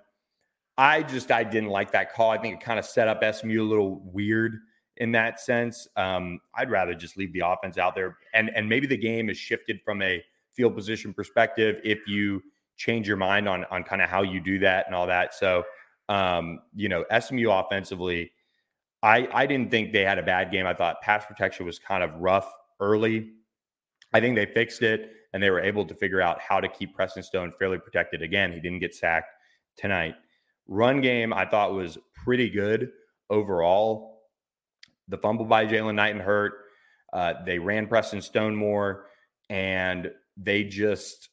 I 0.76 1.02
just 1.02 1.32
I 1.32 1.42
didn't 1.44 1.70
like 1.70 1.92
that 1.92 2.12
call. 2.12 2.30
I 2.30 2.38
think 2.38 2.54
it 2.54 2.60
kind 2.60 2.78
of 2.78 2.84
set 2.84 3.08
up 3.08 3.22
SMU 3.34 3.62
a 3.62 3.64
little 3.64 4.00
weird 4.04 4.58
in 4.98 5.12
that 5.12 5.40
sense. 5.40 5.88
Um, 5.96 6.40
I'd 6.54 6.70
rather 6.70 6.94
just 6.94 7.16
leave 7.16 7.32
the 7.32 7.42
offense 7.44 7.78
out 7.78 7.94
there, 7.94 8.18
and 8.34 8.50
and 8.54 8.68
maybe 8.68 8.87
the 8.87 8.96
game 8.96 9.30
is 9.30 9.38
shifted 9.38 9.80
from 9.84 10.02
a 10.02 10.22
field 10.52 10.74
position 10.74 11.14
perspective 11.14 11.76
if 11.84 12.06
you 12.06 12.42
change 12.76 13.08
your 13.08 13.16
mind 13.16 13.48
on 13.48 13.64
on 13.70 13.82
kind 13.82 14.02
of 14.02 14.08
how 14.08 14.22
you 14.22 14.40
do 14.40 14.58
that 14.61 14.87
and 14.87 14.94
all 14.94 15.06
that. 15.06 15.34
So, 15.34 15.64
um, 16.08 16.61
you 16.74 16.88
know, 16.88 17.04
SMU 17.18 17.50
offensively, 17.50 18.32
I 19.02 19.28
I 19.32 19.46
didn't 19.46 19.70
think 19.70 19.92
they 19.92 20.04
had 20.04 20.18
a 20.18 20.22
bad 20.22 20.50
game. 20.50 20.66
I 20.66 20.74
thought 20.74 21.00
pass 21.00 21.24
protection 21.26 21.66
was 21.66 21.78
kind 21.78 22.02
of 22.02 22.14
rough 22.14 22.52
early. 22.80 23.30
I 24.12 24.20
think 24.20 24.37
they 24.37 24.46
fixed 24.46 24.82
it 24.82 25.12
and 25.32 25.42
they 25.42 25.50
were 25.50 25.61
able 25.61 25.84
to 25.84 25.94
figure 25.94 26.20
out 26.20 26.40
how 26.40 26.61
to 26.61 26.68
keep 26.68 26.94
Preston 26.94 27.22
Stone 27.22 27.52
fairly 27.58 27.78
protected. 27.78 28.22
Again, 28.22 28.52
he 28.52 28.61
didn't 28.61 28.78
get 28.78 28.94
sacked 28.94 29.34
tonight. 29.76 30.14
Run 30.66 31.00
game, 31.00 31.32
I 31.32 31.44
thought 31.44 31.72
was 31.72 31.98
pretty 32.14 32.48
good 32.48 32.90
overall. 33.30 34.17
The 35.08 35.18
fumble 35.18 35.44
by 35.44 35.66
Jaylan 35.66 35.94
Knighton 35.94 36.20
hurt. 36.20 36.52
Uh, 37.12 37.34
they 37.44 37.59
ran 37.59 37.86
Preston 37.86 38.20
Stone 38.20 38.54
more, 38.54 39.06
and 39.48 40.11
they 40.36 40.64
just 40.64 41.30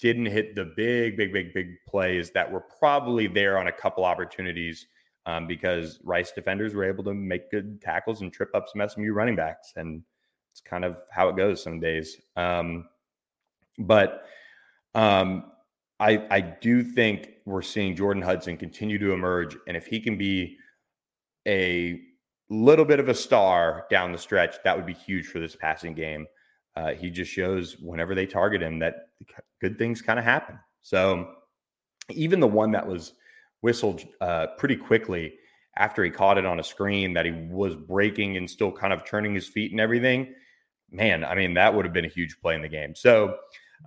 didn't 0.00 0.26
hit 0.26 0.54
the 0.54 0.72
big, 0.76 1.16
big, 1.16 1.32
big, 1.32 1.54
big 1.54 1.68
plays 1.86 2.30
that 2.30 2.50
were 2.50 2.64
probably 2.78 3.26
there 3.26 3.58
on 3.58 3.68
a 3.68 3.72
couple 3.72 4.04
opportunities 4.04 4.86
um, 5.26 5.46
because 5.46 6.00
Rice 6.02 6.32
defenders 6.32 6.74
were 6.74 6.84
able 6.84 7.04
to 7.04 7.14
make 7.14 7.50
good 7.50 7.80
tackles 7.80 8.20
and 8.20 8.32
trip 8.32 8.50
up 8.54 8.66
some 8.68 8.86
SMU 8.88 9.12
running 9.12 9.36
backs. 9.36 9.72
And 9.76 10.02
it's 10.50 10.60
kind 10.60 10.84
of 10.84 11.00
how 11.10 11.28
it 11.28 11.36
goes 11.36 11.62
some 11.62 11.80
days. 11.80 12.20
Um, 12.36 12.88
but 13.78 14.26
um, 14.94 15.52
I 15.98 16.26
I 16.30 16.40
do 16.40 16.82
think 16.82 17.28
we're 17.44 17.62
seeing 17.62 17.96
Jordan 17.96 18.22
Hudson 18.22 18.56
continue 18.56 18.98
to 18.98 19.12
emerge, 19.12 19.56
and 19.66 19.76
if 19.76 19.86
he 19.86 20.00
can 20.00 20.16
be 20.16 20.56
a 21.46 22.00
little 22.50 22.84
bit 22.84 23.00
of 23.00 23.08
a 23.08 23.14
star 23.14 23.86
down 23.90 24.12
the 24.12 24.18
stretch, 24.18 24.56
that 24.64 24.76
would 24.76 24.86
be 24.86 24.94
huge 24.94 25.26
for 25.26 25.38
this 25.38 25.56
passing 25.56 25.94
game. 25.94 26.26
Uh, 26.76 26.92
he 26.92 27.10
just 27.10 27.30
shows 27.30 27.76
whenever 27.78 28.14
they 28.14 28.26
target 28.26 28.62
him 28.62 28.80
that 28.80 29.08
good 29.60 29.78
things 29.78 30.02
kind 30.02 30.18
of 30.18 30.24
happen. 30.24 30.58
So 30.82 31.28
even 32.10 32.40
the 32.40 32.46
one 32.46 32.72
that 32.72 32.86
was 32.86 33.14
whistled 33.60 34.02
uh, 34.20 34.48
pretty 34.58 34.76
quickly 34.76 35.34
after 35.76 36.04
he 36.04 36.10
caught 36.10 36.38
it 36.38 36.46
on 36.46 36.60
a 36.60 36.64
screen 36.64 37.14
that 37.14 37.24
he 37.24 37.32
was 37.32 37.74
breaking 37.74 38.36
and 38.36 38.50
still 38.50 38.72
kind 38.72 38.92
of 38.92 39.04
turning 39.04 39.34
his 39.34 39.48
feet 39.48 39.70
and 39.70 39.80
everything 39.80 40.34
man, 40.94 41.24
I 41.24 41.34
mean, 41.34 41.54
that 41.54 41.74
would 41.74 41.84
have 41.84 41.92
been 41.92 42.04
a 42.04 42.08
huge 42.08 42.38
play 42.40 42.54
in 42.54 42.62
the 42.62 42.68
game. 42.68 42.94
So, 42.94 43.36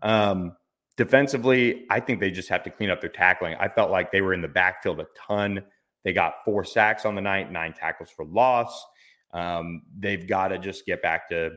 um, 0.03 0.55
defensively, 0.97 1.85
I 1.89 1.99
think 1.99 2.19
they 2.19 2.31
just 2.31 2.49
have 2.49 2.63
to 2.63 2.69
clean 2.69 2.89
up 2.89 3.01
their 3.01 3.09
tackling. 3.09 3.55
I 3.59 3.69
felt 3.69 3.89
like 3.89 4.11
they 4.11 4.21
were 4.21 4.33
in 4.33 4.41
the 4.41 4.47
backfield 4.47 4.99
a 4.99 5.07
ton. 5.27 5.63
They 6.03 6.13
got 6.13 6.43
four 6.45 6.63
sacks 6.63 7.05
on 7.05 7.15
the 7.15 7.21
night, 7.21 7.51
nine 7.51 7.73
tackles 7.73 8.09
for 8.09 8.25
loss. 8.25 8.85
Um, 9.33 9.83
they've 9.97 10.27
got 10.27 10.49
to 10.49 10.59
just 10.59 10.85
get 10.85 11.01
back 11.01 11.27
to 11.29 11.51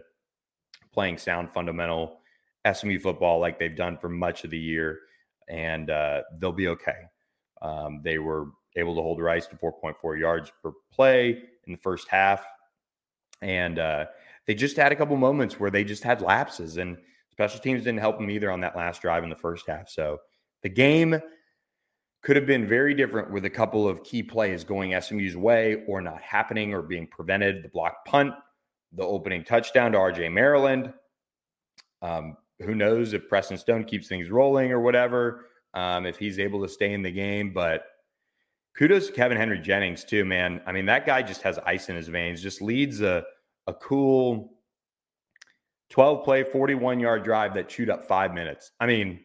playing 0.92 1.18
sound 1.18 1.52
fundamental 1.52 2.18
SMU 2.70 2.98
football 2.98 3.40
like 3.40 3.58
they've 3.58 3.76
done 3.76 3.96
for 3.96 4.08
much 4.08 4.44
of 4.44 4.50
the 4.50 4.58
year, 4.58 5.00
and 5.48 5.90
uh, 5.90 6.22
they'll 6.38 6.52
be 6.52 6.68
okay. 6.68 7.06
Um, 7.62 8.00
they 8.02 8.18
were 8.18 8.48
able 8.76 8.94
to 8.94 9.02
hold 9.02 9.20
Rice 9.20 9.46
to 9.48 9.56
4.4 9.56 10.18
yards 10.18 10.52
per 10.62 10.72
play 10.92 11.42
in 11.66 11.72
the 11.72 11.78
first 11.78 12.08
half. 12.08 12.44
And 13.42 13.78
uh, 13.78 14.06
they 14.46 14.54
just 14.54 14.76
had 14.76 14.92
a 14.92 14.96
couple 14.96 15.16
moments 15.16 15.58
where 15.58 15.70
they 15.70 15.84
just 15.84 16.02
had 16.02 16.20
lapses, 16.20 16.76
and 16.76 16.98
special 17.30 17.60
teams 17.60 17.84
didn't 17.84 18.00
help 18.00 18.18
them 18.18 18.30
either 18.30 18.50
on 18.50 18.60
that 18.60 18.76
last 18.76 19.02
drive 19.02 19.24
in 19.24 19.30
the 19.30 19.36
first 19.36 19.66
half. 19.66 19.88
So 19.88 20.18
the 20.62 20.68
game 20.68 21.20
could 22.22 22.36
have 22.36 22.46
been 22.46 22.66
very 22.66 22.94
different 22.94 23.30
with 23.30 23.44
a 23.44 23.50
couple 23.50 23.88
of 23.88 24.04
key 24.04 24.22
plays 24.22 24.62
going 24.64 24.98
SMU's 25.00 25.36
way 25.36 25.84
or 25.86 26.00
not 26.00 26.20
happening 26.20 26.74
or 26.74 26.82
being 26.82 27.06
prevented. 27.06 27.64
The 27.64 27.68
block 27.68 28.04
punt, 28.04 28.34
the 28.92 29.02
opening 29.02 29.44
touchdown 29.44 29.92
to 29.92 29.98
RJ 29.98 30.32
Maryland. 30.32 30.92
Um, 32.02 32.36
who 32.60 32.74
knows 32.74 33.14
if 33.14 33.28
Preston 33.28 33.56
Stone 33.56 33.84
keeps 33.84 34.08
things 34.08 34.30
rolling 34.30 34.70
or 34.70 34.80
whatever, 34.80 35.46
um, 35.72 36.04
if 36.04 36.18
he's 36.18 36.38
able 36.38 36.60
to 36.62 36.68
stay 36.68 36.92
in 36.92 37.02
the 37.02 37.10
game. 37.10 37.52
But 37.54 37.84
kudos 38.76 39.06
to 39.06 39.12
Kevin 39.12 39.38
Henry 39.38 39.58
Jennings 39.58 40.04
too, 40.04 40.24
man. 40.24 40.60
I 40.66 40.72
mean, 40.72 40.86
that 40.86 41.06
guy 41.06 41.22
just 41.22 41.42
has 41.42 41.58
ice 41.60 41.88
in 41.88 41.96
his 41.96 42.08
veins. 42.08 42.42
Just 42.42 42.60
leads 42.60 43.00
a 43.00 43.24
a 43.66 43.74
cool 43.74 44.58
12 45.90 46.24
play, 46.24 46.42
41 46.42 47.00
yard 47.00 47.24
drive 47.24 47.54
that 47.54 47.68
chewed 47.68 47.90
up 47.90 48.06
five 48.06 48.34
minutes. 48.34 48.72
I 48.80 48.86
mean, 48.86 49.20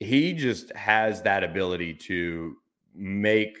he 0.00 0.32
just 0.32 0.72
has 0.74 1.22
that 1.22 1.42
ability 1.42 1.94
to 1.94 2.56
make 2.94 3.58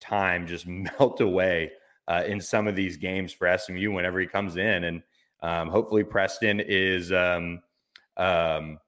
time 0.00 0.46
just 0.46 0.66
melt 0.98 1.20
away 1.20 1.72
uh, 2.06 2.24
in 2.26 2.40
some 2.40 2.66
of 2.66 2.76
these 2.76 2.96
games 2.96 3.32
for 3.32 3.56
SMU 3.56 3.92
whenever 3.92 4.20
he 4.20 4.26
comes 4.26 4.56
in. 4.56 4.84
And 4.84 5.02
um, 5.42 5.68
hopefully, 5.68 6.04
Preston 6.04 6.60
is. 6.60 7.12
Um, 7.12 7.60
um, 8.16 8.78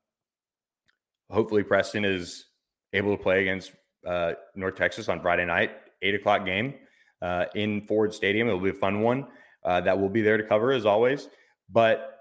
hopefully, 1.31 1.63
Preston 1.63 2.05
is 2.05 2.47
able 2.93 3.17
to 3.17 3.23
play 3.23 3.43
against 3.43 3.73
uh, 4.07 4.33
North 4.57 4.75
Texas 4.75 5.09
on 5.09 5.21
Friday 5.21 5.45
night, 5.45 5.71
eight 6.03 6.15
o'clock 6.15 6.45
game 6.45 6.75
uh, 7.23 7.45
in 7.55 7.81
Ford 7.83 8.13
Stadium. 8.13 8.49
It'll 8.49 8.61
be 8.61 8.71
a 8.71 8.75
fun 8.75 9.03
one 9.03 9.27
uh, 9.65 9.81
that 9.83 9.99
will 9.99 10.09
be 10.09 10.23
there 10.23 10.37
to 10.37 10.43
cover 10.43 10.73
as 10.73 10.87
always. 10.87 11.29
But 11.69 12.20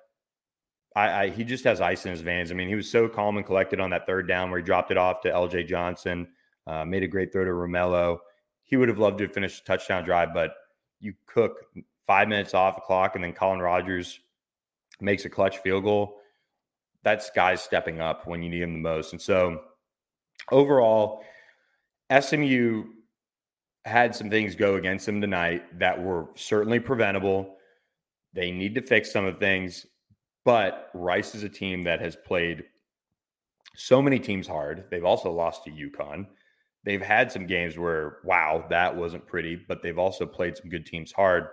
I, 0.96 1.10
I, 1.10 1.30
he 1.30 1.44
just 1.44 1.64
has 1.66 1.82
ice 1.82 2.06
in 2.06 2.12
his 2.12 2.22
veins. 2.22 2.52
I 2.52 2.56
mean, 2.56 2.68
he 2.68 2.76
was 2.76 2.90
so 2.90 3.08
calm 3.08 3.38
and 3.38 3.46
collected 3.46 3.80
on 3.80 3.90
that 3.92 4.06
third 4.06 4.28
down 4.28 4.50
where 4.50 4.60
he 4.60 4.66
dropped 4.66 4.92
it 4.92 4.98
off 4.98 5.22
to 5.22 5.32
L.J. 5.32 5.64
Johnson, 5.64 6.28
uh, 6.68 6.84
made 6.84 7.04
a 7.04 7.08
great 7.08 7.32
throw 7.32 7.46
to 7.46 7.52
Romello. 7.52 8.18
He 8.64 8.76
would 8.76 8.90
have 8.90 9.00
loved 9.00 9.20
to 9.20 9.28
finish 9.28 9.60
the 9.60 9.66
touchdown 9.66 10.04
drive, 10.04 10.34
but 10.34 10.54
you 11.00 11.14
cook 11.26 11.66
five 12.08 12.28
minutes 12.28 12.54
off 12.54 12.76
the 12.76 12.82
clock, 12.82 13.16
and 13.16 13.24
then 13.24 13.34
Collin 13.34 13.60
Rogers 13.60 14.20
makes 15.00 15.26
a 15.26 15.30
clutch 15.30 15.60
field 15.60 15.84
goal. 15.84 16.18
That's 17.04 17.30
guys 17.30 17.62
stepping 17.62 18.02
up 18.02 18.28
when 18.28 18.44
you 18.44 18.50
need 18.50 18.62
them 18.62 18.74
the 18.74 18.80
most. 18.80 19.14
And 19.14 19.22
so, 19.22 19.62
overall, 20.52 21.24
SMU 22.20 22.86
had 23.86 24.16
some 24.16 24.30
things 24.30 24.56
go 24.56 24.76
against 24.76 25.06
them 25.06 25.22
tonight 25.22 25.80
that 25.80 26.02
were 26.02 26.28
certainly 26.36 26.80
preventable. 26.80 27.56
They 28.34 28.52
need 28.52 28.76
to 28.76 28.82
fix 28.82 29.12
some 29.12 29.26
of 29.26 29.36
the 29.36 29.40
things, 29.40 29.86
but 30.46 30.90
Rice 30.94 31.36
is 31.36 31.44
a 31.44 31.50
team 31.50 31.84
that 31.84 32.02
has 32.02 32.16
played 32.16 32.64
so 33.76 34.02
many 34.02 34.20
teams 34.20 34.48
hard. 34.48 34.86
They've 34.90 35.06
also 35.06 35.32
lost 35.32 35.64
to 35.66 35.72
UConn. 35.72 36.28
They've 36.84 37.02
had 37.02 37.32
some 37.32 37.46
games 37.46 37.78
where, 37.78 38.18
wow, 38.24 38.66
that 38.70 38.96
wasn't 38.96 39.28
pretty, 39.28 39.56
but 39.56 39.82
they've 39.82 40.00
also 40.00 40.26
played 40.26 40.58
some 40.58 40.70
good 40.70 40.86
teams 40.86 41.12
hard. 41.12 41.48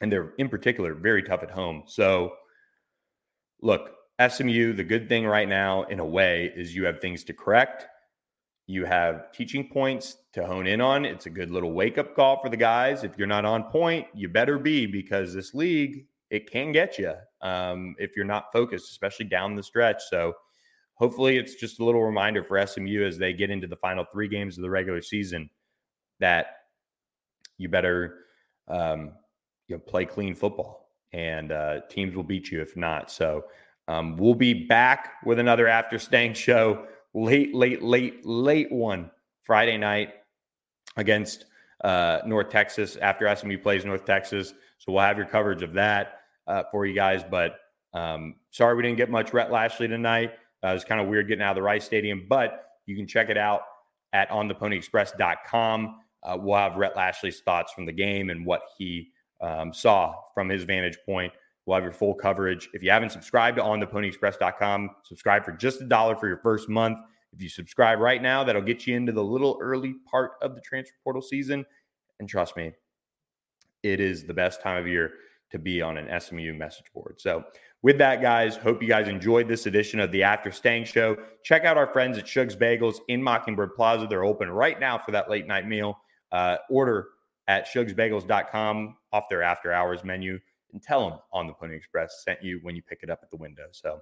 And 0.00 0.10
they're, 0.10 0.32
in 0.38 0.48
particular, 0.48 0.94
very 0.94 1.22
tough 1.22 1.42
at 1.42 1.50
home. 1.50 1.84
So, 1.86 2.32
look, 3.60 3.92
SMU, 4.26 4.74
the 4.74 4.84
good 4.84 5.08
thing 5.08 5.26
right 5.26 5.48
now, 5.48 5.84
in 5.84 6.00
a 6.00 6.04
way, 6.04 6.52
is 6.54 6.74
you 6.74 6.84
have 6.84 7.00
things 7.00 7.24
to 7.24 7.32
correct 7.32 7.86
you 8.66 8.84
have 8.84 9.32
teaching 9.32 9.68
points 9.68 10.16
to 10.32 10.46
hone 10.46 10.66
in 10.66 10.80
on. 10.80 11.04
It's 11.04 11.26
a 11.26 11.30
good 11.30 11.50
little 11.50 11.72
wake 11.72 11.98
up 11.98 12.14
call 12.14 12.40
for 12.40 12.48
the 12.48 12.56
guys. 12.56 13.04
If 13.04 13.12
you're 13.18 13.26
not 13.26 13.44
on 13.44 13.64
point, 13.64 14.06
you 14.14 14.28
better 14.28 14.58
be 14.58 14.86
because 14.86 15.34
this 15.34 15.54
league, 15.54 16.06
it 16.30 16.50
can 16.50 16.72
get 16.72 16.98
you 16.98 17.14
um, 17.42 17.94
if 17.98 18.16
you're 18.16 18.24
not 18.24 18.52
focused, 18.52 18.90
especially 18.90 19.26
down 19.26 19.54
the 19.54 19.62
stretch. 19.62 20.02
So 20.08 20.32
hopefully 20.94 21.36
it's 21.36 21.56
just 21.56 21.80
a 21.80 21.84
little 21.84 22.02
reminder 22.02 22.44
for 22.44 22.64
SMU 22.64 23.04
as 23.04 23.18
they 23.18 23.32
get 23.32 23.50
into 23.50 23.66
the 23.66 23.76
final 23.76 24.04
three 24.12 24.28
games 24.28 24.56
of 24.56 24.62
the 24.62 24.70
regular 24.70 25.02
season 25.02 25.50
that 26.20 26.46
you 27.58 27.68
better 27.68 28.18
um, 28.68 29.12
you 29.68 29.76
know, 29.76 29.80
play 29.80 30.04
clean 30.04 30.34
football 30.34 30.90
and 31.12 31.52
uh, 31.52 31.80
teams 31.90 32.14
will 32.14 32.22
beat 32.22 32.50
you 32.50 32.60
if 32.60 32.76
not. 32.76 33.10
So 33.10 33.44
um, 33.88 34.16
we'll 34.16 34.34
be 34.34 34.54
back 34.54 35.14
with 35.24 35.38
another 35.38 35.66
After 35.66 35.98
Stang 35.98 36.34
show 36.34 36.86
late, 37.14 37.54
late, 37.54 37.82
late, 37.82 38.24
late 38.24 38.70
one 38.70 39.10
Friday 39.42 39.76
night 39.76 40.10
against 40.96 41.46
uh, 41.82 42.20
North 42.24 42.48
Texas 42.48 42.96
after 42.96 43.34
SMU 43.34 43.58
plays 43.58 43.84
North 43.84 44.04
Texas. 44.04 44.54
So 44.78 44.92
we'll 44.92 45.02
have 45.02 45.16
your 45.16 45.26
coverage 45.26 45.62
of 45.62 45.72
that 45.74 46.21
uh, 46.46 46.64
for 46.70 46.86
you 46.86 46.94
guys. 46.94 47.22
But 47.28 47.56
um, 47.94 48.36
sorry 48.50 48.76
we 48.76 48.82
didn't 48.82 48.98
get 48.98 49.10
much 49.10 49.32
Rhett 49.32 49.50
Lashlee 49.50 49.88
tonight. 49.88 50.32
Uh, 50.64 50.68
it 50.68 50.74
was 50.74 50.84
kind 50.84 51.00
of 51.00 51.08
weird 51.08 51.28
getting 51.28 51.42
out 51.42 51.50
of 51.50 51.56
the 51.56 51.62
Rice 51.62 51.84
Stadium, 51.84 52.26
but 52.28 52.64
you 52.86 52.96
can 52.96 53.06
check 53.06 53.28
it 53.28 53.36
out 53.36 53.62
at 54.12 54.28
ontheponyexpress.com. 54.30 56.00
Uh, 56.22 56.36
we'll 56.40 56.56
have 56.56 56.76
Rhett 56.76 56.94
Lashlee's 56.94 57.40
thoughts 57.40 57.72
from 57.72 57.84
the 57.84 57.92
game 57.92 58.30
and 58.30 58.46
what 58.46 58.62
he 58.78 59.10
um, 59.40 59.72
saw 59.72 60.14
from 60.34 60.48
his 60.48 60.62
vantage 60.62 60.98
point 61.04 61.32
We'll 61.66 61.76
have 61.76 61.84
your 61.84 61.92
full 61.92 62.14
coverage. 62.14 62.68
If 62.72 62.82
you 62.82 62.90
haven't 62.90 63.10
subscribed 63.10 63.56
to 63.58 63.62
ontheponyexpress.com, 63.62 64.90
subscribe 65.04 65.44
for 65.44 65.52
just 65.52 65.80
a 65.80 65.84
dollar 65.84 66.16
for 66.16 66.26
your 66.26 66.38
first 66.38 66.68
month. 66.68 66.98
If 67.32 67.40
you 67.40 67.48
subscribe 67.48 68.00
right 68.00 68.20
now, 68.20 68.42
that'll 68.42 68.62
get 68.62 68.86
you 68.86 68.96
into 68.96 69.12
the 69.12 69.22
little 69.22 69.58
early 69.60 69.94
part 70.10 70.32
of 70.42 70.54
the 70.54 70.60
transfer 70.60 70.96
portal 71.04 71.22
season. 71.22 71.64
And 72.18 72.28
trust 72.28 72.56
me, 72.56 72.72
it 73.82 74.00
is 74.00 74.24
the 74.24 74.34
best 74.34 74.60
time 74.60 74.76
of 74.76 74.88
year 74.88 75.12
to 75.52 75.58
be 75.58 75.80
on 75.80 75.96
an 75.96 76.20
SMU 76.20 76.52
message 76.54 76.86
board. 76.92 77.20
So, 77.20 77.44
with 77.82 77.98
that, 77.98 78.22
guys, 78.22 78.56
hope 78.56 78.80
you 78.80 78.88
guys 78.88 79.08
enjoyed 79.08 79.48
this 79.48 79.66
edition 79.66 79.98
of 79.98 80.12
the 80.12 80.22
After 80.22 80.52
Stang 80.52 80.84
Show. 80.84 81.16
Check 81.42 81.64
out 81.64 81.76
our 81.76 81.88
friends 81.88 82.16
at 82.16 82.28
Shug's 82.28 82.54
Bagels 82.54 82.98
in 83.08 83.22
Mockingbird 83.22 83.74
Plaza. 83.74 84.06
They're 84.06 84.24
open 84.24 84.50
right 84.50 84.78
now 84.78 84.98
for 84.98 85.10
that 85.10 85.28
late 85.28 85.46
night 85.48 85.66
meal. 85.66 85.98
Uh, 86.30 86.58
order 86.70 87.08
at 87.48 87.66
shugsbagels.com 87.66 88.96
off 89.12 89.24
their 89.28 89.42
after 89.42 89.72
hours 89.72 90.04
menu 90.04 90.38
and 90.72 90.82
tell 90.82 91.08
them 91.08 91.18
on 91.32 91.46
the 91.46 91.52
Pony 91.52 91.76
Express 91.76 92.22
sent 92.24 92.42
you 92.42 92.60
when 92.62 92.76
you 92.76 92.82
pick 92.82 93.00
it 93.02 93.10
up 93.10 93.20
at 93.22 93.30
the 93.30 93.36
window. 93.36 93.64
So 93.72 93.98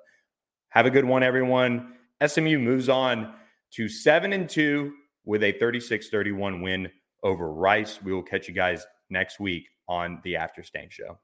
have 0.68 0.86
a 0.86 0.90
good 0.90 1.04
one, 1.04 1.22
everyone. 1.22 1.94
SMU 2.24 2.58
moves 2.58 2.88
on 2.88 3.34
to 3.72 3.88
seven 3.88 4.32
and 4.32 4.48
two 4.48 4.92
with 5.24 5.42
a 5.42 5.52
36 5.52 6.08
31 6.10 6.60
win 6.60 6.88
over 7.22 7.50
Rice. 7.52 8.00
We 8.02 8.12
will 8.12 8.22
catch 8.22 8.46
you 8.46 8.54
guys 8.54 8.86
next 9.08 9.40
week 9.40 9.68
on 9.88 10.20
the 10.22 10.36
After 10.36 10.62
Stang 10.62 10.88
Show. 10.90 11.18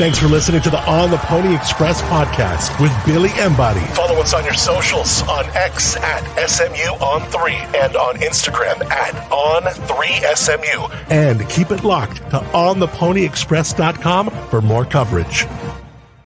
Thanks 0.00 0.18
for 0.18 0.28
listening 0.28 0.62
to 0.62 0.70
the 0.70 0.80
On 0.90 1.10
the 1.10 1.18
Pony 1.18 1.54
Express 1.54 2.00
podcast 2.02 2.80
with 2.80 2.90
Billy 3.04 3.28
Embody. 3.38 3.80
Follow 3.94 4.18
us 4.20 4.32
on 4.32 4.44
your 4.44 4.54
socials 4.54 5.22
on 5.28 5.44
X 5.50 5.94
at 5.96 6.48
SMU 6.48 6.94
on 7.04 7.20
3 7.30 7.52
and 7.78 7.96
on 7.96 8.16
Instagram 8.16 8.82
at 8.90 9.14
on3SMU. 9.30 10.90
And 11.10 11.46
keep 11.50 11.70
it 11.70 11.84
locked 11.84 12.16
to 12.30 12.38
ontheponyexpress.com 12.38 14.30
for 14.48 14.62
more 14.62 14.86
coverage. 14.86 15.44